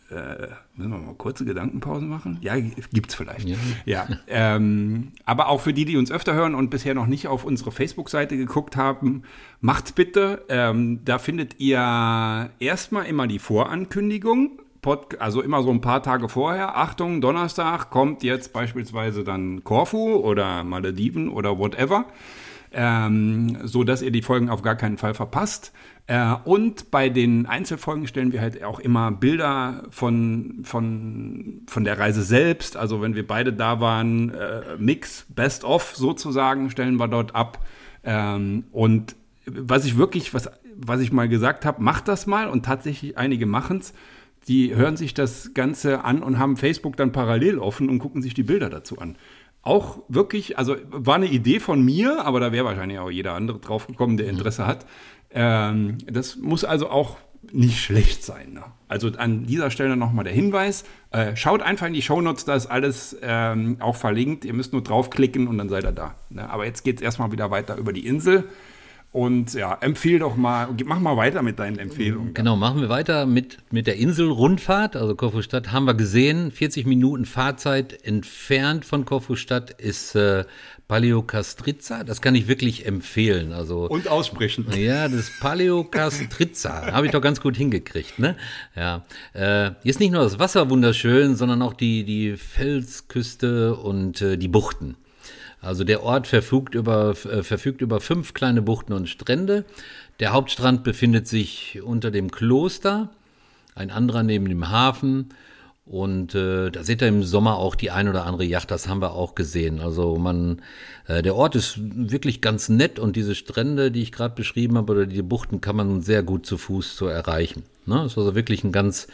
Äh, 0.10 0.48
müssen 0.76 0.92
wir 0.92 1.00
mal 1.00 1.16
kurze 1.16 1.44
Gedankenpause 1.44 2.06
machen? 2.06 2.38
Ja, 2.40 2.58
gibt 2.58 3.10
es 3.10 3.16
vielleicht. 3.16 3.46
Ja. 3.46 3.58
ja 3.86 4.08
ähm, 4.28 5.12
aber 5.26 5.50
auch 5.50 5.60
für 5.60 5.74
die, 5.74 5.84
die 5.84 5.98
uns 5.98 6.12
öfter 6.12 6.34
hören 6.34 6.56
und 6.56 6.70
bisher 6.70 6.94
noch 6.94 7.08
nicht 7.08 7.28
auf 7.28 7.44
unsere 7.44 7.74
Facebook-Seite 7.74 8.38
geguckt 8.38 8.78
haben, 8.78 9.24
macht's 9.60 9.92
bitte. 9.92 10.46
Ähm, 10.48 11.02
da 11.04 11.20
findet 11.20 11.60
ihr 11.60 12.50
erstmal 12.60 13.06
immer 13.06 13.28
die 13.28 13.40
Vorankündigung. 13.40 14.62
Pod 14.82 15.20
also 15.20 15.42
immer 15.42 15.64
so 15.64 15.72
ein 15.72 15.82
paar 15.82 16.04
Tage 16.04 16.30
vorher. 16.30 16.78
Achtung, 16.78 17.22
Donnerstag 17.22 17.90
kommt 17.90 18.24
jetzt 18.24 18.54
beispielsweise 18.54 19.24
dann 19.24 19.64
Korfu 19.64 20.16
oder 20.16 20.64
Malediven 20.64 21.30
oder 21.30 21.58
whatever. 21.58 22.06
Ähm, 22.72 23.58
so 23.64 23.84
dass 23.84 24.02
ihr 24.02 24.12
die 24.12 24.22
Folgen 24.22 24.50
auf 24.50 24.62
gar 24.62 24.76
keinen 24.76 24.98
Fall 24.98 25.14
verpasst. 25.14 25.72
Äh, 26.08 26.36
und 26.46 26.90
bei 26.90 27.10
den 27.10 27.46
Einzelfolgen 27.46 28.08
stellen 28.08 28.32
wir 28.32 28.42
halt 28.42 28.64
auch 28.64 28.80
immer 28.80 29.12
Bilder 29.12 29.84
von, 29.90 30.62
von, 30.64 31.62
von 31.68 31.84
der 31.84 32.00
Reise 32.00 32.24
selbst. 32.24 32.78
Also 32.78 33.02
wenn 33.02 33.16
wir 33.16 33.28
beide 33.28 33.52
da 33.54 33.80
waren, 33.82 34.34
äh, 34.34 34.78
Mix, 34.78 35.26
Best 35.30 35.66
of 35.66 35.96
sozusagen, 35.96 36.70
stellen 36.70 36.96
wir 36.96 37.08
dort 37.08 37.36
ab. 37.36 37.66
Ähm, 38.04 38.66
und 38.72 39.16
was 39.46 39.86
ich 39.86 39.98
wirklich, 39.98 40.34
was, 40.34 40.50
was 40.76 41.02
ich 41.02 41.12
mal 41.12 41.28
gesagt 41.28 41.66
habe, 41.66 41.84
macht 41.84 42.08
das 42.08 42.26
mal 42.26 42.48
und 42.48 42.66
tatsächlich 42.66 43.18
einige 43.18 43.46
machen 43.46 43.80
es. 43.80 43.94
Die 44.48 44.76
hören 44.76 44.98
sich 44.98 45.14
das 45.14 45.54
Ganze 45.54 46.04
an 46.04 46.24
und 46.24 46.40
haben 46.40 46.58
Facebook 46.58 46.96
dann 46.98 47.12
parallel 47.12 47.60
offen 47.60 47.90
und 47.90 48.00
gucken 48.00 48.22
sich 48.22 48.34
die 48.34 48.44
Bilder 48.44 48.70
dazu 48.70 48.98
an 48.98 49.18
auch 49.68 50.00
wirklich, 50.08 50.58
also 50.58 50.78
war 50.90 51.16
eine 51.16 51.26
Idee 51.26 51.60
von 51.60 51.84
mir, 51.84 52.26
aber 52.26 52.40
da 52.40 52.52
wäre 52.52 52.66
wahrscheinlich 52.66 53.00
auch 53.00 53.12
jeder 53.12 53.34
andere 53.34 53.60
drauf 53.60 53.86
gekommen, 53.88 54.16
der 54.16 54.28
Interesse 54.28 54.66
hat. 54.66 54.86
Ähm, 55.32 55.98
das 56.10 56.38
muss 56.38 56.64
also 56.64 56.90
auch 56.90 57.18
nicht 57.52 57.80
schlecht 57.80 58.24
sein. 58.24 58.54
Ne? 58.54 58.64
Also 58.88 59.10
an 59.18 59.46
dieser 59.46 59.70
Stelle 59.70 59.98
nochmal 59.98 60.24
der 60.24 60.34
Hinweis. 60.34 60.86
Äh, 61.12 61.36
schaut 61.36 61.62
einfach 61.62 61.88
in 61.88 61.94
die 61.94 62.02
Shownotes, 62.02 62.46
da 62.46 62.56
ist 62.56 62.68
alles 62.68 63.18
ähm, 63.22 63.78
auch 63.80 63.96
verlinkt. 63.96 64.46
Ihr 64.46 64.54
müsst 64.54 64.74
nur 64.74 64.84
draufklicken 64.84 65.48
und 65.48 65.58
dann 65.58 65.70
seid 65.70 65.84
ihr 65.84 65.92
da. 65.92 66.16
Ne? 66.30 66.50
Aber 66.50 66.66
jetzt 66.66 66.84
geht 66.84 66.98
es 66.98 67.02
erstmal 67.02 67.32
wieder 67.32 67.52
weiter 67.52 67.78
über 67.78 67.94
die 67.94 68.08
Insel. 68.08 68.46
Und 69.14 69.54
ja, 69.54 69.74
empfehl 69.82 70.20
doch 70.20 70.36
mal, 70.36 70.68
mach 70.86 71.00
mal 71.00 71.18
weiter 71.18 71.42
mit 71.42 71.60
deinen 71.60 71.80
Empfehlungen. 71.80 72.34
Genau, 72.34 72.56
machen 72.56 72.82
wir 72.82 72.90
weiter 72.90 73.26
mit, 73.26 73.58
mit 73.72 73.88
der 73.88 73.96
Inselrundfahrt. 73.96 74.96
Also 74.96 75.16
Korfu-Stadt 75.16 75.72
haben 75.72 75.86
wir 75.86 75.94
gesehen. 75.94 76.52
40 76.52 76.86
Minuten 76.86 77.26
Fahrzeit 77.26 78.06
entfernt 78.06 78.86
von 78.86 79.06
Korfu-Stadt 79.06 79.72
ist 79.72 80.16
äh, 80.16 80.44
Paleokastritza. 80.88 82.04
Das 82.04 82.22
kann 82.22 82.36
ich 82.36 82.48
wirklich 82.48 82.86
empfehlen. 82.86 83.54
Also, 83.54 83.88
Und 83.88 84.08
aussprechen. 84.08 84.66
Ja, 84.78 85.08
das 85.08 85.32
Paleokastritza 85.40 86.88
habe 86.92 87.08
ich 87.08 87.12
doch 87.12 87.22
ganz 87.22 87.42
gut 87.42 87.58
hingekriegt. 87.58 88.20
Ne? 88.20 88.36
Ja, 88.76 89.06
äh, 89.34 89.72
ist 89.84 90.00
nicht 90.00 90.12
nur 90.12 90.22
das 90.22 90.38
Wasser 90.38 90.70
wunderschön, 90.70 91.36
sondern 91.36 91.62
auch 91.62 91.74
die, 91.74 92.04
die 92.04 92.38
Felsküste 92.38 93.76
und 93.76 94.22
äh, 94.22 94.38
die 94.38 94.48
Buchten. 94.48 94.96
Also 95.62 95.84
der 95.84 96.04
Ort 96.04 96.28
verfügt 96.28 96.76
über, 96.76 97.12
äh, 97.12 97.44
verfügt 97.44 97.82
über 97.82 98.00
fünf 98.00 98.34
kleine 98.34 98.62
Buchten 98.62 98.94
und 98.94 99.10
Strände. 99.10 99.66
Der 100.20 100.34
Hauptstrand 100.34 100.84
befindet 100.84 101.28
sich 101.28 101.82
unter 101.84 102.12
dem 102.12 102.32
Kloster, 102.32 103.10
ein 103.76 103.92
anderer 103.92 104.24
neben 104.24 104.48
dem 104.48 104.70
Hafen. 104.70 105.30
Und 105.86 106.36
äh, 106.36 106.70
da 106.70 106.84
seht 106.84 107.02
ihr 107.02 107.08
im 107.08 107.24
Sommer 107.24 107.58
auch 107.58 107.74
die 107.74 107.92
ein 107.92 108.10
oder 108.10 108.26
andere 108.26 108.44
Yacht, 108.44 108.72
das 108.72 108.90
haben 108.90 109.02
wir 109.02 109.14
auch 109.14 109.36
gesehen. 109.36 109.80
Also 109.80 110.18
man, 110.18 110.62
äh, 111.08 111.22
der 111.22 111.36
Ort 111.36 111.56
ist 111.56 111.80
wirklich 111.80 112.42
ganz 112.42 112.68
nett 112.68 113.00
und 113.00 113.16
diese 113.16 113.36
Strände, 113.36 113.90
die 113.90 114.02
ich 114.02 114.12
gerade 114.12 114.36
beschrieben 114.36 114.78
habe, 114.78 114.92
oder 114.92 115.06
die 115.06 115.22
Buchten 115.22 115.62
kann 115.62 115.78
man 115.78 116.02
sehr 116.02 116.24
gut 116.24 116.46
zu 116.46 116.58
Fuß 116.58 116.98
so 116.98 117.08
erreichen. 117.08 117.64
Ne? 117.88 118.06
Ist 118.06 118.18
also 118.18 118.36
wirklich 118.36 118.64
ein 118.64 118.72
ganz, 118.72 119.08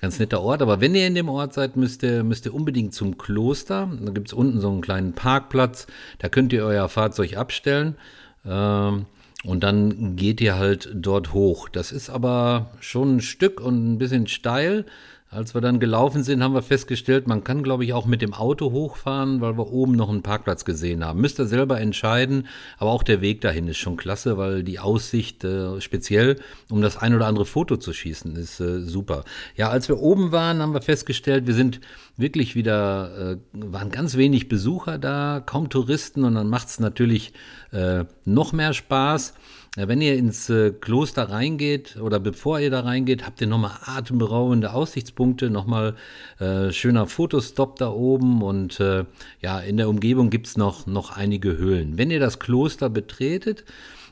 ganz 0.00 0.18
netter 0.18 0.40
Ort. 0.42 0.62
Aber 0.62 0.80
wenn 0.80 0.94
ihr 0.94 1.06
in 1.06 1.14
dem 1.14 1.28
Ort 1.28 1.54
seid, 1.54 1.76
müsst 1.76 2.02
ihr, 2.02 2.24
müsst 2.24 2.46
ihr 2.46 2.54
unbedingt 2.54 2.94
zum 2.94 3.18
Kloster. 3.18 3.88
Da 4.00 4.10
gibt's 4.12 4.32
unten 4.32 4.60
so 4.60 4.68
einen 4.68 4.80
kleinen 4.80 5.12
Parkplatz. 5.12 5.86
Da 6.18 6.28
könnt 6.28 6.52
ihr 6.52 6.64
euer 6.64 6.88
Fahrzeug 6.88 7.36
abstellen. 7.36 7.96
Ähm, 8.44 9.06
und 9.44 9.62
dann 9.62 10.16
geht 10.16 10.40
ihr 10.40 10.56
halt 10.56 10.90
dort 10.92 11.32
hoch. 11.32 11.68
Das 11.68 11.92
ist 11.92 12.10
aber 12.10 12.72
schon 12.80 13.16
ein 13.16 13.20
Stück 13.20 13.60
und 13.60 13.92
ein 13.92 13.98
bisschen 13.98 14.26
steil. 14.26 14.86
Als 15.28 15.54
wir 15.54 15.60
dann 15.60 15.80
gelaufen 15.80 16.22
sind, 16.22 16.40
haben 16.40 16.54
wir 16.54 16.62
festgestellt, 16.62 17.26
man 17.26 17.42
kann, 17.42 17.64
glaube 17.64 17.84
ich, 17.84 17.92
auch 17.92 18.06
mit 18.06 18.22
dem 18.22 18.32
Auto 18.32 18.70
hochfahren, 18.70 19.40
weil 19.40 19.58
wir 19.58 19.72
oben 19.72 19.92
noch 19.92 20.08
einen 20.08 20.22
Parkplatz 20.22 20.64
gesehen 20.64 21.04
haben. 21.04 21.20
Müsst 21.20 21.40
ihr 21.40 21.46
selber 21.46 21.80
entscheiden, 21.80 22.46
aber 22.78 22.92
auch 22.92 23.02
der 23.02 23.20
Weg 23.20 23.40
dahin 23.40 23.66
ist 23.66 23.78
schon 23.78 23.96
klasse, 23.96 24.38
weil 24.38 24.62
die 24.62 24.78
Aussicht 24.78 25.42
äh, 25.42 25.80
speziell, 25.80 26.36
um 26.70 26.80
das 26.80 26.96
ein 26.96 27.12
oder 27.12 27.26
andere 27.26 27.44
Foto 27.44 27.76
zu 27.76 27.92
schießen, 27.92 28.36
ist 28.36 28.60
äh, 28.60 28.80
super. 28.82 29.24
Ja, 29.56 29.68
als 29.68 29.88
wir 29.88 29.98
oben 29.98 30.30
waren, 30.30 30.62
haben 30.62 30.74
wir 30.74 30.80
festgestellt, 30.80 31.48
wir 31.48 31.54
sind 31.54 31.80
wirklich 32.16 32.54
wieder, 32.54 33.32
äh, 33.32 33.36
waren 33.52 33.90
ganz 33.90 34.16
wenig 34.16 34.48
Besucher 34.48 34.96
da, 34.96 35.42
kaum 35.44 35.70
Touristen 35.70 36.22
und 36.22 36.36
dann 36.36 36.48
macht 36.48 36.68
es 36.68 36.78
natürlich 36.78 37.32
äh, 37.72 38.04
noch 38.24 38.52
mehr 38.52 38.72
Spaß. 38.72 39.34
Wenn 39.76 40.00
ihr 40.00 40.16
ins 40.16 40.48
äh, 40.48 40.70
Kloster 40.70 41.28
reingeht 41.28 41.98
oder 42.00 42.18
bevor 42.18 42.60
ihr 42.60 42.70
da 42.70 42.80
reingeht, 42.80 43.26
habt 43.26 43.42
ihr 43.42 43.46
nochmal 43.46 43.72
atemberaubende 43.84 44.72
Aussichtspunkte, 44.72 45.50
nochmal 45.50 45.96
äh, 46.38 46.72
schöner 46.72 47.06
Fotostop 47.06 47.76
da 47.76 47.90
oben 47.90 48.40
und 48.42 48.80
äh, 48.80 49.04
ja, 49.42 49.60
in 49.60 49.76
der 49.76 49.90
Umgebung 49.90 50.30
gibt's 50.30 50.56
noch, 50.56 50.86
noch 50.86 51.14
einige 51.14 51.58
Höhlen. 51.58 51.98
Wenn 51.98 52.10
ihr 52.10 52.20
das 52.20 52.38
Kloster 52.38 52.88
betretet, 52.88 53.64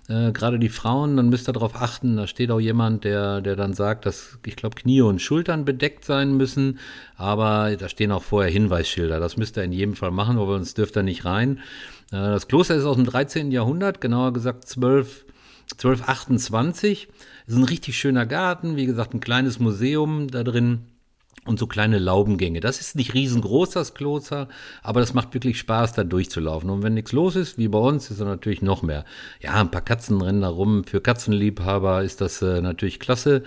äh, 0.08 0.32
gerade 0.32 0.58
die 0.58 0.68
Frauen, 0.68 1.16
dann 1.16 1.30
müsst 1.30 1.48
ihr 1.48 1.52
darauf 1.52 1.80
achten, 1.80 2.16
da 2.16 2.26
steht 2.26 2.50
auch 2.50 2.60
jemand, 2.60 3.04
der, 3.04 3.40
der 3.40 3.56
dann 3.56 3.72
sagt, 3.72 4.04
dass, 4.04 4.38
ich 4.44 4.56
glaube, 4.56 4.76
Knie 4.76 5.00
und 5.00 5.22
Schultern 5.22 5.64
bedeckt 5.64 6.04
sein 6.04 6.36
müssen, 6.36 6.78
aber 7.16 7.74
da 7.76 7.88
stehen 7.88 8.12
auch 8.12 8.22
vorher 8.22 8.52
Hinweisschilder. 8.52 9.18
Das 9.18 9.38
müsst 9.38 9.56
ihr 9.56 9.64
in 9.64 9.72
jedem 9.72 9.96
Fall 9.96 10.10
machen, 10.10 10.36
aber 10.36 10.52
sonst 10.56 10.76
dürft 10.76 10.96
ihr 10.96 11.02
nicht 11.02 11.24
rein. 11.24 11.60
Äh, 12.12 12.16
das 12.16 12.48
Kloster 12.48 12.74
ist 12.74 12.84
aus 12.84 12.96
dem 12.96 13.06
13. 13.06 13.50
Jahrhundert, 13.50 14.02
genauer 14.02 14.34
gesagt 14.34 14.68
12 14.68 15.23
1228. 15.72 17.08
Ist 17.46 17.56
ein 17.56 17.64
richtig 17.64 17.98
schöner 17.98 18.26
Garten, 18.26 18.76
wie 18.76 18.86
gesagt, 18.86 19.14
ein 19.14 19.20
kleines 19.20 19.58
Museum 19.58 20.28
da 20.28 20.42
drin 20.42 20.86
und 21.46 21.58
so 21.58 21.66
kleine 21.66 21.98
Laubengänge. 21.98 22.60
Das 22.60 22.80
ist 22.80 22.96
nicht 22.96 23.14
riesengroß, 23.14 23.70
das 23.70 23.94
Kloster, 23.94 24.48
aber 24.82 25.00
das 25.00 25.14
macht 25.14 25.34
wirklich 25.34 25.58
Spaß, 25.58 25.92
da 25.92 26.04
durchzulaufen. 26.04 26.70
Und 26.70 26.82
wenn 26.82 26.94
nichts 26.94 27.12
los 27.12 27.36
ist, 27.36 27.58
wie 27.58 27.68
bei 27.68 27.78
uns, 27.78 28.10
ist 28.10 28.20
da 28.20 28.24
natürlich 28.24 28.62
noch 28.62 28.82
mehr. 28.82 29.04
Ja, 29.40 29.54
ein 29.54 29.70
paar 29.70 29.82
Katzen 29.82 30.20
rennen 30.20 30.40
da 30.40 30.48
rum. 30.48 30.84
Für 30.84 31.00
Katzenliebhaber 31.00 32.02
ist 32.02 32.20
das 32.20 32.40
äh, 32.40 32.60
natürlich 32.60 32.98
klasse. 32.98 33.42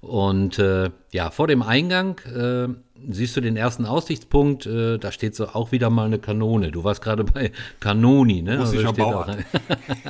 Und 0.00 0.58
äh, 0.58 0.90
ja, 1.12 1.30
vor 1.30 1.46
dem 1.46 1.62
Eingang 1.62 2.18
äh, 2.20 2.68
siehst 3.08 3.36
du 3.36 3.40
den 3.40 3.56
ersten 3.56 3.86
Aussichtspunkt, 3.86 4.66
äh, 4.66 4.98
da 4.98 5.12
steht 5.12 5.34
so 5.34 5.48
auch 5.48 5.72
wieder 5.72 5.90
mal 5.90 6.06
eine 6.06 6.18
Kanone. 6.18 6.70
Du 6.70 6.84
warst 6.84 7.02
gerade 7.02 7.24
bei 7.24 7.52
Kanoni, 7.80 8.42
ne? 8.42 8.58
Russischer 8.58 8.88
also 8.88 9.02
Bauart. 9.02 9.38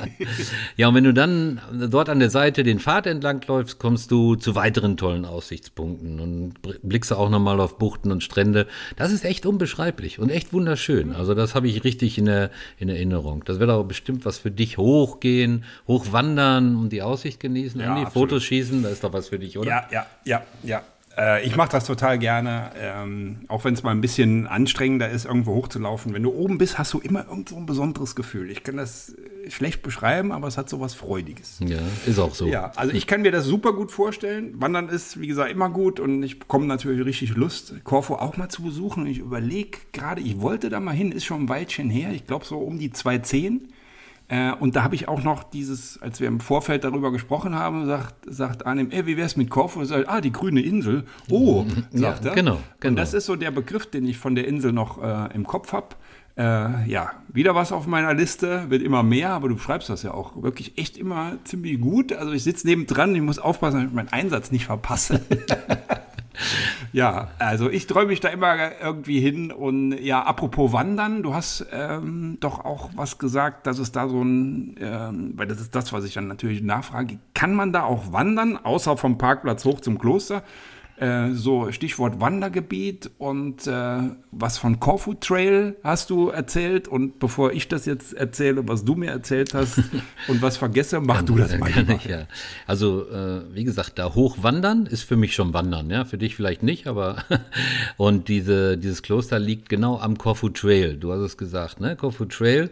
ja, 0.77 0.87
und 0.87 0.95
wenn 0.95 1.03
du 1.03 1.13
dann 1.13 1.61
dort 1.89 2.09
an 2.09 2.19
der 2.19 2.29
Seite 2.29 2.63
den 2.63 2.79
Pfad 2.79 3.07
entlang 3.07 3.41
läufst, 3.47 3.79
kommst 3.79 4.11
du 4.11 4.35
zu 4.35 4.55
weiteren 4.55 4.97
tollen 4.97 5.25
Aussichtspunkten 5.25 6.19
und 6.19 6.53
blickst 6.81 7.13
auch 7.13 7.29
nochmal 7.29 7.59
auf 7.59 7.77
Buchten 7.77 8.11
und 8.11 8.23
Strände. 8.23 8.67
Das 8.95 9.11
ist 9.11 9.25
echt 9.25 9.45
unbeschreiblich 9.45 10.19
und 10.19 10.29
echt 10.29 10.53
wunderschön. 10.53 11.13
Also 11.13 11.33
das 11.33 11.55
habe 11.55 11.67
ich 11.67 11.83
richtig 11.83 12.17
in, 12.17 12.25
der, 12.25 12.51
in 12.77 12.89
Erinnerung. 12.89 13.43
Das 13.45 13.59
wäre 13.59 13.71
doch 13.71 13.83
bestimmt 13.83 14.25
was 14.25 14.37
für 14.37 14.51
dich. 14.51 14.77
Hochgehen, 14.77 15.63
hochwandern 15.87 16.75
und 16.75 16.89
die 16.89 17.01
Aussicht 17.01 17.39
genießen, 17.39 17.79
ja, 17.79 17.95
Andi, 17.95 18.09
Fotos 18.09 18.43
schießen, 18.43 18.83
da 18.83 18.89
ist 18.89 19.03
doch 19.03 19.13
was 19.13 19.29
für 19.29 19.39
dich, 19.39 19.57
oder? 19.57 19.69
Ja, 19.69 19.87
ja, 19.91 20.05
ja, 20.25 20.43
ja. 20.63 20.83
Äh, 21.17 21.45
ich 21.45 21.55
mache 21.55 21.71
das 21.71 21.85
total 21.85 22.17
gerne, 22.19 22.71
ähm, 22.79 23.41
auch 23.47 23.65
wenn 23.65 23.73
es 23.73 23.83
mal 23.83 23.91
ein 23.91 24.01
bisschen 24.01 24.47
anstrengender 24.47 25.09
ist, 25.09 25.25
irgendwo 25.25 25.55
hochzulaufen. 25.55 26.13
Wenn 26.13 26.23
du 26.23 26.31
oben 26.31 26.57
bist, 26.57 26.77
hast 26.77 26.93
du 26.93 26.99
immer 26.99 27.27
irgend 27.27 27.49
so 27.49 27.57
ein 27.57 27.65
besonderes 27.65 28.15
Gefühl. 28.15 28.49
Ich 28.49 28.63
kann 28.63 28.77
das 28.77 29.15
äh, 29.45 29.51
schlecht 29.51 29.81
beschreiben, 29.81 30.31
aber 30.31 30.47
es 30.47 30.57
hat 30.57 30.69
so 30.69 30.79
was 30.79 30.93
Freudiges. 30.93 31.59
Ja, 31.59 31.79
ist 32.05 32.19
auch 32.19 32.33
so. 32.33 32.47
Ja, 32.47 32.71
also 32.75 32.93
ich 32.93 33.07
kann 33.07 33.21
mir 33.21 33.31
das 33.31 33.45
super 33.45 33.73
gut 33.73 33.91
vorstellen. 33.91 34.53
Wandern 34.61 34.89
ist, 34.89 35.19
wie 35.19 35.27
gesagt, 35.27 35.51
immer 35.51 35.69
gut 35.69 35.99
und 35.99 36.23
ich 36.23 36.39
bekomme 36.39 36.65
natürlich 36.65 37.05
richtig 37.05 37.35
Lust, 37.35 37.73
Korfu 37.83 38.15
auch 38.15 38.37
mal 38.37 38.49
zu 38.49 38.63
besuchen. 38.63 39.05
Ich 39.05 39.19
überlege 39.19 39.77
gerade, 39.91 40.21
ich 40.21 40.41
wollte 40.41 40.69
da 40.69 40.79
mal 40.79 40.91
hin, 40.91 41.11
ist 41.11 41.25
schon 41.25 41.43
ein 41.43 41.49
Weilchen 41.49 41.89
her. 41.89 42.11
Ich 42.13 42.25
glaube 42.25 42.45
so 42.45 42.57
um 42.57 42.79
die 42.79 42.91
210. 42.91 43.67
Äh, 44.31 44.53
und 44.53 44.77
da 44.77 44.83
habe 44.83 44.95
ich 44.95 45.09
auch 45.09 45.23
noch 45.23 45.43
dieses, 45.43 46.01
als 46.01 46.21
wir 46.21 46.29
im 46.29 46.39
Vorfeld 46.39 46.85
darüber 46.85 47.11
gesprochen 47.11 47.53
haben, 47.53 47.85
sagt, 47.85 48.15
sagt 48.27 48.65
Arnim, 48.65 48.89
ey, 48.89 49.05
wie 49.05 49.17
wär's 49.17 49.35
mit 49.35 49.49
Korfu? 49.49 49.81
Und 49.81 49.87
sagt, 49.87 50.07
ah, 50.07 50.21
die 50.21 50.31
grüne 50.31 50.61
Insel. 50.61 51.03
Oh, 51.29 51.65
sagt 51.91 52.23
ja, 52.23 52.31
er. 52.31 52.35
Genau, 52.35 52.59
genau. 52.79 52.91
Und 52.91 52.95
das 52.95 53.13
ist 53.13 53.25
so 53.25 53.35
der 53.35 53.51
Begriff, 53.51 53.87
den 53.87 54.05
ich 54.05 54.17
von 54.17 54.35
der 54.35 54.47
Insel 54.47 54.71
noch 54.71 55.03
äh, 55.03 55.35
im 55.35 55.45
Kopf 55.45 55.73
habe. 55.73 55.87
Äh, 56.37 56.89
ja, 56.89 57.11
wieder 57.27 57.55
was 57.55 57.73
auf 57.73 57.87
meiner 57.87 58.13
Liste, 58.13 58.69
wird 58.69 58.81
immer 58.83 59.03
mehr, 59.03 59.31
aber 59.31 59.49
du 59.49 59.57
schreibst 59.57 59.89
das 59.89 60.01
ja 60.03 60.13
auch 60.13 60.41
wirklich 60.41 60.77
echt 60.77 60.95
immer 60.95 61.33
ziemlich 61.43 61.81
gut. 61.81 62.13
Also 62.13 62.31
ich 62.31 62.43
sitze 62.45 62.65
nebendran, 62.67 63.13
ich 63.13 63.21
muss 63.21 63.37
aufpassen, 63.37 63.81
dass 63.81 63.89
ich 63.89 63.93
meinen 63.93 64.13
Einsatz 64.13 64.49
nicht 64.49 64.65
verpasse. 64.65 65.19
ja, 66.93 67.29
also 67.39 67.69
ich 67.69 67.87
träume 67.87 68.07
mich 68.07 68.19
da 68.19 68.29
immer 68.29 68.81
irgendwie 68.81 69.19
hin. 69.19 69.51
Und 69.51 69.93
ja, 69.93 70.21
apropos 70.23 70.73
Wandern, 70.73 71.23
du 71.23 71.33
hast 71.33 71.65
ähm, 71.71 72.37
doch 72.39 72.63
auch 72.65 72.89
was 72.95 73.17
gesagt, 73.17 73.67
dass 73.67 73.79
es 73.79 73.91
da 73.91 74.07
so 74.07 74.23
ein, 74.23 74.75
ähm, 74.79 75.33
weil 75.35 75.47
das 75.47 75.59
ist 75.59 75.75
das, 75.75 75.93
was 75.93 76.05
ich 76.05 76.13
dann 76.13 76.27
natürlich 76.27 76.61
nachfrage, 76.61 77.19
kann 77.33 77.53
man 77.53 77.73
da 77.73 77.83
auch 77.83 78.11
wandern, 78.11 78.57
außer 78.57 78.97
vom 78.97 79.17
Parkplatz 79.17 79.65
hoch 79.65 79.79
zum 79.81 79.97
Kloster? 79.97 80.43
Äh, 81.01 81.33
so 81.33 81.71
Stichwort 81.71 82.21
Wandergebiet 82.21 83.09
und 83.17 83.65
äh, 83.65 84.01
was 84.31 84.59
von 84.59 84.79
Corfu 84.79 85.15
Trail 85.15 85.75
hast 85.83 86.11
du 86.11 86.29
erzählt 86.29 86.87
und 86.87 87.17
bevor 87.17 87.53
ich 87.53 87.67
das 87.67 87.87
jetzt 87.87 88.13
erzähle, 88.13 88.67
was 88.67 88.85
du 88.85 88.93
mir 88.93 89.09
erzählt 89.09 89.55
hast 89.55 89.79
und 90.27 90.43
was 90.43 90.57
vergesse, 90.57 90.99
mach 91.01 91.15
kann, 91.15 91.25
du 91.25 91.37
das 91.37 91.57
mal. 91.57 91.71
Ich, 91.71 92.05
ja. 92.05 92.27
Also 92.67 93.09
äh, 93.09 93.41
wie 93.51 93.63
gesagt, 93.63 93.97
da 93.97 94.13
hochwandern 94.13 94.85
ist 94.85 95.01
für 95.01 95.15
mich 95.15 95.33
schon 95.33 95.55
Wandern, 95.55 95.89
ja, 95.89 96.05
für 96.05 96.19
dich 96.19 96.35
vielleicht 96.35 96.61
nicht, 96.61 96.85
aber 96.85 97.23
und 97.97 98.27
diese, 98.27 98.77
dieses 98.77 99.01
Kloster 99.01 99.39
liegt 99.39 99.69
genau 99.69 99.97
am 99.97 100.19
Corfu 100.19 100.49
Trail, 100.49 100.97
du 100.97 101.11
hast 101.13 101.21
es 101.21 101.35
gesagt, 101.35 101.79
ne, 101.79 101.95
Corfu 101.95 102.25
Trail. 102.25 102.69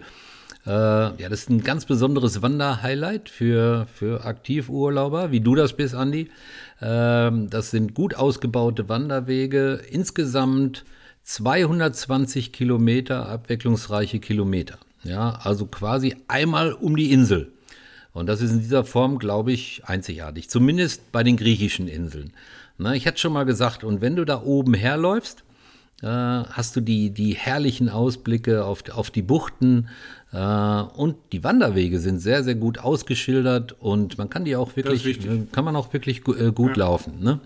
Äh, 0.67 0.71
ja, 0.71 1.30
das 1.30 1.39
ist 1.39 1.49
ein 1.49 1.63
ganz 1.63 1.86
besonderes 1.86 2.41
Wanderhighlight 2.43 3.30
für, 3.30 3.88
für 3.91 4.25
Aktivurlauber, 4.25 5.32
wie 5.32 5.39
du 5.39 5.55
das 5.55 5.73
bist, 5.73 5.95
Andi. 5.95 6.30
Ähm, 6.82 7.49
das 7.49 7.71
sind 7.71 7.93
gut 7.93 8.15
ausgebaute 8.15 8.89
Wanderwege, 8.89 9.82
insgesamt 9.89 10.86
220 11.23 12.53
Kilometer, 12.53 13.27
abwechslungsreiche 13.27 14.19
Kilometer. 14.19 14.77
Ja, 15.03 15.39
also 15.43 15.65
quasi 15.65 16.15
einmal 16.27 16.73
um 16.73 16.95
die 16.95 17.11
Insel. 17.11 17.51
Und 18.13 18.27
das 18.27 18.41
ist 18.41 18.51
in 18.51 18.59
dieser 18.59 18.84
Form, 18.84 19.19
glaube 19.19 19.51
ich, 19.51 19.84
einzigartig. 19.86 20.49
Zumindest 20.49 21.11
bei 21.11 21.23
den 21.23 21.38
griechischen 21.38 21.88
Inseln. 21.88 22.34
Na, 22.77 22.95
ich 22.95 23.05
hatte 23.05 23.19
schon 23.19 23.34
mal 23.34 23.45
gesagt, 23.45 23.84
und 23.84 24.01
wenn 24.01 24.15
du 24.15 24.25
da 24.25 24.41
oben 24.41 24.73
herläufst, 24.73 25.43
hast 26.01 26.75
du 26.75 26.81
die, 26.81 27.09
die 27.09 27.33
herrlichen 27.35 27.89
Ausblicke 27.89 28.63
auf, 28.63 28.83
auf 28.89 29.11
die 29.11 29.21
Buchten, 29.21 29.89
äh, 30.31 30.37
und 30.37 31.15
die 31.31 31.43
Wanderwege 31.43 31.99
sind 31.99 32.19
sehr, 32.19 32.43
sehr 32.43 32.55
gut 32.55 32.79
ausgeschildert 32.79 33.75
und 33.79 34.17
man 34.17 34.29
kann 34.29 34.45
die 34.45 34.55
auch 34.55 34.75
wirklich, 34.75 35.19
kann 35.51 35.65
man 35.65 35.75
auch 35.75 35.91
wirklich 35.93 36.27
äh, 36.27 36.51
gut 36.51 36.77
ja. 36.77 36.85
laufen. 36.85 37.19
Ne? 37.19 37.39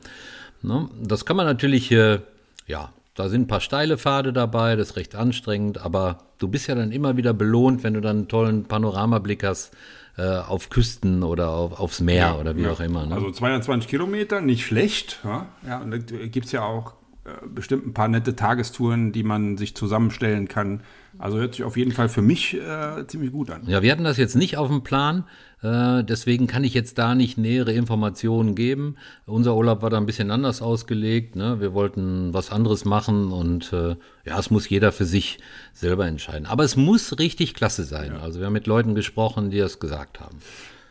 Ne? 0.61 0.89
Das 1.01 1.25
kann 1.25 1.37
man 1.37 1.45
natürlich, 1.45 1.91
äh, 1.91 2.19
ja, 2.67 2.89
da 3.15 3.29
sind 3.29 3.43
ein 3.43 3.47
paar 3.47 3.61
steile 3.61 3.97
Pfade 3.97 4.33
dabei, 4.33 4.75
das 4.75 4.91
ist 4.91 4.95
recht 4.97 5.15
anstrengend, 5.15 5.77
aber 5.77 6.19
du 6.39 6.47
bist 6.47 6.67
ja 6.67 6.75
dann 6.75 6.91
immer 6.91 7.15
wieder 7.15 7.33
belohnt, 7.33 7.83
wenn 7.83 7.93
du 7.93 8.01
dann 8.01 8.17
einen 8.17 8.27
tollen 8.27 8.65
Panoramablick 8.65 9.43
hast 9.43 9.71
äh, 10.17 10.23
auf 10.23 10.69
Küsten 10.69 11.23
oder 11.23 11.51
auf, 11.51 11.79
aufs 11.79 12.01
Meer 12.01 12.15
ja, 12.15 12.35
oder 12.35 12.55
wie 12.57 12.63
ja. 12.63 12.71
auch 12.71 12.79
immer. 12.79 13.05
Ne? 13.05 13.15
Also 13.15 13.31
220 13.31 13.89
Kilometer, 13.89 14.41
nicht 14.41 14.65
schlecht. 14.65 15.19
Ja, 15.23 15.77
und 15.79 15.91
da 15.91 15.97
gibt 15.97 16.47
es 16.47 16.51
ja 16.51 16.63
auch 16.63 16.93
äh, 16.93 17.02
bestimmt 17.47 17.87
ein 17.87 17.93
paar 17.93 18.07
nette 18.07 18.35
Tagestouren, 18.35 19.11
die 19.11 19.23
man 19.23 19.57
sich 19.57 19.75
zusammenstellen 19.75 20.47
kann 20.47 20.81
also 21.19 21.37
hört 21.37 21.55
sich 21.55 21.63
auf 21.63 21.77
jeden 21.77 21.91
Fall 21.91 22.09
für 22.09 22.21
mich 22.21 22.55
äh, 22.55 23.05
ziemlich 23.07 23.31
gut 23.31 23.51
an. 23.51 23.63
Ja, 23.67 23.81
wir 23.81 23.91
hatten 23.91 24.03
das 24.03 24.17
jetzt 24.17 24.35
nicht 24.35 24.57
auf 24.57 24.67
dem 24.67 24.83
Plan. 24.83 25.25
Äh, 25.61 26.03
deswegen 26.03 26.47
kann 26.47 26.63
ich 26.63 26.73
jetzt 26.73 26.97
da 26.97 27.13
nicht 27.13 27.37
nähere 27.37 27.71
Informationen 27.71 28.55
geben. 28.55 28.95
Unser 29.25 29.55
Urlaub 29.55 29.83
war 29.83 29.91
da 29.91 29.97
ein 29.97 30.07
bisschen 30.07 30.31
anders 30.31 30.61
ausgelegt. 30.61 31.35
Ne? 31.35 31.59
Wir 31.59 31.73
wollten 31.73 32.33
was 32.33 32.51
anderes 32.51 32.83
machen 32.83 33.31
und 33.31 33.71
äh, 33.73 33.95
ja, 34.25 34.39
es 34.39 34.49
muss 34.49 34.67
jeder 34.67 34.91
für 34.91 35.05
sich 35.05 35.37
selber 35.71 36.07
entscheiden. 36.07 36.47
Aber 36.47 36.63
es 36.63 36.75
muss 36.75 37.19
richtig 37.19 37.53
klasse 37.53 37.83
sein. 37.83 38.13
Ja. 38.15 38.21
Also 38.21 38.39
wir 38.39 38.47
haben 38.47 38.53
mit 38.53 38.67
Leuten 38.67 38.95
gesprochen, 38.95 39.51
die 39.51 39.59
das 39.59 39.79
gesagt 39.79 40.19
haben. 40.19 40.39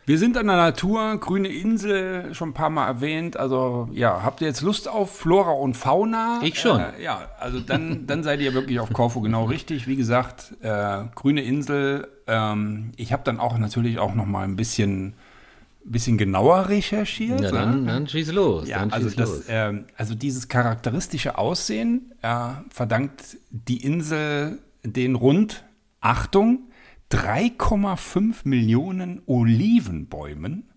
Wir 0.05 0.19
sind 0.19 0.35
an 0.37 0.47
der 0.47 0.57
Natur, 0.57 1.17
grüne 1.17 1.47
Insel, 1.47 2.33
schon 2.33 2.49
ein 2.49 2.53
paar 2.53 2.69
Mal 2.69 2.87
erwähnt. 2.87 3.37
Also 3.37 3.87
ja, 3.93 4.21
habt 4.23 4.41
ihr 4.41 4.47
jetzt 4.47 4.61
Lust 4.61 4.89
auf 4.89 5.15
Flora 5.15 5.51
und 5.51 5.75
Fauna? 5.75 6.41
Ich 6.43 6.59
schon. 6.59 6.81
Äh, 6.81 7.01
ja, 7.01 7.29
also 7.39 7.61
dann, 7.61 8.05
dann 8.07 8.21
seid 8.21 8.41
ihr 8.41 8.53
wirklich 8.53 8.81
auf 8.81 8.91
Korfu 8.91 9.21
genau 9.21 9.45
richtig. 9.45 9.87
Wie 9.87 9.95
gesagt, 9.95 10.55
äh, 10.61 11.03
grüne 11.15 11.41
Insel. 11.41 12.09
Ähm, 12.27 12.91
ich 12.97 13.13
habe 13.13 13.23
dann 13.23 13.39
auch 13.39 13.57
natürlich 13.57 13.97
auch 13.97 14.13
noch 14.13 14.25
mal 14.25 14.43
ein 14.43 14.57
bisschen, 14.57 15.13
bisschen 15.85 16.17
genauer 16.17 16.67
recherchiert. 16.67 17.39
Ja, 17.39 17.51
ne? 17.51 17.57
dann, 17.57 17.87
dann 17.87 18.07
schieß 18.07 18.33
los. 18.33 18.67
Ja, 18.67 18.79
dann 18.79 18.91
also, 18.91 19.07
schieß 19.07 19.15
das, 19.15 19.29
los. 19.29 19.43
ähm, 19.47 19.85
also 19.95 20.15
dieses 20.15 20.49
charakteristische 20.49 21.37
Aussehen 21.37 22.11
äh, 22.21 22.49
verdankt 22.69 23.37
die 23.51 23.81
Insel 23.81 24.59
den 24.83 25.15
rund, 25.15 25.63
Achtung, 26.01 26.63
3,5 27.13 28.37
Millionen 28.45 29.21
Olivenbäumen. 29.27 30.67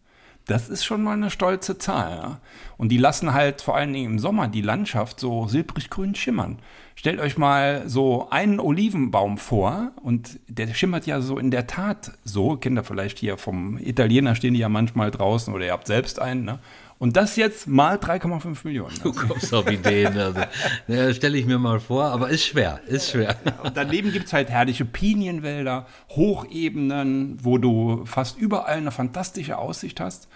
Das 0.45 0.68
ist 0.68 0.84
schon 0.84 1.03
mal 1.03 1.14
eine 1.14 1.30
stolze 1.30 1.78
Zahl. 1.78 2.11
Ja? 2.11 2.41
Und 2.76 2.91
die 2.91 2.99
lassen 2.99 3.32
halt 3.32 3.62
vor 3.62 3.74
allen 3.74 3.95
Dingen 3.95 4.12
im 4.12 4.18
Sommer 4.18 4.47
die 4.47 4.61
Landschaft 4.61 5.18
so 5.18 5.49
silbrig-grün 5.49 6.14
schimmern. 6.14 6.59
Stellt 6.99 7.21
euch 7.21 7.37
mal 7.37 7.83
so 7.87 8.29
einen 8.31 8.59
Olivenbaum 8.59 9.37
vor 9.37 9.93
und 10.03 10.41
der 10.49 10.73
schimmert 10.73 11.07
ja 11.07 11.21
so 11.21 11.39
in 11.39 11.51
der 11.51 11.67
Tat 11.67 12.13
so. 12.25 12.57
Kennt 12.57 12.79
ihr 12.79 12.85
vielleicht 12.85 13.19
hier 13.19 13.37
vom 13.37 13.77
Italiener, 13.77 14.35
stehen 14.35 14.55
die 14.55 14.61
ja 14.61 14.71
manchmal 14.71 15.11
draußen 15.11 15.53
oder 15.53 15.67
ihr 15.67 15.73
habt 15.73 15.87
selbst 15.87 16.19
einen. 16.19 16.47
Ne? 16.47 16.59
Und 16.99 17.19
das 17.19 17.37
jetzt 17.37 17.69
mal 17.69 17.97
3,5 17.99 18.61
Millionen. 18.65 18.95
Du 19.03 19.13
kommst 19.13 19.53
auf 19.53 19.71
Ideen. 19.71 20.17
Also, 20.17 20.41
ja, 20.89 21.13
Stelle 21.13 21.37
ich 21.37 21.45
mir 21.45 21.59
mal 21.59 21.81
vor, 21.81 22.05
aber 22.05 22.31
ist 22.31 22.47
schwer, 22.47 22.81
ist 22.87 23.11
schwer. 23.11 23.37
Und 23.63 23.77
daneben 23.77 24.11
gibt 24.11 24.27
es 24.27 24.33
halt 24.33 24.49
herrliche 24.49 24.87
Pinienwälder, 24.87 25.87
Hochebenen, 26.09 27.37
wo 27.43 27.59
du 27.59 28.07
fast 28.07 28.39
überall 28.39 28.79
eine 28.79 28.91
fantastische 28.91 29.59
Aussicht 29.59 30.01
hast. 30.01 30.29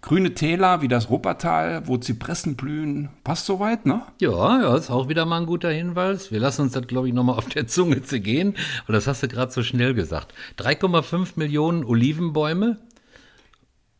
Grüne 0.00 0.32
Täler 0.32 0.80
wie 0.80 0.88
das 0.88 1.10
Ruppertal, 1.10 1.82
wo 1.86 1.96
Zypressen 1.96 2.54
blühen. 2.54 3.08
Passt 3.24 3.46
soweit, 3.46 3.84
ne? 3.84 4.02
Ja, 4.20 4.60
ja, 4.62 4.76
ist 4.76 4.90
auch 4.90 5.08
wieder 5.08 5.26
mal 5.26 5.40
ein 5.40 5.46
guter 5.46 5.70
Hinweis. 5.70 6.30
Wir 6.30 6.38
lassen 6.38 6.62
uns 6.62 6.72
das, 6.72 6.86
glaube 6.86 7.08
ich, 7.08 7.14
nochmal 7.14 7.36
auf 7.36 7.48
der 7.48 7.66
Zunge 7.66 8.02
zu 8.02 8.20
gehen. 8.20 8.54
Und 8.86 8.94
das 8.94 9.08
hast 9.08 9.24
du 9.24 9.28
gerade 9.28 9.50
so 9.50 9.64
schnell 9.64 9.94
gesagt. 9.94 10.32
3,5 10.58 11.32
Millionen 11.34 11.84
Olivenbäume. 11.84 12.78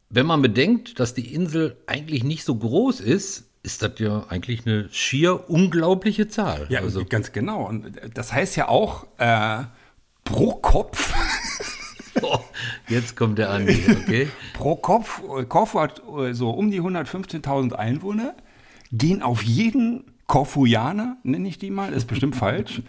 Wenn 0.09 0.27
man 0.27 0.41
bedenkt, 0.41 1.01
dass 1.01 1.15
die 1.15 1.35
Insel 1.35 1.77
eigentlich 1.87 2.23
nicht 2.23 2.45
so 2.45 2.55
groß 2.55 3.01
ist, 3.01 3.51
ist 3.65 3.83
das 3.83 3.99
ja 3.99 4.25
eigentlich 4.29 4.67
eine 4.67 4.89
schier 4.91 5.51
unglaubliche 5.51 6.29
Zahl. 6.29 6.67
Ja, 6.71 6.81
also, 6.81 7.05
ganz 7.05 7.33
genau. 7.33 7.67
Und 7.67 7.91
das 8.15 8.33
heißt 8.33 8.57
ja 8.57 8.69
auch 8.69 9.07
äh, 9.19 9.65
pro 10.25 10.55
Kopf. 10.55 11.13
oh, 12.23 12.41
jetzt 12.89 13.17
kommt 13.17 13.39
der 13.39 13.51
Andi, 13.51 13.85
okay? 13.91 14.29
pro 14.55 14.77
Kopf, 14.77 15.23
Korfu 15.49 15.81
hat 15.81 16.03
äh, 16.19 16.33
so 16.33 16.51
um 16.51 16.71
die 16.71 16.81
115.000 16.81 17.73
Einwohner, 17.73 18.35
gehen 18.93 19.23
auf 19.23 19.43
jeden 19.43 20.05
Korfuianer, 20.27 21.17
nenne 21.23 21.49
ich 21.49 21.59
die 21.59 21.71
mal, 21.71 21.93
ist 21.93 22.07
bestimmt 22.07 22.37
falsch, 22.37 22.83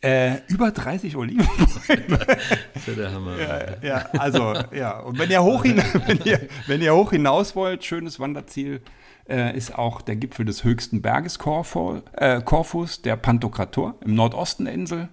äh, 0.00 0.36
über 0.46 0.70
30 0.70 1.16
Olivenbäume. 1.16 2.18
Das 2.18 2.82
ist 2.82 2.86
ja 2.86 2.94
der 2.94 3.12
Hammer. 3.12 3.36
Ja, 3.40 3.82
ja, 3.82 3.96
also, 4.18 4.54
ja. 4.72 5.00
Und 5.00 5.18
wenn 5.18 5.28
ihr 5.30 5.42
hoch, 5.42 5.64
hin, 5.64 5.82
wenn 6.06 6.20
ihr, 6.24 6.48
wenn 6.68 6.80
ihr 6.80 6.94
hoch 6.94 7.10
hinaus 7.10 7.56
wollt, 7.56 7.84
schönes 7.84 8.20
Wanderziel, 8.20 8.80
äh, 9.28 9.56
ist 9.56 9.76
auch 9.76 10.00
der 10.00 10.16
Gipfel 10.16 10.44
des 10.44 10.62
höchsten 10.62 11.02
Berges 11.02 11.38
Korfu, 11.38 12.00
äh, 12.12 12.40
Korfus, 12.42 13.02
der 13.02 13.16
Pantokrator, 13.16 13.94
im 14.00 14.14
Nordosten 14.14 14.66
der 14.66 14.74
Insel, 14.74 15.08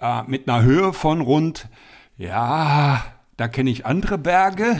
äh, 0.00 0.22
mit 0.24 0.48
einer 0.48 0.62
Höhe 0.62 0.92
von 0.92 1.20
rund, 1.20 1.68
ja, 2.16 3.04
da 3.36 3.48
kenne 3.48 3.70
ich 3.70 3.84
andere 3.84 4.16
Berge. 4.16 4.76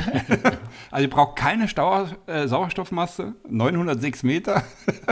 also 0.90 1.02
ihr 1.02 1.10
braucht 1.10 1.36
keine 1.36 1.66
Stau 1.66 2.06
äh, 2.26 2.46
Sauerstoffmasse, 2.46 3.34
906 3.48 4.22
Meter. 4.22 4.62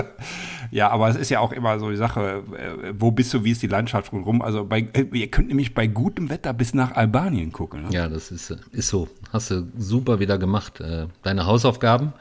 ja, 0.71 0.91
aber 0.91 1.09
es 1.09 1.17
ist 1.17 1.29
ja 1.31 1.41
auch 1.41 1.51
immer 1.51 1.81
so 1.81 1.91
die 1.91 1.97
Sache, 1.97 2.45
äh, 2.57 2.95
wo 2.97 3.11
bist 3.11 3.35
du, 3.35 3.43
wie 3.43 3.51
ist 3.51 3.63
die 3.63 3.67
Landschaft 3.67 4.13
rundherum. 4.13 4.43
Also 4.43 4.65
bei, 4.65 4.87
äh, 4.93 5.07
ihr 5.13 5.29
könnt 5.29 5.49
nämlich 5.49 5.75
bei 5.75 5.89
gutem 5.89 6.31
Wetter 6.31 6.53
bis 6.53 6.73
nach 6.73 6.93
Albanien 6.95 7.51
gucken. 7.51 7.83
Ne? 7.83 7.89
Ja, 7.91 8.09
das 8.09 8.31
ist, 8.31 8.51
ist 8.71 8.89
so. 8.89 9.09
Hast 9.33 9.51
du 9.51 9.67
super 9.77 10.21
wieder 10.21 10.39
gemacht. 10.39 10.81
Äh, 10.81 11.09
Deine 11.23 11.47
Hausaufgaben, 11.47 12.13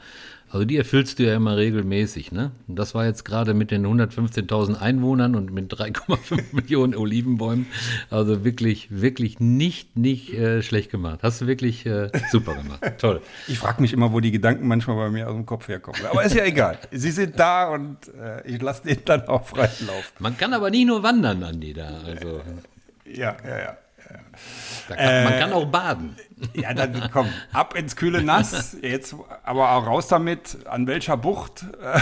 also 0.52 0.66
die 0.66 0.76
erfüllst 0.76 1.18
du 1.18 1.22
ja 1.22 1.34
immer 1.34 1.56
regelmäßig. 1.56 2.30
Ne? 2.30 2.52
Und 2.68 2.76
das 2.78 2.94
war 2.94 3.06
jetzt 3.06 3.24
gerade 3.24 3.54
mit 3.54 3.70
den 3.70 3.86
115.000 3.86 4.78
Einwohnern 4.78 5.34
und 5.34 5.50
mit 5.50 5.72
3,5 5.72 6.42
Millionen 6.52 6.94
Olivenbäumen. 6.94 7.66
Also 8.10 8.44
wirklich, 8.44 8.88
wirklich 8.90 9.40
nicht, 9.40 9.96
nicht 9.96 10.34
äh, 10.34 10.62
schlecht 10.62 10.90
gemacht. 10.90 11.20
Hast 11.22 11.40
du 11.40 11.46
wirklich 11.46 11.86
äh, 11.86 12.10
super 12.30 12.54
gemacht. 12.54 12.80
Toll. 12.98 13.22
Ich 13.48 13.58
frage 13.58 13.80
mich 13.80 13.94
immer, 13.94 14.12
wo 14.12 14.20
die 14.20 14.30
Gedanken 14.30 14.68
manchmal 14.68 14.96
bei 14.96 15.08
mir 15.08 15.26
aus 15.26 15.34
dem 15.34 15.46
Kopf 15.46 15.68
herkommen. 15.68 15.98
Aber 16.10 16.22
ist 16.22 16.34
ja 16.34 16.44
egal. 16.44 16.78
Sie 16.90 17.12
sind 17.12 17.40
da 17.40 17.70
und 17.70 17.96
äh, 18.08 18.46
ich 18.46 18.60
lasse 18.60 18.82
den 18.84 18.98
dann 19.06 19.22
auch 19.28 19.46
freien 19.46 19.86
Lauf. 19.86 20.12
Man 20.18 20.36
kann 20.36 20.52
aber 20.52 20.68
nicht 20.68 20.86
nur 20.86 21.02
wandern, 21.02 21.42
Andi, 21.42 21.72
da. 21.72 21.88
Also, 22.04 22.42
Ja, 23.06 23.38
ja, 23.42 23.58
ja. 23.58 23.78
Kann, 24.88 25.24
man 25.24 25.38
kann 25.38 25.52
auch 25.52 25.66
baden. 25.66 26.16
Ja, 26.54 26.74
dann 26.74 27.10
komm, 27.12 27.28
ab 27.52 27.76
ins 27.76 27.96
kühle 27.96 28.22
Nass. 28.22 28.76
Jetzt 28.82 29.14
aber 29.44 29.72
auch 29.72 29.86
raus 29.86 30.08
damit. 30.08 30.58
An 30.66 30.86
welcher 30.86 31.16
Bucht 31.16 31.64
äh, 31.82 32.00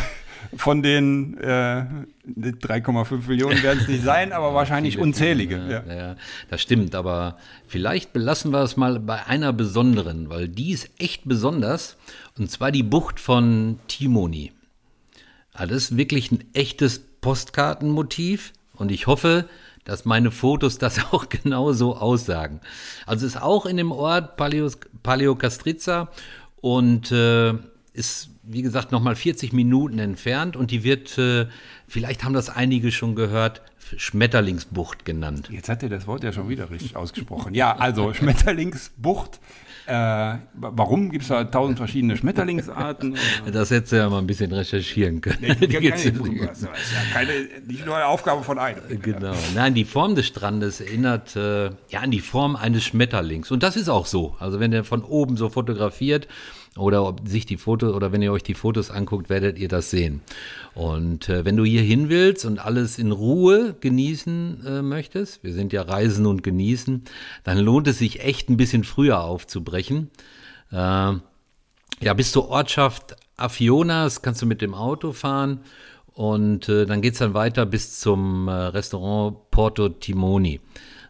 von 0.57 0.83
den 0.83 1.39
äh, 1.39 1.85
3,5 2.27 3.29
Millionen 3.29 3.63
werden 3.63 3.81
es 3.81 3.89
nicht 3.89 4.05
sein, 4.05 4.33
aber 4.33 4.55
wahrscheinlich 4.55 4.99
unzählige. 4.99 5.57
Ja. 5.57 5.83
Ja, 5.87 5.95
ja, 5.95 6.17
das 6.49 6.63
stimmt, 6.63 6.95
aber 6.95 7.37
vielleicht 7.67 8.13
belassen 8.13 8.53
wir 8.53 8.63
es 8.63 8.77
mal 8.77 8.99
bei 8.99 9.27
einer 9.27 9.53
besonderen, 9.53 10.31
weil 10.31 10.49
die 10.49 10.73
ist 10.73 10.91
echt 10.99 11.23
besonders. 11.27 11.97
Und 12.39 12.51
zwar 12.51 12.73
die 12.73 12.83
Bucht 12.83 13.21
von 13.21 13.79
Timoni. 13.89 14.53
Also 15.53 15.75
das 15.75 15.83
ist 15.85 15.97
wirklich 15.97 16.33
ein 16.33 16.45
echtes 16.55 17.01
Postkartenmotiv 17.21 18.53
und 18.75 18.91
ich 18.91 19.07
hoffe, 19.07 19.49
dass 19.85 20.05
meine 20.05 20.31
Fotos 20.31 20.79
das 20.79 20.99
auch 21.13 21.29
genauso 21.29 21.97
aussagen. 21.97 22.61
Also 23.07 23.27
ist 23.27 23.41
auch 23.41 23.67
in 23.67 23.77
dem 23.77 23.93
Ort 23.93 24.37
Paleo, 24.37 24.69
Paleokastrizza 25.03 26.09
und 26.61 27.11
äh, 27.13 27.55
ist, 27.93 28.31
wie 28.43 28.63
gesagt, 28.63 28.93
nochmal 28.93 29.17
40 29.17 29.53
Minuten 29.53 29.99
entfernt 29.99 30.57
und 30.57 30.71
die 30.71 30.85
wird, 30.85 31.19
äh, 31.19 31.47
vielleicht 31.89 32.25
haben 32.25 32.35
das 32.35 32.49
einige 32.51 32.93
schon 32.93 33.15
gehört, 33.15 33.63
Schmetterlingsbucht 33.97 35.05
genannt. 35.05 35.49
Jetzt 35.51 35.69
hat 35.69 35.83
er 35.83 35.89
das 35.89 36.07
Wort 36.07 36.23
ja 36.23 36.33
schon 36.33 36.49
wieder 36.49 36.71
richtig 36.71 36.97
ausgesprochen. 36.97 37.55
Ja, 37.55 37.77
also 37.77 38.15
Schmetterlingsbucht. 38.15 39.41
Äh, 39.91 40.39
warum 40.55 41.11
gibt 41.11 41.23
es 41.23 41.29
da 41.29 41.43
tausend 41.45 41.79
verschiedene 41.79 42.17
Schmetterlingsarten? 42.17 43.17
Das 43.53 43.71
hättest 43.71 43.93
du 43.93 43.97
ja 43.97 44.09
mal 44.09 44.19
ein 44.19 44.27
bisschen 44.27 44.53
recherchieren 44.53 45.21
können. 45.21 45.39
Nee, 45.41 45.55
Die 45.61 45.67
keine, 45.67 45.81
gibt's- 45.81 46.05
das 46.05 46.59
ist 46.63 46.63
ja 46.63 46.69
keine, 47.13 47.33
nicht 47.67 47.85
nur 47.85 47.97
eine 47.97 48.07
Aufgabe 48.07 48.43
von 48.45 48.59
einem. 48.59 48.81
Genau. 49.03 49.33
Nein, 49.55 49.75
die 49.75 49.85
Form 49.85 50.15
des 50.15 50.27
Strandes 50.29 50.81
erinnert 50.81 51.35
äh, 51.37 51.67
ja 51.89 52.01
an 52.03 52.11
die 52.11 52.21
Form 52.21 52.55
eines 52.57 52.85
Schmetterlings. 52.85 53.51
Und 53.51 53.63
das 53.63 53.77
ist 53.77 53.89
auch 53.89 54.07
so. 54.07 54.37
Also 54.39 54.61
wenn 54.61 54.73
ihr 54.73 54.85
von 54.85 55.03
oben 55.03 55.37
so 55.37 55.49
fotografiert 55.49 56.29
oder 56.77 57.05
ob 57.05 57.27
sich 57.27 57.47
die 57.47 57.57
Fotos 57.57 57.93
oder 57.93 58.13
wenn 58.13 58.23
ihr 58.23 58.31
euch 58.33 58.45
die 58.45 58.55
Fotos 58.55 58.91
anguckt, 58.93 59.29
werdet 59.29 59.59
ihr 59.59 59.67
das 59.69 59.91
sehen. 59.91 60.21
Und 60.75 61.29
äh, 61.29 61.45
wenn 61.45 61.57
du 61.57 61.65
hier 61.65 61.83
hin 61.83 62.09
willst 62.09 62.45
und 62.45 62.59
alles 62.59 62.99
in 62.99 63.11
Ruhe 63.11 63.75
genießen 63.81 64.67
äh, 64.67 64.83
möchtest, 64.83 65.43
wir 65.43 65.53
sind 65.53 65.73
ja 65.73 65.83
Reisen 65.83 66.27
und 66.27 66.43
Genießen, 66.43 67.05
dann 67.45 67.59
lohnt 67.59 67.89
es 67.89 67.99
sich 67.99 68.21
echt 68.21 68.49
ein 68.49 68.57
bisschen 68.57 68.85
früher 68.85 69.21
aufzubrechen. 69.23 70.11
Äh, 70.71 70.77
ja, 70.77 72.15
bis 72.15 72.33
zur 72.33 72.49
Ortschaft 72.49 73.17
Afionas 73.37 74.23
kannst 74.23 74.43
du 74.43 74.47
mit 74.47 74.63
dem 74.63 74.75
Auto 74.75 75.13
fahren 75.13 75.61
und 76.15 76.69
äh, 76.69 76.87
dann 76.87 77.03
geht 77.03 77.15
es 77.15 77.19
dann 77.19 77.35
weiter 77.35 77.67
bis 77.67 77.99
zum 78.01 78.49
äh, 78.49 78.53
Restaurant 78.53 79.51
Porto 79.51 79.89
Timoni. 79.89 80.61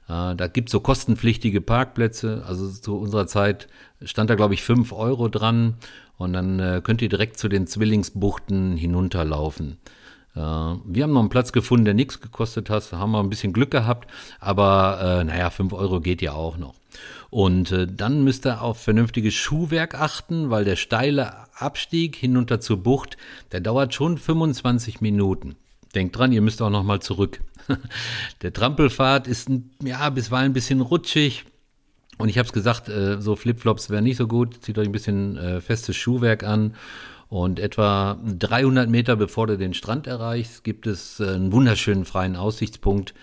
Äh, 0.08 0.34
da 0.36 0.46
gibt 0.48 0.68
es 0.68 0.72
so 0.72 0.80
kostenpflichtige 0.80 1.60
Parkplätze. 1.60 2.42
Also 2.46 2.68
zu 2.68 2.98
unserer 2.98 3.26
Zeit 3.26 3.68
stand 4.02 4.30
da, 4.30 4.34
glaube 4.34 4.54
ich, 4.54 4.62
5 4.62 4.92
Euro 4.92 5.28
dran 5.28 5.74
und 6.20 6.34
dann 6.34 6.60
äh, 6.60 6.82
könnt 6.84 7.00
ihr 7.00 7.08
direkt 7.08 7.38
zu 7.38 7.48
den 7.48 7.66
Zwillingsbuchten 7.66 8.76
hinunterlaufen. 8.76 9.78
Äh, 10.34 10.40
wir 10.40 11.02
haben 11.02 11.14
noch 11.14 11.20
einen 11.20 11.30
Platz 11.30 11.50
gefunden, 11.50 11.86
der 11.86 11.94
nichts 11.94 12.20
gekostet 12.20 12.68
hat, 12.68 12.92
haben 12.92 13.12
wir 13.12 13.20
ein 13.20 13.30
bisschen 13.30 13.54
Glück 13.54 13.70
gehabt, 13.70 14.06
aber 14.38 15.20
äh, 15.20 15.24
naja, 15.24 15.48
5 15.48 15.72
Euro 15.72 16.00
geht 16.00 16.20
ja 16.20 16.34
auch 16.34 16.58
noch. 16.58 16.74
Und 17.30 17.72
äh, 17.72 17.86
dann 17.86 18.22
müsst 18.22 18.44
ihr 18.46 18.60
auf 18.60 18.78
vernünftiges 18.82 19.32
Schuhwerk 19.32 19.94
achten, 19.94 20.50
weil 20.50 20.66
der 20.66 20.76
steile 20.76 21.32
Abstieg 21.54 22.16
hinunter 22.16 22.60
zur 22.60 22.82
Bucht, 22.82 23.16
der 23.52 23.60
dauert 23.60 23.94
schon 23.94 24.18
25 24.18 25.00
Minuten. 25.00 25.56
Denkt 25.94 26.18
dran, 26.18 26.32
ihr 26.32 26.42
müsst 26.42 26.60
auch 26.60 26.70
noch 26.70 26.84
mal 26.84 27.00
zurück. 27.00 27.40
der 28.42 28.52
Trampelpfad 28.52 29.26
ist 29.26 29.48
ja 29.82 30.10
bisweilen 30.10 30.50
ein 30.50 30.54
bisschen 30.54 30.82
rutschig. 30.82 31.46
Und 32.20 32.28
ich 32.28 32.38
habe 32.38 32.46
es 32.46 32.52
gesagt, 32.52 32.88
äh, 32.88 33.20
so 33.20 33.34
Flipflops 33.34 33.88
wären 33.88 34.04
nicht 34.04 34.18
so 34.18 34.26
gut. 34.26 34.62
Zieht 34.62 34.78
euch 34.78 34.86
ein 34.86 34.92
bisschen 34.92 35.36
äh, 35.38 35.60
festes 35.60 35.96
Schuhwerk 35.96 36.44
an. 36.44 36.74
Und 37.28 37.58
etwa 37.58 38.18
300 38.24 38.90
Meter 38.90 39.16
bevor 39.16 39.46
du 39.46 39.56
den 39.56 39.72
Strand 39.72 40.06
erreichst, 40.06 40.64
gibt 40.64 40.86
es 40.86 41.20
äh, 41.20 41.28
einen 41.28 41.52
wunderschönen 41.52 42.04
freien 42.04 42.36
Aussichtspunkt 42.36 43.14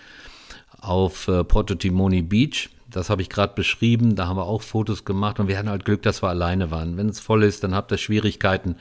auf 0.80 1.28
Porto 1.48 1.74
Timoni 1.74 2.22
Beach. 2.22 2.70
Das 2.88 3.10
habe 3.10 3.20
ich 3.20 3.28
gerade 3.28 3.52
beschrieben. 3.54 4.14
Da 4.14 4.28
haben 4.28 4.36
wir 4.36 4.46
auch 4.46 4.62
Fotos 4.62 5.04
gemacht 5.04 5.40
und 5.40 5.48
wir 5.48 5.58
hatten 5.58 5.68
halt 5.68 5.84
Glück, 5.84 6.02
dass 6.02 6.22
wir 6.22 6.28
alleine 6.28 6.70
waren. 6.70 6.96
Wenn 6.96 7.08
es 7.08 7.18
voll 7.18 7.42
ist, 7.42 7.64
dann 7.64 7.74
habt 7.74 7.90
ihr 7.90 7.98
Schwierigkeiten, 7.98 8.76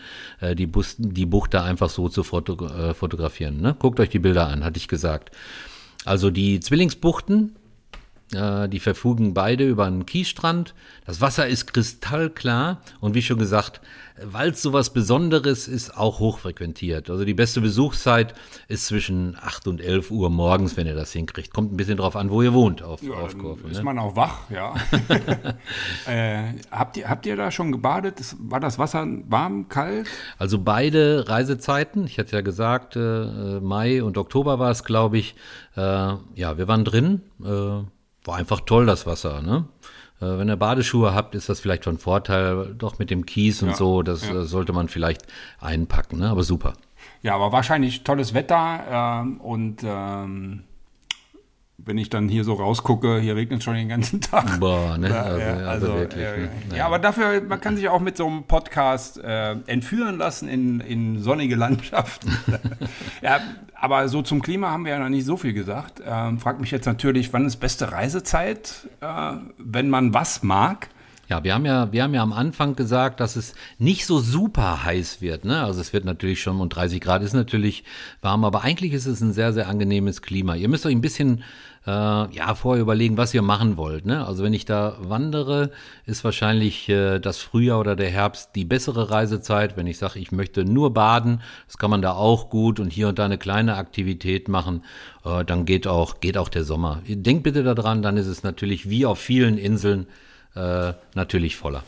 die, 0.54 0.68
Bus 0.68 0.96
die 1.00 1.26
Bucht 1.26 1.56
da 1.56 1.64
einfach 1.64 1.90
so 1.90 2.08
zu 2.08 2.22
foto 2.22 2.94
fotografieren. 2.94 3.62
Ne? 3.62 3.76
Guckt 3.80 4.00
euch 4.00 4.10
die 4.10 4.20
Bilder 4.20 4.48
an, 4.48 4.64
hatte 4.64 4.78
ich 4.78 4.88
gesagt. 4.88 5.32
Also 6.06 6.30
die 6.30 6.60
Zwillingsbuchten, 6.60 7.56
die 8.32 8.80
verfügen 8.80 9.34
beide 9.34 9.66
über 9.66 9.86
einen 9.86 10.06
Kiesstrand. 10.06 10.74
Das 11.06 11.22
Wasser 11.22 11.48
ist 11.48 11.74
kristallklar 11.74 12.82
und 13.00 13.16
wie 13.16 13.22
schon 13.22 13.38
gesagt, 13.38 13.80
weil 14.22 14.50
es 14.50 14.62
so 14.62 14.74
was 14.74 14.92
Besonderes 14.92 15.68
ist, 15.68 15.96
auch 15.96 16.20
hochfrequentiert. 16.20 17.10
Also 17.10 17.24
die 17.24 17.34
beste 17.34 17.62
Besuchszeit 17.62 18.34
ist 18.68 18.88
zwischen 18.88 19.38
8 19.40 19.68
und 19.68 19.82
11 19.82 20.12
Uhr 20.12 20.30
morgens, 20.30 20.76
wenn 20.78 20.88
ihr 20.88 20.96
das 20.96 21.12
hinkriegt. 21.12 21.54
Kommt 21.54 21.72
ein 21.72 21.78
bisschen 21.78 21.98
drauf 21.98 22.16
an, 22.16 22.30
wo 22.32 22.42
ihr 22.42 22.54
wohnt 22.54 22.82
auf, 22.82 23.02
ja, 23.04 23.14
auf 23.14 23.38
Korfu. 23.38 23.68
Ist 23.68 23.78
ne? 23.78 23.84
man 23.84 24.00
auch 24.00 24.16
wach, 24.16 24.50
ja. 24.50 24.76
äh, 26.08 26.54
habt, 26.72 26.98
ihr, 26.98 27.10
habt 27.10 27.26
ihr 27.26 27.36
da 27.36 27.52
schon 27.52 27.72
gebadet? 27.72 28.36
War 28.40 28.60
das 28.60 28.80
Wasser 28.80 29.06
warm, 29.28 29.70
kalt? 29.70 30.08
Also 30.38 30.60
beide 30.60 31.30
Reisezeiten. 31.30 32.06
Ich 32.06 32.18
hatte 32.18 32.36
ja 32.36 32.42
gesagt, 32.42 32.96
äh, 32.96 33.60
Mai 33.60 34.04
und 34.04 34.18
Oktober 34.18 34.60
war 34.60 34.72
es, 34.72 34.84
glaube 34.84 35.18
ich. 35.18 35.36
Äh, 35.76 35.82
ja, 35.82 36.58
wir 36.58 36.68
waren 36.68 36.86
drin. 36.86 37.22
War 38.28 38.36
einfach 38.36 38.60
toll, 38.62 38.86
das 38.86 39.06
Wasser. 39.06 39.42
Ne? 39.42 39.66
Äh, 40.20 40.38
wenn 40.38 40.50
ihr 40.50 40.58
Badeschuhe 40.58 41.14
habt, 41.14 41.34
ist 41.34 41.48
das 41.48 41.62
vielleicht 41.62 41.86
von 41.86 41.98
Vorteil, 41.98 42.76
doch 42.78 43.00
mit 43.00 43.10
dem 43.10 43.26
Kies 43.26 43.64
und 43.64 43.70
ja, 43.70 43.76
so, 43.76 44.04
das 44.04 44.28
ja. 44.28 44.42
Äh, 44.42 44.44
sollte 44.44 44.74
man 44.74 44.90
vielleicht 44.90 45.22
einpacken, 45.62 46.20
ne? 46.20 46.30
aber 46.30 46.44
super. 46.44 46.74
Ja, 47.22 47.36
aber 47.36 47.54
wahrscheinlich 47.54 48.04
tolles 48.04 48.34
Wetter 48.34 49.22
ähm, 49.24 49.40
und 49.40 49.78
ähm, 49.84 50.64
wenn 51.78 51.98
ich 52.00 52.10
dann 52.10 52.28
hier 52.28 52.44
so 52.44 52.54
rausgucke, 52.54 53.20
hier 53.20 53.36
regnet 53.36 53.60
es 53.60 53.64
schon 53.64 53.76
den 53.76 53.88
ganzen 53.88 54.20
Tag. 54.20 54.60
Boah, 54.60 54.98
ne? 54.98 55.16
Also, 55.16 55.40
ja, 55.40 55.54
also, 55.54 55.68
also 55.68 55.88
wirklich. 56.00 56.24
Äh, 56.24 56.38
ne? 56.38 56.50
ja. 56.72 56.78
ja. 56.78 56.86
aber 56.88 56.98
dafür, 56.98 57.42
man 57.42 57.62
kann 57.62 57.76
sich 57.76 57.88
auch 57.88 58.00
mit 58.00 58.18
so 58.18 58.26
einem 58.26 58.44
Podcast 58.44 59.20
äh, 59.20 59.52
entführen 59.68 60.18
lassen 60.18 60.50
in, 60.50 60.80
in 60.80 61.22
sonnige 61.22 61.56
Landschaften. 61.56 62.36
ja, 63.22 63.40
aber 63.76 64.10
so 64.10 64.24
zum 64.24 64.42
Klima 64.42 64.72
haben 64.72 64.86
wir 64.86 64.94
ja 64.94 65.00
noch 65.00 65.10
nicht 65.10 65.26
so 65.26 65.38
viel 65.38 65.54
gesagt. 65.54 66.02
Ähm, 66.04 66.40
fragt 66.40 66.60
mich 66.60 66.72
jetzt 66.72 66.88
natürlich, 66.88 67.32
wann 67.32 67.46
ist 67.46 67.58
beste 67.58 67.92
Reisezeit, 67.92 68.88
äh, 69.02 69.34
wenn 69.60 69.90
man 69.90 70.16
was 70.16 70.42
mag? 70.42 70.90
Ja, 71.30 71.44
wir 71.44 71.54
haben 71.54 71.66
ja, 71.66 71.92
wir 71.92 72.04
haben 72.04 72.14
ja 72.14 72.24
am 72.24 72.32
Anfang 72.32 72.76
gesagt, 72.78 73.20
dass 73.20 73.36
es 73.36 73.54
nicht 73.80 74.06
so 74.06 74.20
super 74.20 74.86
heiß 74.86 75.22
wird. 75.22 75.44
Ne? 75.44 75.62
Also 75.62 75.82
es 75.82 75.92
wird 75.92 76.06
natürlich 76.06 76.42
schon 76.42 76.62
und 76.62 76.70
30 76.70 77.02
Grad 77.02 77.22
ist 77.22 77.34
natürlich 77.34 77.84
warm, 78.22 78.46
aber 78.46 78.64
eigentlich 78.64 78.94
ist 78.94 79.08
es 79.08 79.20
ein 79.20 79.34
sehr, 79.34 79.52
sehr 79.52 79.68
angenehmes 79.68 80.22
Klima. 80.22 80.56
Ihr 80.56 80.70
müsst 80.70 80.86
euch 80.86 80.96
ein 80.96 81.02
bisschen 81.02 81.44
äh, 81.88 81.90
ja, 81.90 82.54
vorher 82.54 82.82
überlegen, 82.82 83.16
was 83.16 83.34
ihr 83.34 83.42
machen 83.42 83.78
wollt. 83.78 84.06
Ne? 84.06 84.28
Also 84.28 84.44
wenn 84.44 84.54
ich 84.54 84.66
da 84.66 84.98
wandere, 85.00 85.72
ist 86.06 86.24
wahrscheinlich 86.26 86.90
äh, 86.90 87.20
das 87.20 87.38
Frühjahr 87.38 87.80
oder 87.80 87.96
der 87.96 88.10
Herbst 88.10 88.52
die 88.56 88.66
bessere 88.66 89.10
Reisezeit. 89.10 89.78
Wenn 89.78 89.88
ich 89.88 89.98
sage, 89.98 90.20
ich 90.20 90.34
möchte 90.34 90.66
nur 90.66 90.94
baden, 90.94 91.42
das 91.66 91.78
kann 91.78 91.90
man 91.90 92.02
da 92.02 92.12
auch 92.12 92.50
gut 92.50 92.82
und 92.82 92.92
hier 92.92 93.08
und 93.08 93.18
da 93.18 93.26
eine 93.26 93.38
kleine 93.38 93.78
Aktivität 93.78 94.50
machen, 94.50 94.84
äh, 95.24 95.46
dann 95.46 95.66
geht 95.66 95.88
auch, 95.88 96.20
geht 96.20 96.38
auch 96.38 96.50
der 96.50 96.66
Sommer. 96.66 97.02
Denkt 97.08 97.44
bitte 97.44 97.64
daran, 97.64 98.02
dann 98.02 98.18
ist 98.18 98.28
es 98.28 98.44
natürlich 98.44 98.90
wie 98.90 99.06
auf 99.06 99.20
vielen 99.20 99.58
Inseln 99.58 100.08
äh, 100.56 100.92
natürlich 101.16 101.56
voller. 101.56 101.84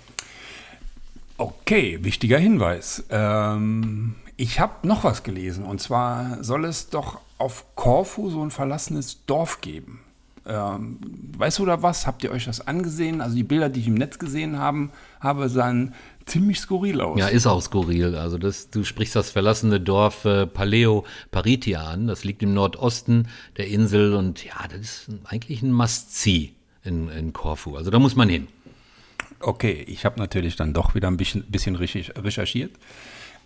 Okay, 1.38 2.00
wichtiger 2.02 2.38
Hinweis. 2.38 3.04
Ähm, 3.10 4.16
ich 4.38 4.62
habe 4.62 4.88
noch 4.88 5.04
was 5.04 5.24
gelesen 5.24 5.66
und 5.66 5.82
zwar 5.82 6.42
soll 6.42 6.64
es 6.64 6.90
doch 6.90 7.20
auf 7.40 7.76
Korfu 7.76 8.30
so 8.30 8.44
ein 8.44 8.52
verlassenes 8.52 9.26
Dorf 9.26 9.62
geben. 9.62 10.02
Ähm, 10.46 11.00
weißt 11.38 11.60
du 11.60 11.66
da 11.66 11.82
was? 11.82 12.08
Habt 12.08 12.24
ihr 12.24 12.32
euch 12.32 12.46
das 12.46 12.66
angesehen? 12.66 13.22
Also 13.22 13.36
die 13.36 13.44
Bilder, 13.44 13.70
die 13.70 13.82
ich 13.82 13.88
im 13.88 13.96
Netz 13.96 14.20
gesehen 14.20 14.58
haben, 14.58 14.92
habe, 15.20 15.50
sahen 15.50 15.94
ziemlich 16.26 16.60
skurril 16.60 17.02
aus. 17.02 17.20
Ja, 17.20 17.28
ist 17.28 17.46
auch 17.46 17.62
skurril. 17.62 18.16
Also 18.16 18.38
das, 18.38 18.70
du 18.70 18.84
sprichst 18.84 19.16
das 19.16 19.32
verlassene 19.32 19.80
Dorf 19.80 20.26
äh, 20.26 20.48
Paleo 20.48 21.06
Paritia 21.32 21.84
an. 21.84 22.08
Das 22.08 22.24
liegt 22.24 22.44
im 22.44 22.54
Nordosten 22.54 23.28
der 23.58 23.68
Insel 23.68 24.16
und 24.16 24.44
ja, 24.44 24.68
das 24.70 24.82
ist 24.82 25.10
eigentlich 25.26 25.62
ein 25.62 25.72
Must-See 25.72 26.54
in, 26.84 27.10
in 27.10 27.34
Korfu. 27.34 27.76
Also 27.76 27.92
da 27.92 28.00
muss 28.00 28.16
man 28.16 28.30
hin. 28.30 28.48
Okay, 29.40 29.86
ich 29.88 30.04
habe 30.04 30.20
natürlich 30.20 30.56
dann 30.56 30.74
doch 30.74 30.96
wieder 30.96 31.08
ein 31.08 31.18
bisschen, 31.18 31.44
bisschen 31.44 31.76
recherchiert. 31.76 32.72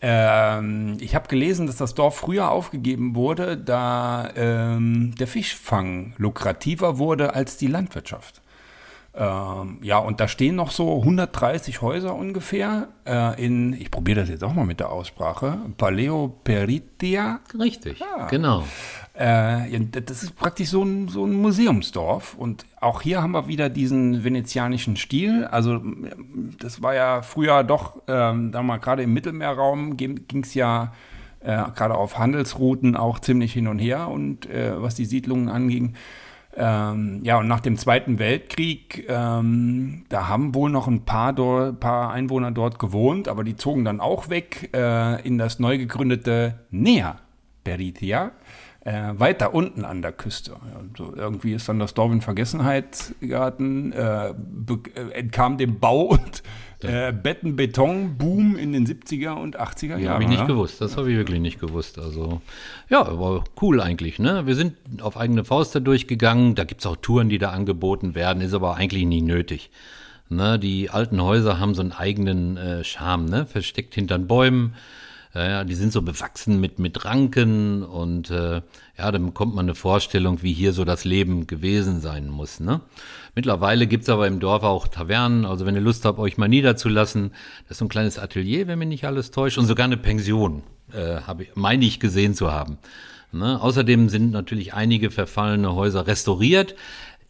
Ähm, 0.06 0.98
ich 1.00 1.16
habe 1.16 1.30
gelesen, 1.30 1.66
dass 1.66 1.78
das 1.78 1.96
Dorf 1.96 2.18
früher 2.18 2.52
aufgegeben 2.52 3.16
wurde, 3.16 3.56
da 3.56 4.30
ähm, 4.36 5.16
der 5.16 5.28
Fischfang 5.28 6.14
lukrativer 6.18 6.98
wurde 6.98 7.34
als 7.34 7.56
die 7.56 7.68
Landwirtschaft. 7.68 8.42
Ähm, 9.16 9.78
ja, 9.82 10.00
und 10.00 10.20
da 10.20 10.28
stehen 10.28 10.56
noch 10.56 10.72
so 10.72 10.98
130 11.00 11.82
Häuser 11.82 12.16
ungefähr 12.16 12.90
äh, 13.06 13.42
in, 13.42 13.72
ich 13.72 13.92
probiere 13.92 14.22
das 14.22 14.30
jetzt 14.30 14.44
auch 14.44 14.54
mal 14.54 14.66
mit 14.66 14.82
der 14.82 14.90
Aussprache, 14.90 15.60
Paleo 15.78 16.36
Peritia. 16.44 17.40
Richtig, 17.58 18.00
ja. 18.00 18.28
genau. 18.28 18.66
Äh, 19.14 19.80
das 19.90 20.24
ist 20.24 20.36
praktisch 20.36 20.70
so 20.70 20.84
ein, 20.84 21.08
so 21.08 21.26
ein 21.26 21.34
Museumsdorf. 21.34 22.36
Und 22.36 22.66
auch 22.82 23.02
hier 23.02 23.22
haben 23.22 23.32
wir 23.32 23.48
wieder 23.48 23.70
diesen 23.70 24.24
venezianischen 24.24 24.96
Stil. 24.96 25.46
Also 25.46 25.82
das 26.60 26.82
war 26.82 26.96
ja 26.96 27.22
früher 27.22 27.64
doch, 27.64 28.02
ähm, 28.08 28.52
da 28.52 28.64
mal 28.64 28.78
gerade 28.78 29.04
im 29.04 29.14
Mittelmeerraum 29.14 29.98
ging 29.98 30.26
es 30.42 30.54
ja 30.56 30.94
äh, 31.42 31.64
gerade 31.76 31.96
auf 31.96 32.18
Handelsrouten 32.18 32.96
auch 32.96 33.20
ziemlich 33.20 33.54
hin 33.54 33.68
und 33.68 33.80
her 33.80 34.08
und 34.08 34.50
äh, 34.50 34.82
was 34.82 34.96
die 34.96 35.06
Siedlungen 35.06 35.50
anging. 35.50 35.94
Ähm, 36.56 37.22
ja, 37.24 37.40
und 37.40 37.48
nach 37.48 37.62
dem 37.62 37.78
Zweiten 37.78 38.20
Weltkrieg, 38.20 39.06
ähm, 39.10 40.06
da 40.10 40.28
haben 40.28 40.54
wohl 40.54 40.70
noch 40.70 40.88
ein 40.88 41.04
paar, 41.04 41.34
paar 41.74 42.12
Einwohner 42.12 42.52
dort 42.52 42.78
gewohnt, 42.78 43.28
aber 43.28 43.44
die 43.44 43.56
zogen 43.56 43.86
dann 43.86 44.00
auch 44.00 44.30
weg 44.30 44.70
äh, 44.76 45.22
in 45.28 45.40
das 45.40 45.58
neu 45.58 45.80
gegründete 45.80 46.60
Nea 46.70 47.16
Peritia 47.64 48.32
äh, 48.86 49.14
weiter 49.18 49.54
unten 49.54 49.86
an 49.86 50.02
der 50.02 50.12
Küste. 50.12 50.56
Also 50.76 51.16
irgendwie 51.16 51.54
ist 51.54 51.70
dann 51.70 51.80
das 51.80 51.94
Dorf 51.94 52.12
in 52.12 52.22
Vergessenheit 52.22 53.16
geraten, 53.22 53.94
äh, 53.94 54.30
äh, 54.30 54.34
entkam 55.14 55.58
dem 55.58 55.80
Bau 55.80 56.04
und 56.08 56.44
äh, 56.82 57.14
Beton-Boom 57.14 58.58
in 58.58 58.74
den 58.74 58.86
70er 58.86 59.36
und 59.36 59.58
80er 59.58 59.98
Jahren. 59.98 60.10
Habe 60.10 60.24
ich 60.24 60.30
nicht 60.30 60.40
ja? 60.40 60.46
gewusst, 60.46 60.82
das 60.82 60.98
habe 60.98 61.12
ich 61.12 61.18
wirklich 61.18 61.40
nicht 61.40 61.62
gewusst. 61.62 61.98
Also 61.98 62.42
ja, 62.90 63.06
aber 63.06 63.46
cool 63.62 63.80
eigentlich. 63.80 64.20
Ne? 64.20 64.46
Wir 64.46 64.56
sind 64.56 64.76
auf 65.02 65.16
eigene 65.16 65.46
Faust 65.46 65.74
da 65.76 65.80
durchgegangen, 65.80 66.56
da 66.56 66.66
gibt 66.66 66.82
es 66.82 66.88
auch 66.88 66.98
Touren, 66.98 67.30
die 67.30 67.38
da 67.38 67.52
angeboten 67.52 68.16
werden, 68.16 68.42
ist 68.42 68.54
aber 68.54 68.76
eigentlich 68.76 69.06
nicht 69.06 69.24
nötig. 69.24 69.72
Ne? 70.28 70.60
Die 70.60 70.90
alten 70.90 71.22
Häuser 71.22 71.58
haben 71.58 71.74
so 71.74 71.82
einen 71.82 71.94
eigenen 71.94 72.58
äh, 72.58 72.84
Charme, 72.84 73.26
ne? 73.26 73.46
versteckt 73.46 73.96
hinter 73.96 74.20
Bäumen. 74.20 74.76
Ja, 75.36 75.64
die 75.64 75.74
sind 75.74 75.92
so 75.92 76.04
bewachsen 76.04 76.60
mit, 76.60 76.78
mit 76.78 77.06
Ranken 77.06 77.82
und 77.82 78.30
äh, 78.30 78.62
ja, 78.98 79.12
dann 79.12 79.26
bekommt 79.26 79.56
man 79.56 79.66
eine 79.66 79.74
Vorstellung, 79.74 80.44
wie 80.44 80.54
hier 80.54 80.74
so 80.74 80.86
das 80.86 81.06
Leben 81.06 81.48
gewesen 81.48 82.02
sein 82.02 82.30
muss. 82.30 82.60
Ne? 82.60 82.82
Mittlerweile 83.34 83.88
gibt 83.88 84.04
es 84.04 84.10
aber 84.10 84.28
im 84.28 84.40
Dorf 84.40 84.62
auch 84.62 84.88
Tavernen, 84.88 85.46
also 85.46 85.66
wenn 85.66 85.74
ihr 85.74 85.82
Lust 85.82 86.06
habt, 86.06 86.20
euch 86.20 86.38
mal 86.38 86.48
niederzulassen, 86.48 87.32
das 87.64 87.72
ist 87.72 87.78
so 87.80 87.86
ein 87.86 87.90
kleines 87.90 88.20
Atelier, 88.20 88.68
wenn 88.68 88.78
mich 88.78 88.88
nicht 88.88 89.06
alles 89.06 89.32
täuscht, 89.32 89.58
und 89.58 89.66
sogar 89.66 89.86
eine 89.86 89.98
Pension, 89.98 90.62
äh, 90.92 91.22
habe 91.22 91.44
ich, 91.44 91.56
meine 91.56 91.84
ich 91.84 92.00
gesehen 92.00 92.36
zu 92.36 92.52
haben. 92.52 92.78
Ne? 93.32 93.60
Außerdem 93.60 94.10
sind 94.10 94.32
natürlich 94.32 94.76
einige 94.76 95.10
verfallene 95.10 95.74
Häuser 95.74 96.06
restauriert 96.06 96.76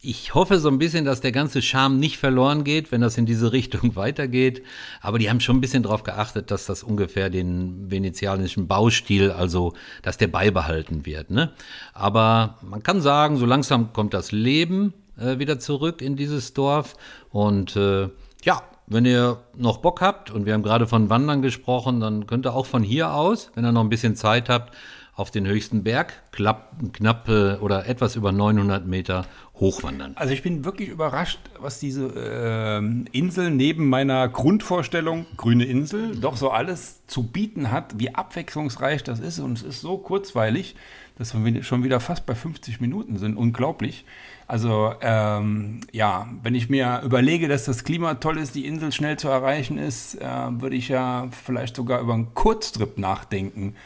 ich 0.04 0.34
hoffe 0.34 0.58
so 0.58 0.68
ein 0.68 0.78
bisschen, 0.78 1.04
dass 1.04 1.20
der 1.20 1.32
ganze 1.32 1.62
Charme 1.62 1.98
nicht 1.98 2.18
verloren 2.18 2.62
geht, 2.62 2.92
wenn 2.92 3.00
das 3.00 3.16
in 3.16 3.26
diese 3.26 3.52
Richtung 3.52 3.96
weitergeht. 3.96 4.62
Aber 5.00 5.18
die 5.18 5.30
haben 5.30 5.40
schon 5.40 5.56
ein 5.56 5.60
bisschen 5.60 5.82
darauf 5.82 6.02
geachtet, 6.02 6.50
dass 6.50 6.66
das 6.66 6.82
ungefähr 6.82 7.30
den 7.30 7.90
venezianischen 7.90 8.66
Baustil, 8.66 9.30
also 9.30 9.72
dass 10.02 10.18
der 10.18 10.28
beibehalten 10.28 11.06
wird. 11.06 11.30
Ne? 11.30 11.52
Aber 11.94 12.58
man 12.62 12.82
kann 12.82 13.00
sagen, 13.00 13.36
so 13.36 13.46
langsam 13.46 13.92
kommt 13.92 14.14
das 14.14 14.30
Leben 14.32 14.92
äh, 15.18 15.38
wieder 15.38 15.58
zurück 15.58 16.02
in 16.02 16.16
dieses 16.16 16.52
Dorf. 16.52 16.96
Und 17.30 17.74
äh, 17.76 18.08
ja, 18.42 18.62
wenn 18.86 19.06
ihr 19.06 19.38
noch 19.56 19.78
Bock 19.78 20.02
habt, 20.02 20.30
und 20.30 20.44
wir 20.44 20.52
haben 20.52 20.62
gerade 20.62 20.86
von 20.86 21.08
Wandern 21.08 21.40
gesprochen, 21.40 22.00
dann 22.00 22.26
könnt 22.26 22.46
ihr 22.46 22.54
auch 22.54 22.66
von 22.66 22.82
hier 22.82 23.14
aus, 23.14 23.50
wenn 23.54 23.64
ihr 23.64 23.72
noch 23.72 23.80
ein 23.80 23.88
bisschen 23.88 24.16
Zeit 24.16 24.50
habt, 24.50 24.74
auf 25.16 25.30
den 25.30 25.46
höchsten 25.46 25.84
Berg, 25.84 26.12
knapp, 26.32 26.72
knapp 26.92 27.28
äh, 27.28 27.54
oder 27.56 27.86
etwas 27.86 28.16
über 28.16 28.32
900 28.32 28.84
Meter 28.86 29.26
hochwandern. 29.54 30.12
Also 30.16 30.34
ich 30.34 30.42
bin 30.42 30.64
wirklich 30.64 30.88
überrascht, 30.88 31.38
was 31.60 31.78
diese 31.78 32.06
äh, 32.06 33.16
Insel 33.16 33.50
neben 33.50 33.88
meiner 33.88 34.28
Grundvorstellung, 34.28 35.26
grüne 35.36 35.64
Insel, 35.64 36.16
doch 36.16 36.36
so 36.36 36.50
alles 36.50 37.06
zu 37.06 37.22
bieten 37.22 37.70
hat, 37.70 37.98
wie 37.98 38.12
abwechslungsreich 38.12 39.04
das 39.04 39.20
ist. 39.20 39.38
Und 39.38 39.58
es 39.58 39.62
ist 39.62 39.80
so 39.80 39.98
kurzweilig, 39.98 40.74
dass 41.16 41.32
wir 41.32 41.62
schon 41.62 41.84
wieder 41.84 42.00
fast 42.00 42.26
bei 42.26 42.34
50 42.34 42.80
Minuten 42.80 43.16
sind. 43.18 43.36
Unglaublich. 43.36 44.04
Also 44.48 44.94
ähm, 45.00 45.80
ja, 45.92 46.28
wenn 46.42 46.56
ich 46.56 46.68
mir 46.68 47.02
überlege, 47.04 47.46
dass 47.46 47.64
das 47.66 47.84
Klima 47.84 48.14
toll 48.14 48.38
ist, 48.38 48.56
die 48.56 48.66
Insel 48.66 48.90
schnell 48.90 49.16
zu 49.16 49.28
erreichen 49.28 49.78
ist, 49.78 50.16
äh, 50.16 50.26
würde 50.60 50.74
ich 50.74 50.88
ja 50.88 51.28
vielleicht 51.30 51.76
sogar 51.76 52.00
über 52.00 52.14
einen 52.14 52.34
Kurztrip 52.34 52.98
nachdenken 52.98 53.76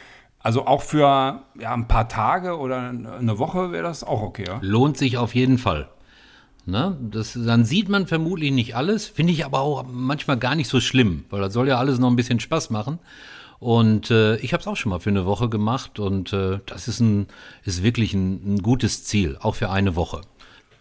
Also 0.41 0.67
auch 0.67 0.83
für 0.83 1.43
ja, 1.59 1.75
ein 1.75 1.89
paar 1.89 2.09
Tage 2.09 2.59
oder 2.59 2.91
eine 2.91 3.39
Woche 3.39 3.73
wäre 3.73 3.83
das 3.83 4.05
auch 4.05 4.23
okay, 4.23 4.45
ja? 4.47 4.59
Lohnt 4.63 4.97
sich 4.97 5.19
auf 5.19 5.35
jeden 5.35 5.59
Fall. 5.59 5.89
Ne? 6.65 6.97
Das, 7.01 7.33
dann 7.33 7.65
sieht 7.65 7.89
man 7.89 8.07
vermutlich 8.07 8.53
nicht 8.53 8.77
alles, 8.77 9.07
finde 9.07 9.33
ich 9.33 9.45
aber 9.45 9.61
auch 9.61 9.85
manchmal 9.91 10.37
gar 10.37 10.55
nicht 10.55 10.69
so 10.69 10.81
schlimm, 10.81 11.25
weil 11.31 11.41
das 11.41 11.55
soll 11.55 11.67
ja 11.67 11.79
alles 11.79 11.99
noch 11.99 12.11
ein 12.11 12.17
bisschen 12.17 12.41
Spaß 12.41 12.71
machen. 12.71 12.99
Und 13.59 14.11
äh, 14.11 14.37
ich 14.37 14.53
habe 14.53 14.61
es 14.61 14.67
auch 14.69 14.77
schon 14.77 14.91
mal 14.91 15.01
für 15.01 15.11
eine 15.11 15.25
Woche 15.27 15.49
gemacht 15.49 15.99
und 15.99 16.33
äh, 16.33 16.61
das 16.67 16.87
ist, 16.87 17.01
ein, 17.01 17.27
ist 17.65 17.83
wirklich 17.83 18.15
ein, 18.15 18.55
ein, 18.55 18.63
gutes 18.63 19.05
Ziel, 19.05 19.37
auch 19.41 19.57
für 19.57 19.71
eine 19.71 19.97
Woche. 19.97 20.21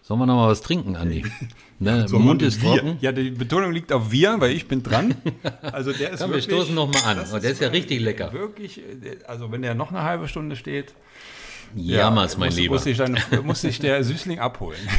Sollen 0.07 0.21
wir 0.21 0.25
noch 0.25 0.37
mal 0.37 0.47
was 0.47 0.61
trinken, 0.61 0.95
Andi? 0.95 1.25
Ne, 1.79 2.07
so 2.07 2.17
Mund 2.17 2.41
ist 2.41 2.59
trocken. 2.59 2.97
Ja, 3.01 3.11
die 3.11 3.29
Betonung 3.29 3.71
liegt 3.71 3.93
auf 3.93 4.09
wir, 4.09 4.41
weil 4.41 4.49
ich 4.53 4.67
bin 4.67 4.81
dran. 4.81 5.13
Also 5.61 5.91
der 5.91 6.09
ist 6.09 6.21
Komm, 6.21 6.31
wirklich, 6.31 6.47
wir 6.47 6.55
stoßen 6.55 6.73
noch 6.73 6.91
mal 6.91 7.03
an. 7.03 7.19
Der 7.39 7.51
ist 7.51 7.61
ja 7.61 7.67
richtig 7.67 7.99
lecker. 7.99 8.33
Wirklich, 8.33 8.81
also 9.27 9.51
wenn 9.51 9.61
der 9.61 9.75
noch 9.75 9.91
eine 9.91 10.01
halbe 10.01 10.27
Stunde 10.27 10.55
steht. 10.55 10.95
Jammer's, 11.75 12.33
ja, 12.33 12.39
mein 12.39 12.47
muss, 12.47 12.57
Lieber. 12.57 12.73
Muss 12.75 12.83
sich, 12.85 12.97
dann, 12.97 13.19
muss 13.43 13.61
sich 13.61 13.77
der 13.77 14.03
Süßling 14.03 14.39
abholen. 14.39 14.79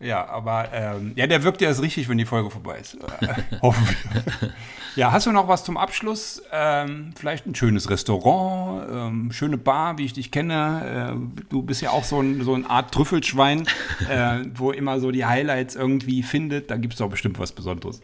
ja, 0.00 0.26
aber 0.26 0.68
ähm, 0.72 1.12
ja, 1.16 1.26
der 1.26 1.42
wirkt 1.42 1.60
ja 1.60 1.68
erst 1.68 1.82
richtig, 1.82 2.08
wenn 2.08 2.18
die 2.18 2.24
Folge 2.24 2.50
vorbei 2.50 2.78
ist. 2.78 2.96
Hoffen 3.62 3.86
wir. 3.88 4.52
Ja, 4.96 5.10
hast 5.10 5.26
du 5.26 5.32
noch 5.32 5.48
was 5.48 5.64
zum 5.64 5.76
Abschluss? 5.76 6.40
Ähm, 6.52 7.12
vielleicht 7.16 7.46
ein 7.46 7.54
schönes 7.56 7.90
Restaurant, 7.90 8.86
ähm, 8.90 9.32
schöne 9.32 9.58
Bar, 9.58 9.98
wie 9.98 10.04
ich 10.04 10.12
dich 10.12 10.30
kenne. 10.30 11.16
Äh, 11.16 11.44
du 11.48 11.62
bist 11.62 11.82
ja 11.82 11.90
auch 11.90 12.04
so, 12.04 12.20
ein, 12.20 12.42
so 12.44 12.54
eine 12.54 12.70
Art 12.70 12.92
Trüffelschwein, 12.94 13.66
äh, 14.08 14.44
wo 14.54 14.70
immer 14.70 15.00
so 15.00 15.10
die 15.10 15.24
Highlights 15.24 15.74
irgendwie 15.74 16.22
findet. 16.22 16.70
Da 16.70 16.76
gibt 16.76 16.94
es 16.94 16.98
doch 16.98 17.10
bestimmt 17.10 17.40
was 17.40 17.50
Besonderes. 17.50 18.00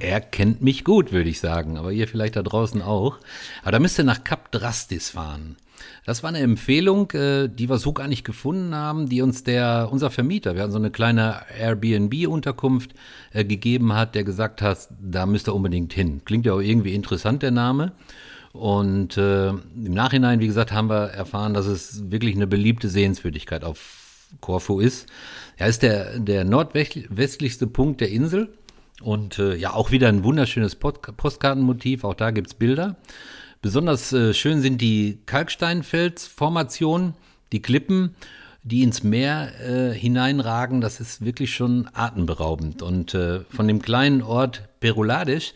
Er 0.00 0.20
kennt 0.20 0.62
mich 0.62 0.82
gut, 0.82 1.12
würde 1.12 1.28
ich 1.28 1.40
sagen, 1.40 1.76
aber 1.76 1.92
ihr 1.92 2.08
vielleicht 2.08 2.36
da 2.36 2.42
draußen 2.42 2.80
auch. 2.80 3.18
Aber 3.62 3.72
da 3.72 3.78
müsst 3.78 3.98
ihr 3.98 4.04
nach 4.04 4.24
Cap 4.24 4.50
Drastis 4.50 5.10
fahren. 5.10 5.56
Das 6.04 6.22
war 6.22 6.28
eine 6.28 6.40
Empfehlung, 6.40 7.10
äh, 7.12 7.48
die 7.48 7.68
wir 7.68 7.78
so 7.78 7.92
gar 7.92 8.08
nicht 8.08 8.24
gefunden 8.24 8.74
haben, 8.74 9.08
die 9.08 9.22
uns 9.22 9.44
der, 9.44 9.88
unser 9.90 10.10
Vermieter, 10.10 10.54
wir 10.54 10.62
hatten 10.62 10.72
so 10.72 10.78
eine 10.78 10.90
kleine 10.90 11.42
Airbnb-Unterkunft 11.58 12.94
äh, 13.32 13.44
gegeben 13.44 13.94
hat, 13.94 14.14
der 14.14 14.24
gesagt 14.24 14.62
hat, 14.62 14.88
da 15.00 15.26
müsst 15.26 15.48
ihr 15.48 15.54
unbedingt 15.54 15.92
hin. 15.92 16.22
Klingt 16.24 16.46
ja 16.46 16.52
auch 16.52 16.60
irgendwie 16.60 16.94
interessant, 16.94 17.42
der 17.42 17.50
Name. 17.50 17.92
Und 18.52 19.16
äh, 19.16 19.48
im 19.48 19.94
Nachhinein, 19.94 20.40
wie 20.40 20.46
gesagt, 20.46 20.72
haben 20.72 20.88
wir 20.88 21.08
erfahren, 21.08 21.54
dass 21.54 21.66
es 21.66 22.10
wirklich 22.10 22.36
eine 22.36 22.46
beliebte 22.46 22.88
Sehenswürdigkeit 22.88 23.64
auf 23.64 24.28
Korfu 24.40 24.80
ist. 24.80 25.06
Ja, 25.58 25.66
ist 25.66 25.82
der, 25.82 26.18
der 26.18 26.44
nordwestlichste 26.44 27.66
Punkt 27.66 28.00
der 28.00 28.10
Insel 28.10 28.54
und 29.02 29.38
äh, 29.38 29.56
ja, 29.56 29.72
auch 29.72 29.90
wieder 29.90 30.08
ein 30.08 30.24
wunderschönes 30.24 30.76
Postkartenmotiv, 30.76 32.04
auch 32.04 32.14
da 32.14 32.30
gibt 32.30 32.48
es 32.48 32.54
Bilder. 32.54 32.96
Besonders 33.64 34.12
äh, 34.12 34.34
schön 34.34 34.60
sind 34.60 34.82
die 34.82 35.20
Kalksteinfelsformationen, 35.24 37.14
die 37.50 37.62
Klippen, 37.62 38.14
die 38.62 38.82
ins 38.82 39.02
Meer 39.02 39.52
äh, 39.58 39.94
hineinragen. 39.94 40.82
Das 40.82 41.00
ist 41.00 41.24
wirklich 41.24 41.54
schon 41.54 41.88
atemberaubend. 41.94 42.82
Und 42.82 43.14
äh, 43.14 43.40
von 43.48 43.66
dem 43.66 43.80
kleinen 43.80 44.20
Ort 44.20 44.68
Peruladisch 44.80 45.54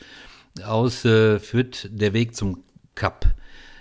aus 0.64 1.04
äh, 1.04 1.38
führt 1.38 1.90
der 1.92 2.14
Weg 2.14 2.34
zum 2.34 2.64
Kap. 2.94 3.26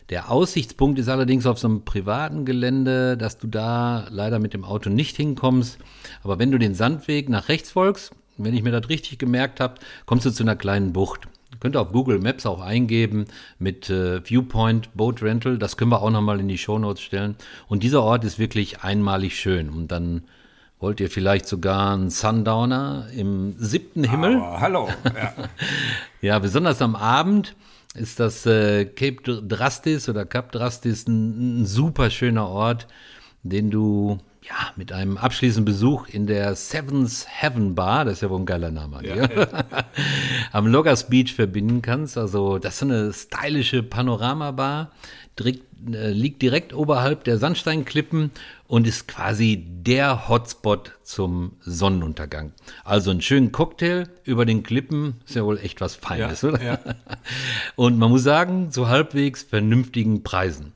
Der 0.10 0.30
Aussichtspunkt 0.30 1.00
ist 1.00 1.08
allerdings 1.08 1.46
auf 1.46 1.58
so 1.58 1.70
einem 1.70 1.86
privaten 1.86 2.44
Gelände, 2.44 3.16
dass 3.16 3.38
du 3.38 3.48
da 3.48 4.08
leider 4.10 4.40
mit 4.40 4.54
dem 4.54 4.66
Auto 4.66 4.90
nicht 4.90 5.16
hinkommst. 5.16 5.78
Aber 6.22 6.38
wenn 6.38 6.52
du 6.52 6.58
den 6.58 6.76
Sandweg 6.76 7.30
nach 7.30 7.48
rechts 7.48 7.72
folgst, 7.72 8.12
wenn 8.36 8.54
ich 8.54 8.64
mir 8.64 8.72
das 8.72 8.90
richtig 8.90 9.20
gemerkt 9.20 9.62
habe, 9.62 9.76
kommst 10.06 10.26
du 10.26 10.32
zu 10.32 10.44
einer 10.44 10.58
kleinen 10.58 10.92
Bucht. 10.92 11.30
Könnt 11.60 11.76
ihr 11.76 11.82
auf 11.82 11.92
Google 11.92 12.20
Maps 12.20 12.46
auch 12.46 12.62
eingeben 12.62 13.26
mit 13.60 13.90
äh, 13.90 14.22
Viewpoint 14.24 14.94
Boat 14.96 15.22
Rental. 15.22 15.58
Das 15.58 15.78
können 15.78 15.92
wir 15.92 16.02
auch 16.02 16.10
nochmal 16.10 16.40
in 16.40 16.48
die 16.48 16.58
Show 16.58 16.80
Notes 16.80 17.02
stellen. 17.02 17.36
Und 17.68 17.84
dieser 17.84 18.04
Ort 18.04 18.24
ist 18.24 18.40
wirklich 18.40 18.82
einmalig 18.82 19.40
schön. 19.40 19.70
Und 19.70 19.90
dann 19.90 20.24
wollt 20.80 21.00
ihr 21.00 21.10
vielleicht 21.10 21.48
sogar 21.48 21.94
einen 21.94 22.10
Sundowner 22.10 23.08
im 23.16 23.56
siebten 23.58 24.04
Himmel. 24.04 24.38
Aber 24.38 24.60
hallo. 24.62 24.90
Ja. 25.06 25.34
ja, 26.22 26.40
besonders 26.40 26.82
am 26.82 26.96
Abend 26.96 27.56
ist 27.96 28.20
das 28.20 28.46
äh, 28.46 28.86
Cape 28.86 29.42
Drastis 29.42 30.08
oder 30.08 30.26
Cap 30.26 30.52
Drastis 30.52 31.08
ein, 31.08 31.62
ein 31.62 31.66
super 31.66 32.10
schöner 32.10 32.48
Ort, 32.48 32.88
den 33.44 33.72
du 33.72 34.20
ja, 34.48 34.72
mit 34.76 34.92
einem 34.92 35.18
abschließenden 35.18 35.66
Besuch 35.66 36.08
in 36.08 36.28
der 36.28 36.56
Seven's 36.56 37.26
Heaven 37.30 37.76
Bar, 37.76 38.06
das 38.06 38.16
ist 38.16 38.22
ja 38.22 38.30
wohl 38.30 38.40
ein 38.40 38.46
geiler 38.46 38.72
Name, 38.72 39.06
ja, 39.06 39.16
ja. 39.16 39.48
am 40.52 40.68
Loggers 40.68 41.10
Beach 41.10 41.34
verbinden 41.34 41.82
kannst. 41.82 42.18
Also, 42.18 42.58
das 42.58 42.76
ist 42.76 42.84
eine 42.84 43.14
stylische 43.14 43.84
Panoramabar, 43.84 44.92
direkt, 45.38 45.64
äh, 45.92 46.12
liegt 46.12 46.42
direkt 46.42 46.74
oberhalb 46.74 47.24
der 47.24 47.38
Sandsteinklippen 47.38 48.32
und 48.68 48.88
ist 48.88 49.08
quasi 49.08 49.66
der 49.68 50.28
Hotspot 50.30 50.94
zum 51.04 51.54
Sonnenuntergang. 51.62 52.54
Also 52.84 53.12
einen 53.12 53.22
schönen 53.22 53.52
Cocktail 53.52 54.10
über 54.24 54.46
den 54.46 54.64
Klippen 54.64 55.16
ist 55.26 55.36
ja 55.36 55.44
wohl 55.44 55.60
echt 55.60 55.82
was 55.82 55.96
Feines, 55.96 56.42
ja, 56.42 56.50
oder? 56.50 56.80
Und 57.76 57.98
man 57.98 58.10
muss 58.10 58.24
sagen, 58.24 58.72
zu 58.72 58.90
halbwegs 58.90 59.44
vernünftigen 59.44 60.24
Preisen. 60.24 60.74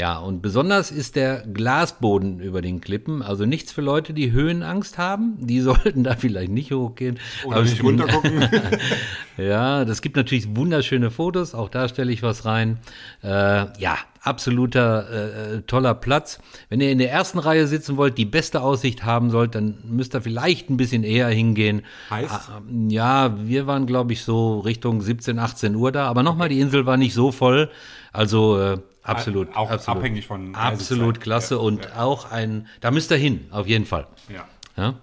Ja, 0.00 0.16
und 0.16 0.40
besonders 0.40 0.90
ist 0.90 1.14
der 1.14 1.42
Glasboden 1.42 2.40
über 2.40 2.62
den 2.62 2.80
Klippen. 2.80 3.20
Also 3.20 3.44
nichts 3.44 3.70
für 3.70 3.82
Leute, 3.82 4.14
die 4.14 4.32
Höhenangst 4.32 4.96
haben. 4.96 5.36
Die 5.40 5.60
sollten 5.60 6.04
da 6.04 6.16
vielleicht 6.16 6.50
nicht 6.50 6.72
hochgehen. 6.72 7.18
Oder 7.44 7.56
Aber 7.56 7.64
nicht 7.66 7.82
runtergucken. 7.82 8.48
ja, 9.36 9.84
das 9.84 10.00
gibt 10.00 10.16
natürlich 10.16 10.56
wunderschöne 10.56 11.10
Fotos. 11.10 11.54
Auch 11.54 11.68
da 11.68 11.86
stelle 11.86 12.12
ich 12.12 12.22
was 12.22 12.46
rein. 12.46 12.78
Äh, 13.22 13.66
ja, 13.78 13.98
absoluter 14.22 15.06
äh, 15.10 15.56
äh, 15.56 15.62
toller 15.66 15.92
Platz. 15.92 16.38
Wenn 16.70 16.80
ihr 16.80 16.90
in 16.92 16.98
der 16.98 17.12
ersten 17.12 17.38
Reihe 17.38 17.66
sitzen 17.66 17.98
wollt, 17.98 18.16
die 18.16 18.24
beste 18.24 18.62
Aussicht 18.62 19.04
haben 19.04 19.28
sollt, 19.28 19.54
dann 19.54 19.80
müsst 19.84 20.14
ihr 20.14 20.22
vielleicht 20.22 20.70
ein 20.70 20.78
bisschen 20.78 21.04
eher 21.04 21.28
hingehen. 21.28 21.82
Heißt? 22.08 22.32
Ah, 22.32 22.62
ja, 22.88 23.36
wir 23.38 23.66
waren, 23.66 23.84
glaube 23.84 24.14
ich, 24.14 24.22
so 24.22 24.60
Richtung 24.60 25.02
17, 25.02 25.38
18 25.38 25.74
Uhr 25.74 25.92
da. 25.92 26.06
Aber 26.06 26.22
nochmal, 26.22 26.48
die 26.48 26.60
Insel 26.60 26.86
war 26.86 26.96
nicht 26.96 27.12
so 27.12 27.32
voll. 27.32 27.68
Also 28.12 28.58
äh, 28.58 28.78
Absolut. 29.02 29.56
Auch 29.56 29.70
absolut. 29.70 29.98
abhängig 29.98 30.26
von. 30.26 30.54
Absolut 30.54 31.20
klasse 31.20 31.54
ja, 31.54 31.60
und 31.60 31.84
ja. 31.84 32.02
auch 32.02 32.30
ein, 32.30 32.66
da 32.80 32.90
müsst 32.90 33.10
ihr 33.10 33.16
hin, 33.16 33.46
auf 33.50 33.66
jeden 33.66 33.86
Fall. 33.86 34.06
Ja. 34.28 34.44
Ja, 34.76 34.94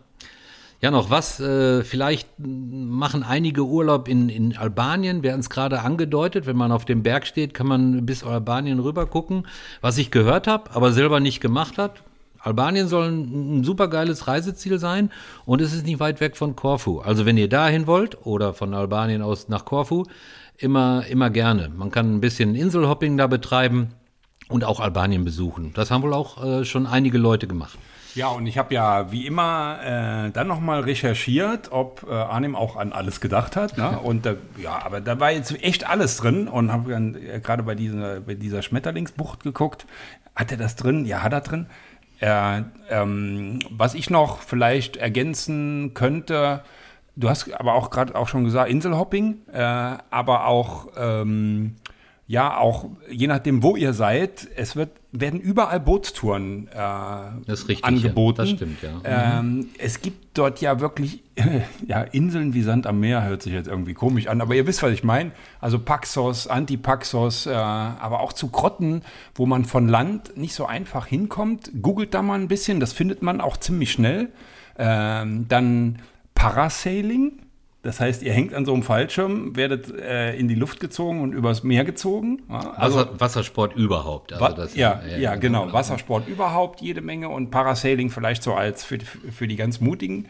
ja 0.82 0.92
noch 0.92 1.10
was, 1.10 1.40
äh, 1.40 1.84
vielleicht 1.84 2.28
machen 2.38 3.24
einige 3.24 3.64
Urlaub 3.66 4.08
in, 4.08 4.30
in 4.30 4.56
Albanien, 4.56 5.24
wir 5.24 5.34
haben 5.34 5.40
es 5.40 5.50
gerade 5.50 5.82
angedeutet, 5.82 6.46
wenn 6.46 6.56
man 6.56 6.72
auf 6.72 6.86
dem 6.86 7.04
Berg 7.04 7.26
steht, 7.26 7.54
kann 7.54 7.68
man 7.68 8.06
bis 8.06 8.24
Albanien 8.24 8.80
rüber 8.80 9.08
gucken, 9.08 9.48
was 9.82 9.98
ich 9.98 10.12
gehört 10.12 10.48
habe, 10.48 10.72
aber 10.72 10.92
selber 10.94 11.20
nicht 11.20 11.42
gemacht 11.42 11.78
hat. 11.78 12.04
Albanien 12.40 12.88
soll 12.88 13.10
ein, 13.10 13.60
ein 13.60 13.64
super 13.64 13.88
geiles 13.88 14.28
Reiseziel 14.28 14.80
sein 14.80 15.12
und 15.46 15.62
es 15.62 15.74
ist 15.74 15.86
nicht 15.86 16.00
weit 16.00 16.22
weg 16.22 16.38
von 16.38 16.56
Korfu. 16.56 17.00
Also 17.00 17.26
wenn 17.26 17.38
ihr 17.38 17.50
dahin 17.50 17.88
wollt 17.88 18.26
oder 18.26 18.54
von 18.54 18.74
Albanien 18.74 19.22
aus 19.22 19.50
nach 19.50 19.66
Korfu, 19.66 20.06
immer, 20.58 21.06
immer 21.08 21.30
gerne. 21.30 21.70
Man 21.70 21.92
kann 21.92 22.16
ein 22.16 22.22
bisschen 22.22 22.56
Inselhopping 22.56 23.18
da 23.18 23.28
betreiben 23.28 23.90
und 24.50 24.64
auch 24.64 24.80
Albanien 24.80 25.26
besuchen. 25.26 25.74
Das 25.74 25.92
haben 25.92 26.04
wohl 26.04 26.14
auch 26.14 26.44
äh, 26.44 26.66
schon 26.66 26.88
einige 26.88 27.18
Leute 27.18 27.48
gemacht. 27.48 27.78
Ja, 28.18 28.30
und 28.30 28.48
ich 28.48 28.58
habe 28.58 28.74
ja 28.74 29.12
wie 29.12 29.28
immer 29.28 29.78
äh, 29.84 30.32
dann 30.32 30.48
nochmal 30.48 30.80
recherchiert, 30.80 31.72
ob 31.72 32.04
äh, 32.10 32.12
Arnim 32.12 32.56
auch 32.56 32.76
an 32.76 32.92
alles 32.92 33.22
gedacht 33.22 33.56
hat. 33.56 33.78
Ne? 33.78 34.00
Und 34.04 34.26
äh, 34.26 34.38
ja, 34.58 34.84
aber 34.84 35.02
da 35.02 35.20
war 35.20 35.32
jetzt 35.32 35.64
echt 35.64 35.88
alles 35.88 36.18
drin 36.18 36.48
und 36.48 36.72
habe 36.72 36.92
dann 36.92 37.14
äh, 37.14 37.40
gerade 37.40 37.62
bei 37.62 37.76
dieser, 37.76 38.22
bei 38.22 38.34
dieser 38.34 38.64
Schmetterlingsbucht 38.64 39.44
geguckt. 39.44 39.86
Hat 40.36 40.52
er 40.52 40.58
das 40.58 40.76
drin? 40.76 41.06
Ja, 41.06 41.22
hat 41.22 41.34
er 41.34 41.42
drin. 41.42 41.68
Äh, 42.20 42.64
ähm, 42.90 43.60
was 43.70 43.94
ich 43.94 44.10
noch 44.10 44.40
vielleicht 44.40 44.98
ergänzen 44.98 45.94
könnte, 45.94 46.64
Du 47.20 47.30
hast 47.30 47.52
aber 47.52 47.74
auch 47.74 47.90
gerade 47.90 48.14
auch 48.14 48.28
schon 48.28 48.44
gesagt, 48.44 48.70
Inselhopping, 48.70 49.40
äh, 49.52 49.58
aber 49.58 50.46
auch, 50.46 50.90
ähm, 50.96 51.76
ja, 52.30 52.58
auch 52.58 52.90
je 53.10 53.28
nachdem, 53.28 53.64
wo 53.64 53.78
ihr 53.78 53.94
seid, 53.94 54.50
es 54.58 54.76
wird, 54.76 54.90
werden 55.14 55.40
überall 55.40 55.80
Bootstouren 55.80 56.68
äh, 56.68 56.82
richtig, 57.50 57.86
angeboten. 57.86 58.40
Ja, 58.40 58.46
das 58.46 58.50
stimmt, 58.50 58.82
ja. 58.82 59.40
Ähm. 59.40 59.70
Es 59.78 60.02
gibt 60.02 60.38
dort 60.38 60.60
ja 60.60 60.82
wirklich 60.82 61.24
ja, 61.88 62.02
Inseln 62.02 62.54
wie 62.54 62.64
Sand 62.64 62.86
am 62.86 63.00
Meer, 63.00 63.24
hört 63.24 63.44
sich 63.44 63.54
jetzt 63.54 63.70
irgendwie 63.70 63.94
komisch 63.94 64.28
an, 64.28 64.42
aber 64.42 64.56
ihr 64.56 64.68
wisst, 64.68 64.84
was 64.84 64.92
ich 64.92 65.06
meine. 65.06 65.32
Also 65.62 65.80
Paxos, 65.80 66.48
Antipaxos, 66.48 67.46
äh, 67.46 67.54
aber 67.54 68.20
auch 68.20 68.34
zu 68.34 68.50
Grotten, 68.50 69.04
wo 69.34 69.46
man 69.46 69.64
von 69.64 69.88
Land 69.88 70.36
nicht 70.36 70.54
so 70.54 70.66
einfach 70.66 71.06
hinkommt. 71.06 71.72
Googelt 71.82 72.14
da 72.14 72.22
mal 72.22 72.38
ein 72.38 72.50
bisschen, 72.50 72.82
das 72.82 72.92
findet 72.92 73.22
man 73.22 73.40
auch 73.40 73.56
ziemlich 73.56 73.94
schnell. 73.94 74.30
Ähm, 74.78 75.48
dann 75.48 76.00
Parasailing. 76.36 77.40
Das 77.88 78.02
heißt, 78.02 78.22
ihr 78.22 78.34
hängt 78.34 78.54
an 78.54 78.66
so 78.66 78.74
einem 78.74 78.84
Fallschirm, 78.84 79.56
werdet 79.56 79.98
äh, 79.98 80.36
in 80.36 80.50
die 80.50 80.56
Luft 80.56 80.82
gezogen 80.82 81.22
und 81.22 81.32
übers 81.32 81.64
Meer 81.64 81.86
gezogen. 81.86 82.44
Ja, 82.50 82.72
also 82.72 82.98
Wasser, 82.98 83.20
Wassersport 83.22 83.78
überhaupt. 83.78 84.34
Also 84.34 84.58
das, 84.58 84.76
ja, 84.76 85.02
ja, 85.10 85.18
ja, 85.18 85.36
genau. 85.36 85.62
genau. 85.62 85.74
Wassersport 85.74 86.28
überhaupt, 86.28 86.82
jede 86.82 87.00
Menge 87.00 87.30
und 87.30 87.50
Parasailing 87.50 88.10
vielleicht 88.10 88.44
so 88.44 88.56
als 88.56 88.84
für, 88.84 88.98
für 89.00 89.48
die 89.48 89.56
ganz 89.56 89.80
Mutigen. 89.80 90.28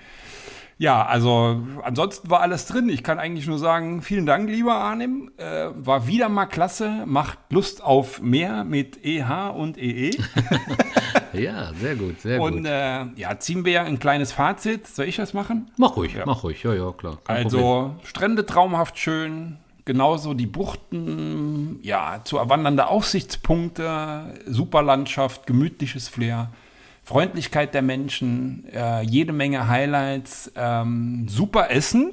Ja, 0.80 1.06
also 1.06 1.60
ansonsten 1.84 2.30
war 2.30 2.42
alles 2.42 2.68
drin. 2.68 2.88
Ich 2.90 3.04
kann 3.04 3.18
eigentlich 3.18 3.48
nur 3.48 3.58
sagen, 3.58 4.02
vielen 4.04 4.28
Dank, 4.28 4.48
lieber 4.50 4.76
Arnim. 4.76 5.32
Äh, 5.38 5.70
war 5.74 6.06
wieder 6.06 6.30
mal 6.30 6.46
klasse. 6.46 7.04
Macht 7.08 7.40
Lust 7.50 7.84
auf 7.84 8.22
mehr 8.22 8.64
mit 8.64 9.04
EH 9.04 9.50
und 9.50 9.78
EE. 9.80 10.12
ja, 11.34 11.72
sehr 11.74 11.96
gut, 11.96 12.22
sehr 12.22 12.40
und, 12.40 12.58
gut. 12.58 12.66
äh, 12.68 13.06
ja, 13.16 13.40
ziehen 13.40 13.66
wir 13.66 13.82
ein 13.84 13.98
kleines 13.98 14.32
Fazit. 14.32 14.86
Soll 14.88 15.06
ich 15.06 15.16
das 15.16 15.34
machen? 15.34 15.72
Mach 15.78 15.96
ruhig, 15.96 16.16
mach 16.26 16.44
ruhig. 16.44 16.62
Ja, 16.62 16.74
ja, 16.74 16.92
klar. 16.92 17.18
kein 17.24 17.46
Also 17.46 17.58
Problem. 17.58 18.00
Strände 18.04 18.46
traumhaft 18.46 19.00
schön, 19.00 19.58
genauso 19.86 20.36
die 20.36 20.46
Buchten, 20.46 21.80
ja, 21.82 22.22
zu 22.24 22.38
erwandernde 22.38 22.88
Aussichtspunkte, 22.88 24.36
super 24.46 24.84
Landschaft, 24.84 25.48
gemütliches 25.48 26.08
Flair, 26.08 26.50
Freundlichkeit 27.08 27.74
der 27.74 27.84
Menschen, 27.84 28.68
äh, 28.74 29.02
jede 29.02 29.32
Menge 29.32 29.70
Highlights, 29.70 30.52
ähm, 30.58 31.26
super 31.30 31.72
Essen, 31.72 32.12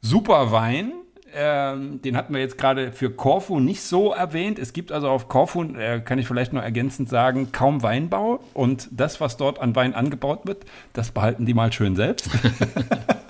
super 0.00 0.50
Wein. 0.50 0.92
Ähm, 1.34 2.00
den 2.00 2.16
hatten 2.16 2.32
wir 2.32 2.40
jetzt 2.40 2.56
gerade 2.56 2.90
für 2.92 3.10
Korfu 3.10 3.60
nicht 3.60 3.82
so 3.82 4.14
erwähnt. 4.14 4.58
Es 4.58 4.72
gibt 4.72 4.92
also 4.92 5.10
auf 5.10 5.28
Korfu, 5.28 5.64
äh, 5.74 6.00
kann 6.00 6.18
ich 6.18 6.26
vielleicht 6.26 6.54
noch 6.54 6.62
ergänzend 6.62 7.10
sagen, 7.10 7.52
kaum 7.52 7.82
Weinbau. 7.82 8.40
Und 8.54 8.88
das, 8.92 9.20
was 9.20 9.36
dort 9.36 9.60
an 9.60 9.76
Wein 9.76 9.92
angebaut 9.92 10.46
wird, 10.46 10.64
das 10.94 11.10
behalten 11.10 11.44
die 11.44 11.52
mal 11.52 11.70
schön 11.70 11.94
selbst. 11.94 12.30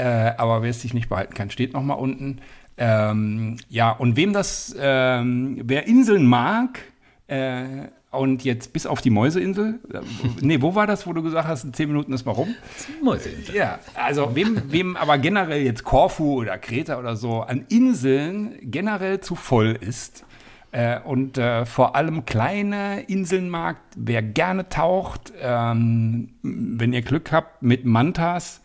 Äh, 0.09 0.33
aber 0.37 0.61
wer 0.61 0.69
es 0.69 0.81
sich 0.81 0.93
nicht 0.93 1.07
behalten 1.09 1.33
kann, 1.33 1.49
steht 1.49 1.73
nochmal 1.73 1.97
unten. 1.97 2.39
Ähm, 2.77 3.55
ja, 3.69 3.91
und 3.91 4.17
wem 4.17 4.33
das, 4.33 4.75
ähm, 4.77 5.61
wer 5.63 5.87
Inseln 5.87 6.25
mag, 6.25 6.79
äh, 7.28 7.88
und 8.11 8.43
jetzt 8.43 8.71
bis 8.71 8.86
auf 8.86 9.01
die 9.01 9.09
Mäuseinsel, 9.09 9.80
äh, 9.93 9.99
nee, 10.41 10.61
wo 10.61 10.76
war 10.76 10.88
das, 10.88 11.05
wo 11.05 11.13
du 11.13 11.21
gesagt 11.21 11.47
hast, 11.47 11.63
in 11.63 11.73
zehn 11.73 11.88
Minuten 11.89 12.13
ist 12.13 12.26
mal 12.26 12.32
rum? 12.32 12.55
Mäuseinsel. 13.03 13.55
Ja, 13.55 13.80
also 13.93 14.36
wem, 14.36 14.61
wem 14.71 14.95
aber 14.95 15.17
generell 15.17 15.61
jetzt 15.61 15.84
Korfu 15.84 16.41
oder 16.41 16.57
Kreta 16.57 16.97
oder 16.97 17.15
so 17.15 17.41
an 17.41 17.65
Inseln 17.69 18.55
generell 18.61 19.19
zu 19.19 19.36
voll 19.36 19.78
ist 19.80 20.26
äh, 20.71 20.99
und 20.99 21.38
äh, 21.38 21.65
vor 21.65 21.95
allem 21.95 22.26
kleine 22.26 23.01
Inseln 23.01 23.49
mag, 23.49 23.78
wer 23.95 24.21
gerne 24.21 24.69
taucht, 24.69 25.34
ähm, 25.41 26.30
wenn 26.41 26.93
ihr 26.93 27.01
Glück 27.01 27.32
habt 27.32 27.63
mit 27.63 27.86
Mantas, 27.86 28.61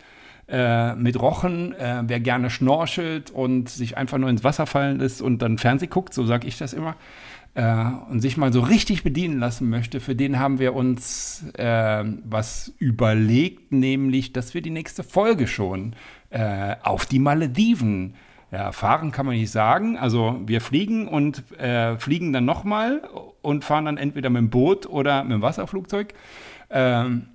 äh, 0.48 0.96
mit 0.96 1.20
Rochen, 1.20 1.72
äh, 1.74 2.02
wer 2.06 2.18
gerne 2.18 2.50
schnorchelt 2.50 3.30
und 3.30 3.68
sich 3.68 3.96
einfach 3.96 4.18
nur 4.18 4.28
ins 4.28 4.42
Wasser 4.42 4.66
fallen 4.66 4.98
lässt 4.98 5.22
und 5.22 5.40
dann 5.40 5.58
Fernseh 5.58 5.86
guckt, 5.86 6.12
so 6.12 6.26
sage 6.26 6.48
ich 6.48 6.58
das 6.58 6.72
immer, 6.72 6.96
äh, 7.54 7.84
und 8.10 8.20
sich 8.20 8.36
mal 8.36 8.52
so 8.52 8.60
richtig 8.60 9.02
bedienen 9.02 9.38
lassen 9.38 9.68
möchte, 9.68 10.00
für 10.00 10.14
den 10.14 10.38
haben 10.38 10.58
wir 10.58 10.74
uns 10.74 11.44
äh, 11.54 12.04
was 12.24 12.72
überlegt, 12.78 13.72
nämlich, 13.72 14.32
dass 14.32 14.54
wir 14.54 14.62
die 14.62 14.70
nächste 14.70 15.02
Folge 15.02 15.46
schon 15.46 15.94
äh, 16.30 16.76
auf 16.82 17.06
die 17.06 17.18
Malediven 17.18 18.14
ja, 18.52 18.72
fahren, 18.72 19.12
kann 19.12 19.26
man 19.26 19.36
nicht 19.36 19.50
sagen. 19.50 19.96
Also 19.96 20.40
wir 20.46 20.60
fliegen 20.60 21.06
und 21.08 21.56
äh, 21.58 21.96
fliegen 21.98 22.32
dann 22.32 22.44
nochmal 22.44 23.02
und 23.42 23.64
fahren 23.64 23.84
dann 23.84 23.96
entweder 23.96 24.30
mit 24.30 24.40
dem 24.40 24.50
Boot 24.50 24.86
oder 24.86 25.22
mit 25.22 25.32
dem 25.32 25.42
Wasserflugzeug. 25.42 26.14
Ähm, 26.70 27.26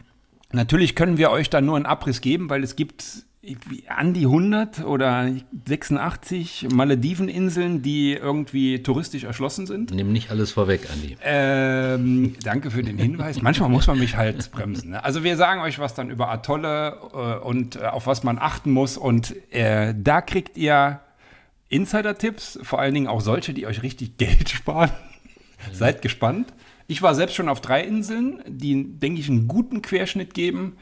Natürlich 0.56 0.96
können 0.96 1.18
wir 1.18 1.32
euch 1.32 1.50
da 1.50 1.60
nur 1.60 1.76
einen 1.76 1.86
Abriss 1.86 2.22
geben, 2.22 2.50
weil 2.50 2.64
es 2.64 2.76
gibt 2.76 3.26
an 3.88 4.14
die 4.14 4.26
100 4.26 4.86
oder 4.86 5.30
86 5.68 6.68
Malediveninseln, 6.74 7.82
die 7.82 8.14
irgendwie 8.14 8.82
touristisch 8.82 9.24
erschlossen 9.24 9.68
sind. 9.68 9.92
Nimm 9.92 10.12
nicht 10.12 10.32
alles 10.32 10.52
vorweg, 10.52 10.88
Andi. 10.92 11.18
Ähm, 11.24 12.36
danke 12.44 12.72
für 12.72 12.84
den 12.84 12.98
Hinweis. 12.98 13.42
Manchmal 13.42 13.70
muss 13.70 13.88
man 13.88 14.00
mich 14.00 14.16
halt 14.16 14.52
bremsen. 14.52 14.92
Ne? 14.92 15.04
Also 15.04 15.24
wir 15.24 15.38
sagen 15.38 15.62
euch 15.62 15.80
was 15.80 15.94
dann 15.94 16.10
über 16.10 16.30
Atolle 16.30 16.98
äh, 17.14 17.46
und 17.46 17.76
äh, 17.76 17.86
auf 17.86 18.08
was 18.08 18.24
man 18.24 18.38
achten 18.40 18.72
muss. 18.72 18.98
Und 18.98 19.36
äh, 19.54 19.94
da 19.98 20.22
kriegt 20.22 20.58
ihr 20.58 21.02
Insider-Tipps, 21.70 22.60
vor 22.64 22.80
allen 22.80 22.94
Dingen 22.94 23.08
auch 23.08 23.22
solche, 23.22 23.54
die 23.54 23.68
euch 23.68 23.84
richtig 23.84 24.18
Geld 24.18 24.50
sparen. 24.50 24.92
Seid 25.72 26.02
gespannt. 26.02 26.54
Ich 26.88 27.02
war 27.02 27.16
selbst 27.16 27.36
schon 27.36 27.50
auf 27.50 27.62
drei 27.62 27.82
Inseln, 27.82 28.44
die, 28.48 29.00
denke 29.00 29.20
ich, 29.20 29.30
einen 29.30 29.48
guten 29.48 29.82
Querschnitt 29.82 30.34
geben. 30.34 30.78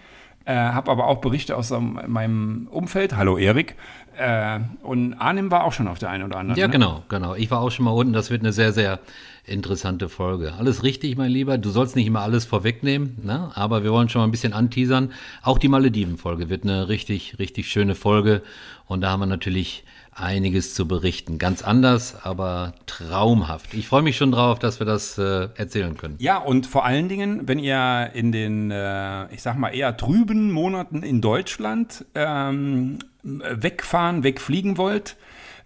Äh, 0.46 0.56
habe 0.56 0.92
aber 0.92 1.08
auch 1.08 1.22
Berichte 1.22 1.56
aus 1.56 1.72
meinem 1.72 2.68
Umfeld. 2.70 3.16
Hallo 3.16 3.38
Erik. 3.38 3.76
Äh, 4.18 4.60
und 4.82 5.14
Arnim 5.14 5.50
war 5.50 5.64
auch 5.64 5.72
schon 5.72 5.88
auf 5.88 6.00
der 6.00 6.10
einen 6.10 6.26
oder 6.26 6.38
anderen. 6.38 6.60
Ja, 6.60 6.68
ne? 6.68 6.74
genau, 6.74 7.04
genau. 7.08 7.34
Ich 7.36 7.50
war 7.50 7.62
auch 7.62 7.72
schon 7.72 7.86
mal 7.86 7.92
unten. 7.92 8.12
Das 8.12 8.30
wird 8.30 8.42
eine 8.42 8.52
sehr, 8.52 8.74
sehr 8.74 9.00
interessante 9.46 10.10
Folge. 10.10 10.54
Alles 10.54 10.84
richtig, 10.84 11.18
mein 11.18 11.32
Lieber. 11.32 11.58
Du 11.58 11.70
sollst 11.70 11.96
nicht 11.96 12.08
immer 12.08 12.22
alles 12.22 12.46
vorwegnehmen, 12.46 13.18
ne? 13.24 13.52
aber 13.56 13.84
wir 13.84 13.92
wollen 13.92 14.10
schon 14.10 14.22
mal 14.22 14.28
ein 14.28 14.32
bisschen 14.32 14.54
anteasern. 14.54 15.12
Auch 15.42 15.58
die 15.58 15.70
Malediven-Folge 15.70 16.50
wird 16.50 16.64
eine 16.64 16.90
richtig, 16.90 17.40
richtig 17.40 17.70
schöne 17.70 17.96
Folge. 17.96 18.42
Und 18.86 19.02
da 19.02 19.12
haben 19.12 19.22
wir 19.22 19.26
natürlich 19.26 19.84
einiges 20.16 20.74
zu 20.74 20.88
berichten. 20.88 21.38
Ganz 21.38 21.62
anders, 21.62 22.16
aber 22.24 22.74
traumhaft. 22.86 23.74
Ich 23.74 23.88
freue 23.88 24.02
mich 24.02 24.18
schon 24.18 24.32
drauf, 24.32 24.60
dass 24.60 24.80
wir 24.80 24.86
das 24.86 25.18
äh, 25.18 25.50
erzählen 25.56 25.98
können. 25.98 26.16
Ja, 26.20 26.38
und 26.38 26.68
vor 26.68 26.86
allen 26.86 27.10
Dingen, 27.10 27.48
wenn 27.48 27.60
ihr 27.60 28.12
in 28.14 28.32
den, 28.32 28.72
äh, 28.72 29.34
ich 29.34 29.42
sag 29.42 29.58
mal, 29.58 29.70
eher 29.70 29.98
trüben 29.98 30.52
Monaten 30.52 31.04
in 31.04 31.22
Deutschland 31.22 32.06
ähm, 32.16 33.00
wegfahren, 33.24 34.24
wegfliegen 34.24 34.78
wollt, 34.78 35.16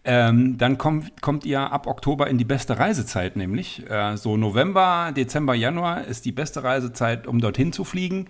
ähm, 0.10 0.58
dann 0.58 0.78
kommt, 0.78 1.22
kommt 1.22 1.46
ihr 1.46 1.60
ab 1.60 1.86
Oktober 1.86 2.28
in 2.28 2.38
die 2.38 2.46
beste 2.46 2.80
Reisezeit, 2.80 3.36
nämlich 3.36 3.84
äh, 3.90 4.16
so 4.16 4.38
November, 4.38 5.12
Dezember, 5.14 5.54
Januar 5.54 6.06
ist 6.06 6.24
die 6.24 6.32
beste 6.32 6.64
Reisezeit, 6.64 7.28
um 7.28 7.42
dorthin 7.42 7.74
zu 7.74 7.84
fliegen, 7.84 8.28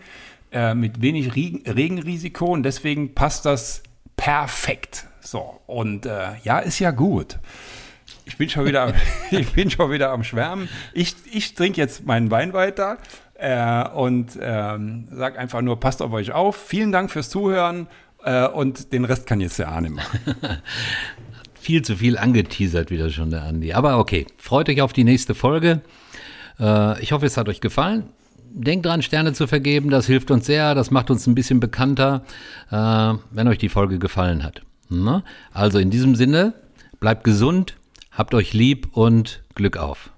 äh, 0.51 0.74
mit 0.74 1.01
wenig 1.01 1.36
Regen 1.36 1.70
Regenrisiko 1.70 2.45
und 2.47 2.63
deswegen 2.63 3.13
passt 3.13 3.45
das 3.45 3.84
perfekt. 4.15 5.05
So, 5.28 5.59
und 5.67 6.05
äh, 6.05 6.38
ja, 6.45 6.59
ist 6.59 6.80
ja 6.80 6.91
gut. 6.91 7.38
Ich 8.23 8.38
bin 8.38 8.49
schon 8.49 8.65
wieder, 8.65 8.93
ich 9.32 9.51
bin 9.51 9.69
schon 9.69 9.91
wieder 9.91 10.11
am 10.11 10.23
Schwärmen. 10.23 10.69
Ich, 10.93 11.15
ich 11.30 11.53
trinke 11.53 11.82
jetzt 11.82 12.05
meinen 12.05 12.32
Wein 12.32 12.53
weiter 12.53 12.97
äh, 13.34 13.86
und 13.89 14.39
ähm, 14.41 15.09
sag 15.11 15.38
einfach 15.38 15.61
nur, 15.61 15.82
passt 15.82 16.01
auf 16.01 16.13
euch 16.13 16.32
auf. 16.32 16.55
Vielen 16.55 16.93
Dank 16.93 17.11
fürs 17.11 17.30
Zuhören 17.30 17.88
äh, 18.23 18.47
und 18.47 18.93
den 18.93 19.03
Rest 19.03 19.28
kann 19.28 19.41
jetzt 19.41 19.59
der 19.59 19.67
Arne 19.67 19.89
machen. 19.89 20.19
Viel 21.59 21.82
zu 21.82 21.97
viel 21.97 22.17
angeteasert 22.17 22.91
wieder 22.91 23.09
schon 23.09 23.30
der 23.30 23.43
Andi. 23.43 23.73
Aber 23.73 23.99
okay, 23.99 24.25
freut 24.38 24.69
euch 24.69 24.82
auf 24.82 24.93
die 24.93 25.03
nächste 25.03 25.36
Folge. 25.36 25.82
Äh, 26.57 27.01
ich 27.01 27.11
hoffe, 27.11 27.25
es 27.25 27.36
hat 27.36 27.49
euch 27.49 27.59
gefallen. 27.59 28.11
Denkt 28.51 28.86
dran, 28.86 29.01
Sterne 29.01 29.34
zu 29.34 29.47
vergeben, 29.47 29.89
das 29.89 30.05
hilft 30.07 30.32
uns 30.32 30.45
sehr, 30.45 30.73
das 30.73 30.89
macht 30.91 31.11
uns 31.11 31.28
ein 31.28 31.36
bisschen 31.36 31.59
bekannter, 31.59 32.23
äh, 32.71 32.75
wenn 33.32 33.49
euch 33.49 33.57
die 33.57 33.67
Folge 33.67 33.99
gefallen 33.99 34.45
hat. 34.45 34.61
Ne? 34.90 35.24
Also 35.52 35.80
in 35.80 35.90
diesem 35.90 36.16
Sinne, 36.16 36.54
bleibt 37.00 37.24
gesund, 37.24 37.78
habt 38.12 38.34
euch 38.34 38.54
lieb 38.54 38.96
und 38.96 39.44
Glück 39.56 39.78
auf. 39.78 40.12